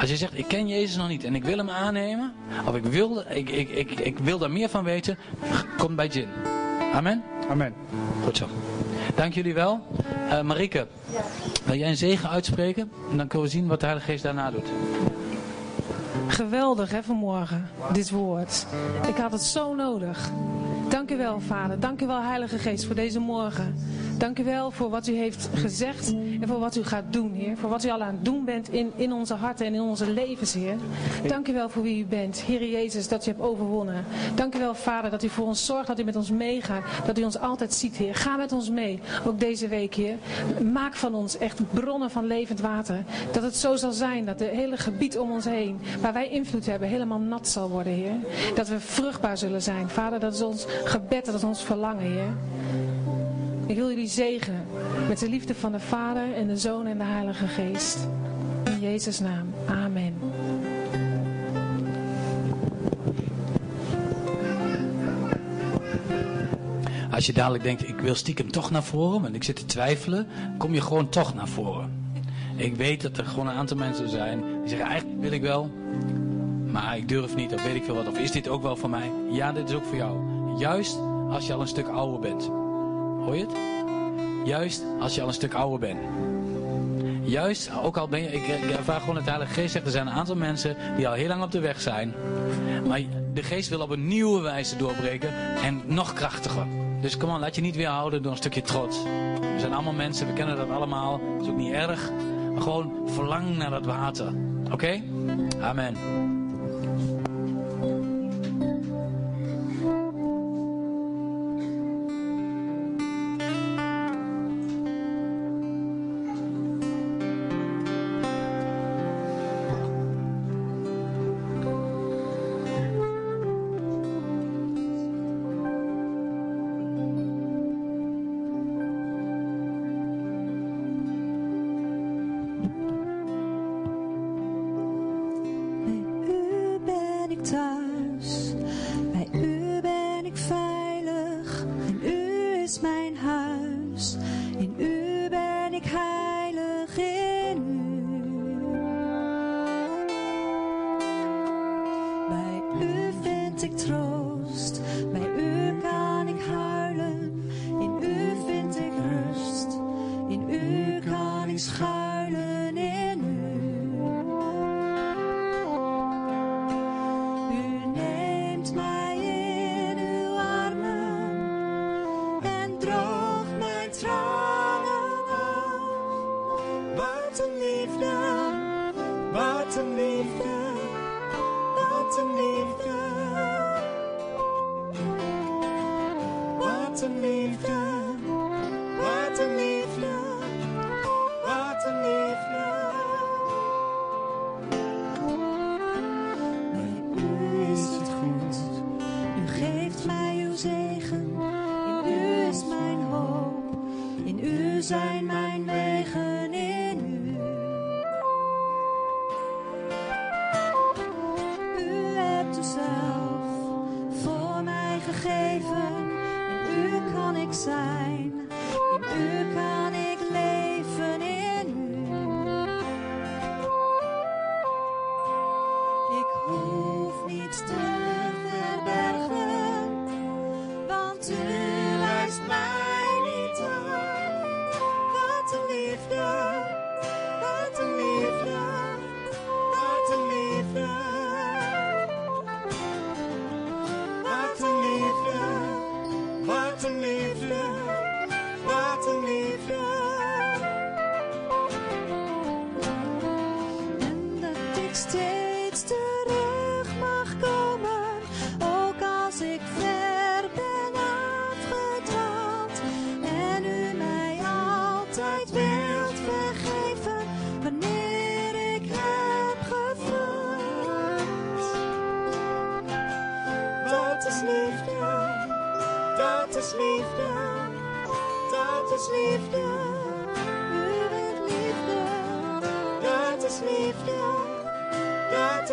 Als 0.00 0.10
je 0.10 0.16
zegt, 0.16 0.38
ik 0.38 0.48
ken 0.48 0.68
Jezus 0.68 0.96
nog 0.96 1.08
niet 1.08 1.24
en 1.24 1.34
ik 1.34 1.44
wil 1.44 1.56
hem 1.56 1.70
aannemen, 1.70 2.32
of 2.66 2.74
ik 2.74 2.84
wil, 2.84 3.24
ik, 3.28 3.50
ik, 3.50 3.68
ik, 3.68 3.90
ik 3.90 4.18
wil 4.18 4.38
daar 4.38 4.50
meer 4.50 4.68
van 4.68 4.84
weten, 4.84 5.18
kom 5.78 5.96
bij 5.96 6.06
Jin. 6.06 6.28
Amen? 6.94 7.22
Amen. 7.50 7.74
Goed 8.24 8.36
zo. 8.36 8.46
Dank 9.14 9.34
jullie 9.34 9.54
wel. 9.54 9.86
Eh 10.28 10.40
Marike, 10.40 10.86
wil 11.64 11.76
jij 11.76 11.88
een 11.88 11.96
zegen 11.96 12.28
uitspreken? 12.28 12.90
En 13.10 13.16
dan 13.16 13.26
kunnen 13.26 13.48
we 13.48 13.54
zien 13.54 13.66
wat 13.66 13.80
de 13.80 13.86
Heilige 13.86 14.10
Geest 14.10 14.22
daarna 14.22 14.50
doet. 14.50 14.66
Geweldig 16.26 16.90
hè 16.90 17.02
vanmorgen, 17.02 17.68
dit 17.92 18.10
woord. 18.10 18.66
Ik 19.08 19.16
had 19.16 19.32
het 19.32 19.42
zo 19.42 19.74
nodig. 19.74 20.30
Dank 20.88 21.10
u 21.10 21.16
wel, 21.16 21.40
Vader. 21.40 21.80
Dank 21.80 22.00
u 22.02 22.06
wel, 22.06 22.22
Heilige 22.22 22.58
Geest, 22.58 22.84
voor 22.84 22.94
deze 22.94 23.18
morgen. 23.18 23.74
Dank 24.22 24.38
u 24.38 24.44
wel 24.44 24.70
voor 24.70 24.90
wat 24.90 25.06
u 25.06 25.14
heeft 25.14 25.48
gezegd 25.54 26.14
en 26.40 26.48
voor 26.48 26.58
wat 26.58 26.76
u 26.76 26.84
gaat 26.84 27.04
doen, 27.10 27.32
Heer. 27.32 27.56
Voor 27.56 27.70
wat 27.70 27.84
u 27.84 27.90
al 27.90 28.02
aan 28.02 28.14
het 28.14 28.24
doen 28.24 28.44
bent 28.44 28.72
in, 28.72 28.92
in 28.96 29.12
onze 29.12 29.34
harten 29.34 29.66
en 29.66 29.74
in 29.74 29.80
onze 29.80 30.10
levens, 30.10 30.54
Heer. 30.54 30.76
Dank 31.26 31.48
u 31.48 31.52
wel 31.52 31.68
voor 31.68 31.82
wie 31.82 32.02
u 32.02 32.06
bent, 32.06 32.40
Heer 32.40 32.68
Jezus, 32.68 33.08
dat 33.08 33.26
u 33.26 33.30
hebt 33.30 33.42
overwonnen. 33.42 34.04
Dank 34.34 34.54
u 34.54 34.58
wel, 34.58 34.74
Vader, 34.74 35.10
dat 35.10 35.22
u 35.22 35.28
voor 35.28 35.46
ons 35.46 35.66
zorgt, 35.66 35.86
dat 35.86 35.98
u 35.98 36.04
met 36.04 36.16
ons 36.16 36.30
meegaat, 36.30 36.82
dat 37.06 37.18
u 37.18 37.22
ons 37.22 37.38
altijd 37.38 37.74
ziet, 37.74 37.96
Heer. 37.96 38.14
Ga 38.14 38.36
met 38.36 38.52
ons 38.52 38.70
mee, 38.70 39.00
ook 39.26 39.40
deze 39.40 39.68
week, 39.68 39.94
Heer. 39.94 40.16
Maak 40.72 40.94
van 40.94 41.14
ons 41.14 41.38
echt 41.38 41.60
bronnen 41.70 42.10
van 42.10 42.26
levend 42.26 42.60
water. 42.60 43.04
Dat 43.32 43.42
het 43.42 43.56
zo 43.56 43.76
zal 43.76 43.92
zijn 43.92 44.24
dat 44.24 44.40
het 44.40 44.50
hele 44.50 44.76
gebied 44.76 45.18
om 45.18 45.30
ons 45.30 45.44
heen, 45.44 45.80
waar 46.00 46.12
wij 46.12 46.28
invloed 46.28 46.66
hebben, 46.66 46.88
helemaal 46.88 47.20
nat 47.20 47.48
zal 47.48 47.70
worden, 47.70 47.92
Heer. 47.92 48.14
Dat 48.54 48.68
we 48.68 48.80
vruchtbaar 48.80 49.38
zullen 49.38 49.62
zijn. 49.62 49.88
Vader, 49.88 50.20
dat 50.20 50.34
is 50.34 50.42
ons 50.42 50.66
gebed, 50.84 51.24
dat 51.24 51.34
is 51.34 51.44
ons 51.44 51.64
verlangen, 51.64 52.12
Heer. 52.12 52.34
Ik 53.66 53.76
wil 53.76 53.88
jullie 53.88 54.08
zegenen 54.08 54.66
met 55.08 55.18
de 55.18 55.28
liefde 55.28 55.54
van 55.54 55.72
de 55.72 55.80
Vader 55.80 56.34
en 56.34 56.46
de 56.46 56.56
Zoon 56.56 56.86
en 56.86 56.98
de 56.98 57.04
Heilige 57.04 57.46
Geest. 57.46 58.08
In 58.64 58.80
Jezus' 58.80 59.20
naam. 59.20 59.54
Amen. 59.66 60.14
Als 67.10 67.26
je 67.26 67.32
dadelijk 67.32 67.64
denkt, 67.64 67.88
ik 67.88 68.00
wil 68.00 68.14
stiekem 68.14 68.50
toch 68.50 68.70
naar 68.70 68.82
voren, 68.82 69.22
want 69.22 69.34
ik 69.34 69.42
zit 69.42 69.56
te 69.56 69.64
twijfelen, 69.64 70.26
kom 70.58 70.74
je 70.74 70.80
gewoon 70.80 71.08
toch 71.08 71.34
naar 71.34 71.48
voren. 71.48 71.90
Ik 72.56 72.76
weet 72.76 73.00
dat 73.00 73.18
er 73.18 73.24
gewoon 73.24 73.48
een 73.48 73.54
aantal 73.54 73.76
mensen 73.76 74.08
zijn 74.08 74.40
die 74.40 74.68
zeggen, 74.68 74.88
eigenlijk 74.88 75.20
wil 75.20 75.32
ik 75.32 75.42
wel, 75.42 75.70
maar 76.70 76.96
ik 76.96 77.08
durf 77.08 77.36
niet, 77.36 77.54
of 77.54 77.62
weet 77.62 77.74
ik 77.74 77.84
veel 77.84 77.94
wat. 77.94 78.08
Of 78.08 78.18
is 78.18 78.30
dit 78.30 78.48
ook 78.48 78.62
wel 78.62 78.76
voor 78.76 78.90
mij? 78.90 79.10
Ja, 79.30 79.52
dit 79.52 79.68
is 79.68 79.74
ook 79.74 79.84
voor 79.84 79.96
jou. 79.96 80.16
Juist 80.58 80.98
als 81.30 81.46
je 81.46 81.52
al 81.52 81.60
een 81.60 81.68
stuk 81.68 81.88
ouder 81.88 82.20
bent. 82.20 82.61
Hoor 83.24 83.36
je 83.36 83.46
het? 83.46 83.56
Juist 84.44 84.84
als 85.00 85.14
je 85.14 85.20
al 85.20 85.28
een 85.28 85.34
stuk 85.34 85.54
ouder 85.54 85.78
bent. 85.78 86.00
Juist, 87.24 87.70
ook 87.82 87.96
al 87.96 88.08
ben 88.08 88.22
je, 88.22 88.32
ik, 88.32 88.46
ik 88.46 88.70
ervaar 88.70 89.00
gewoon 89.00 89.16
het 89.16 89.26
Heilige 89.26 89.52
Geest 89.52 89.72
zegt, 89.72 89.84
er 89.84 89.90
zijn 89.90 90.06
een 90.06 90.12
aantal 90.12 90.36
mensen 90.36 90.76
die 90.96 91.08
al 91.08 91.14
heel 91.14 91.28
lang 91.28 91.42
op 91.42 91.50
de 91.50 91.60
weg 91.60 91.80
zijn. 91.80 92.14
Maar 92.86 93.00
de 93.34 93.42
Geest 93.42 93.68
wil 93.68 93.80
op 93.80 93.90
een 93.90 94.06
nieuwe 94.06 94.40
wijze 94.40 94.76
doorbreken 94.76 95.30
en 95.62 95.82
nog 95.84 96.12
krachtiger. 96.12 96.66
Dus 97.00 97.16
kom 97.16 97.30
on, 97.30 97.40
laat 97.40 97.54
je 97.54 97.60
niet 97.60 97.76
weerhouden 97.76 98.22
door 98.22 98.32
een 98.32 98.38
stukje 98.38 98.62
trots. 98.62 99.02
We 99.02 99.56
zijn 99.58 99.72
allemaal 99.72 99.92
mensen, 99.92 100.26
we 100.26 100.32
kennen 100.32 100.56
dat 100.56 100.70
allemaal. 100.70 101.20
Dat 101.36 101.46
is 101.46 101.52
ook 101.52 101.58
niet 101.58 101.72
erg. 101.72 102.10
Maar 102.52 102.62
gewoon 102.62 102.92
verlang 103.06 103.56
naar 103.56 103.70
dat 103.70 103.84
water. 103.84 104.32
Oké? 104.70 105.02
Amen. 105.60 106.41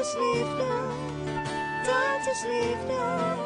Is 0.10 0.16
liefde, 0.16 0.68
dat 1.84 2.34
is 2.34 2.44
liefde. 2.44 3.39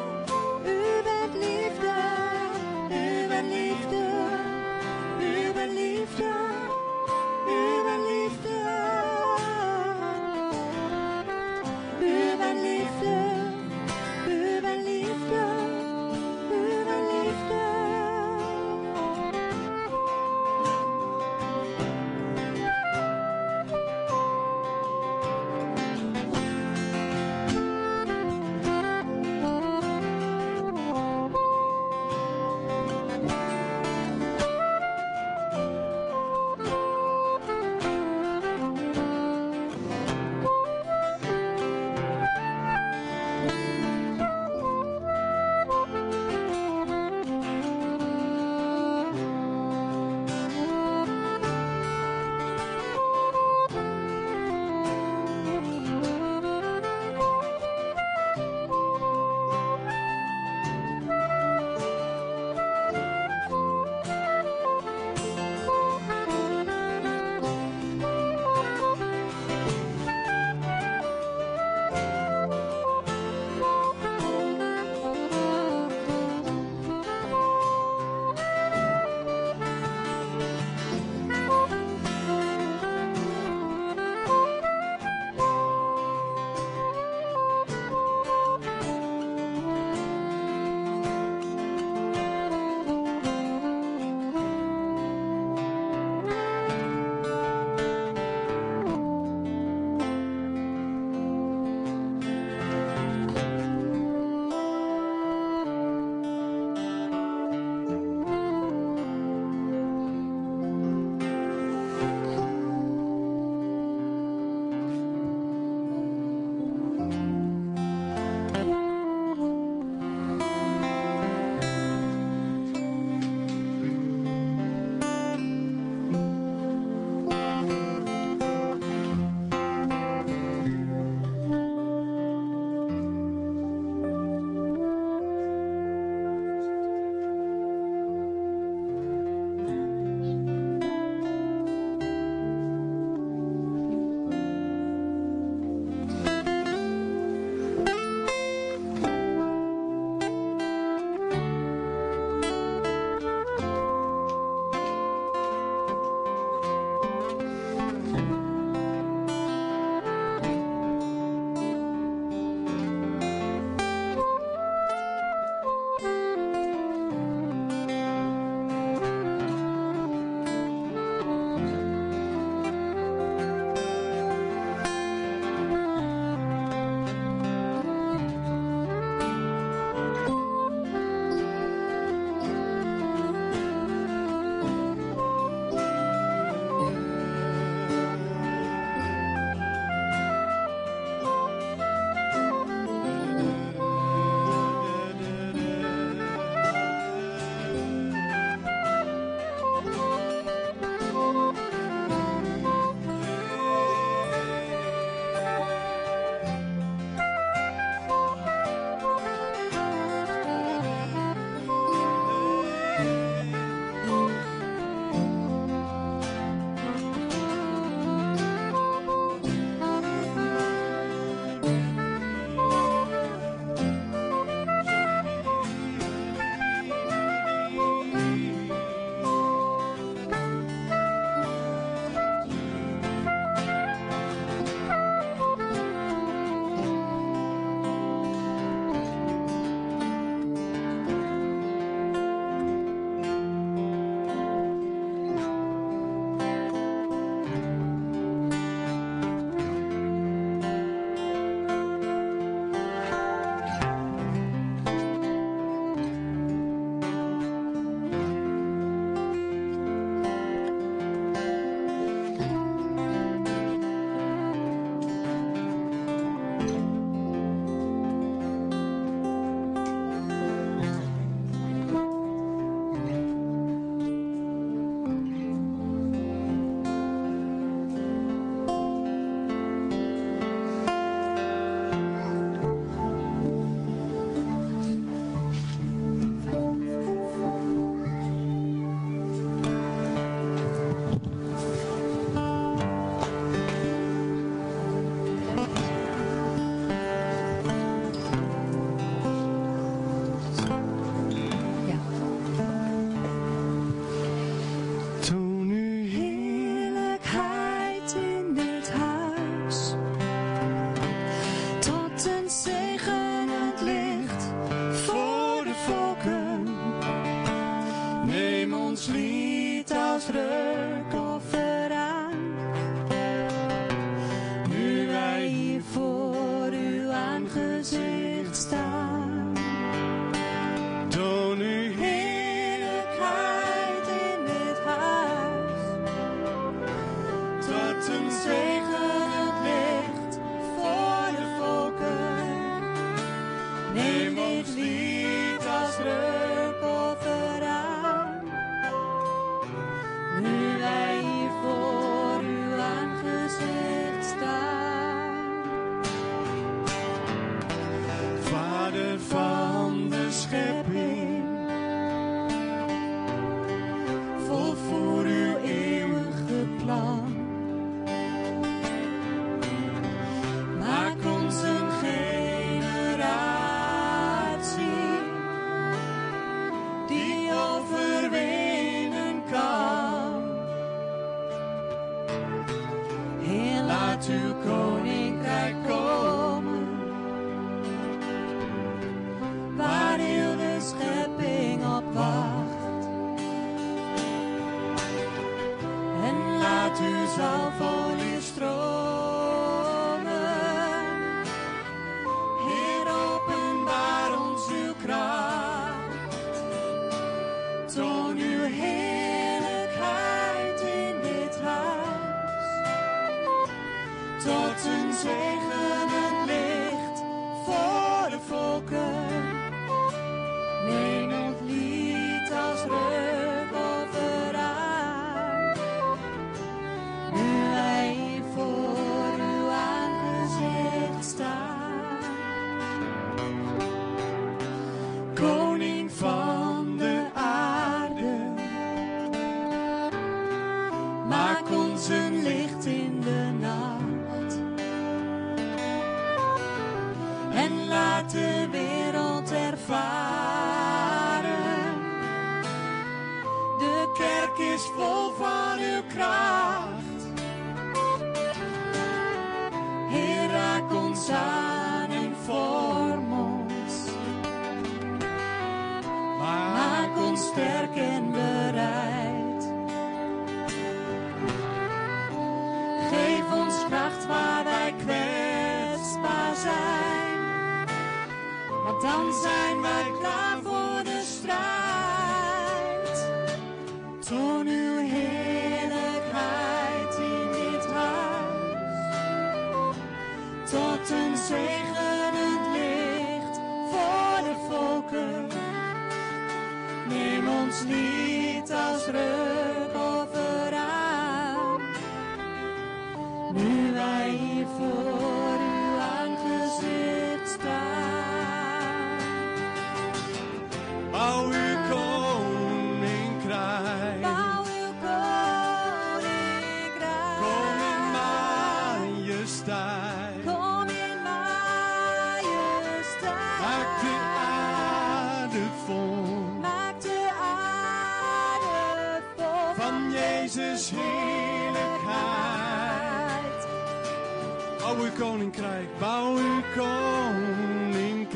Bouw 534.94 535.04
uw 535.04 535.10
koninkrijk, 535.18 535.98
bouw 535.98 536.36
uw 536.36 536.62
koninkrijk. 536.74 538.34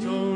정 0.00 0.29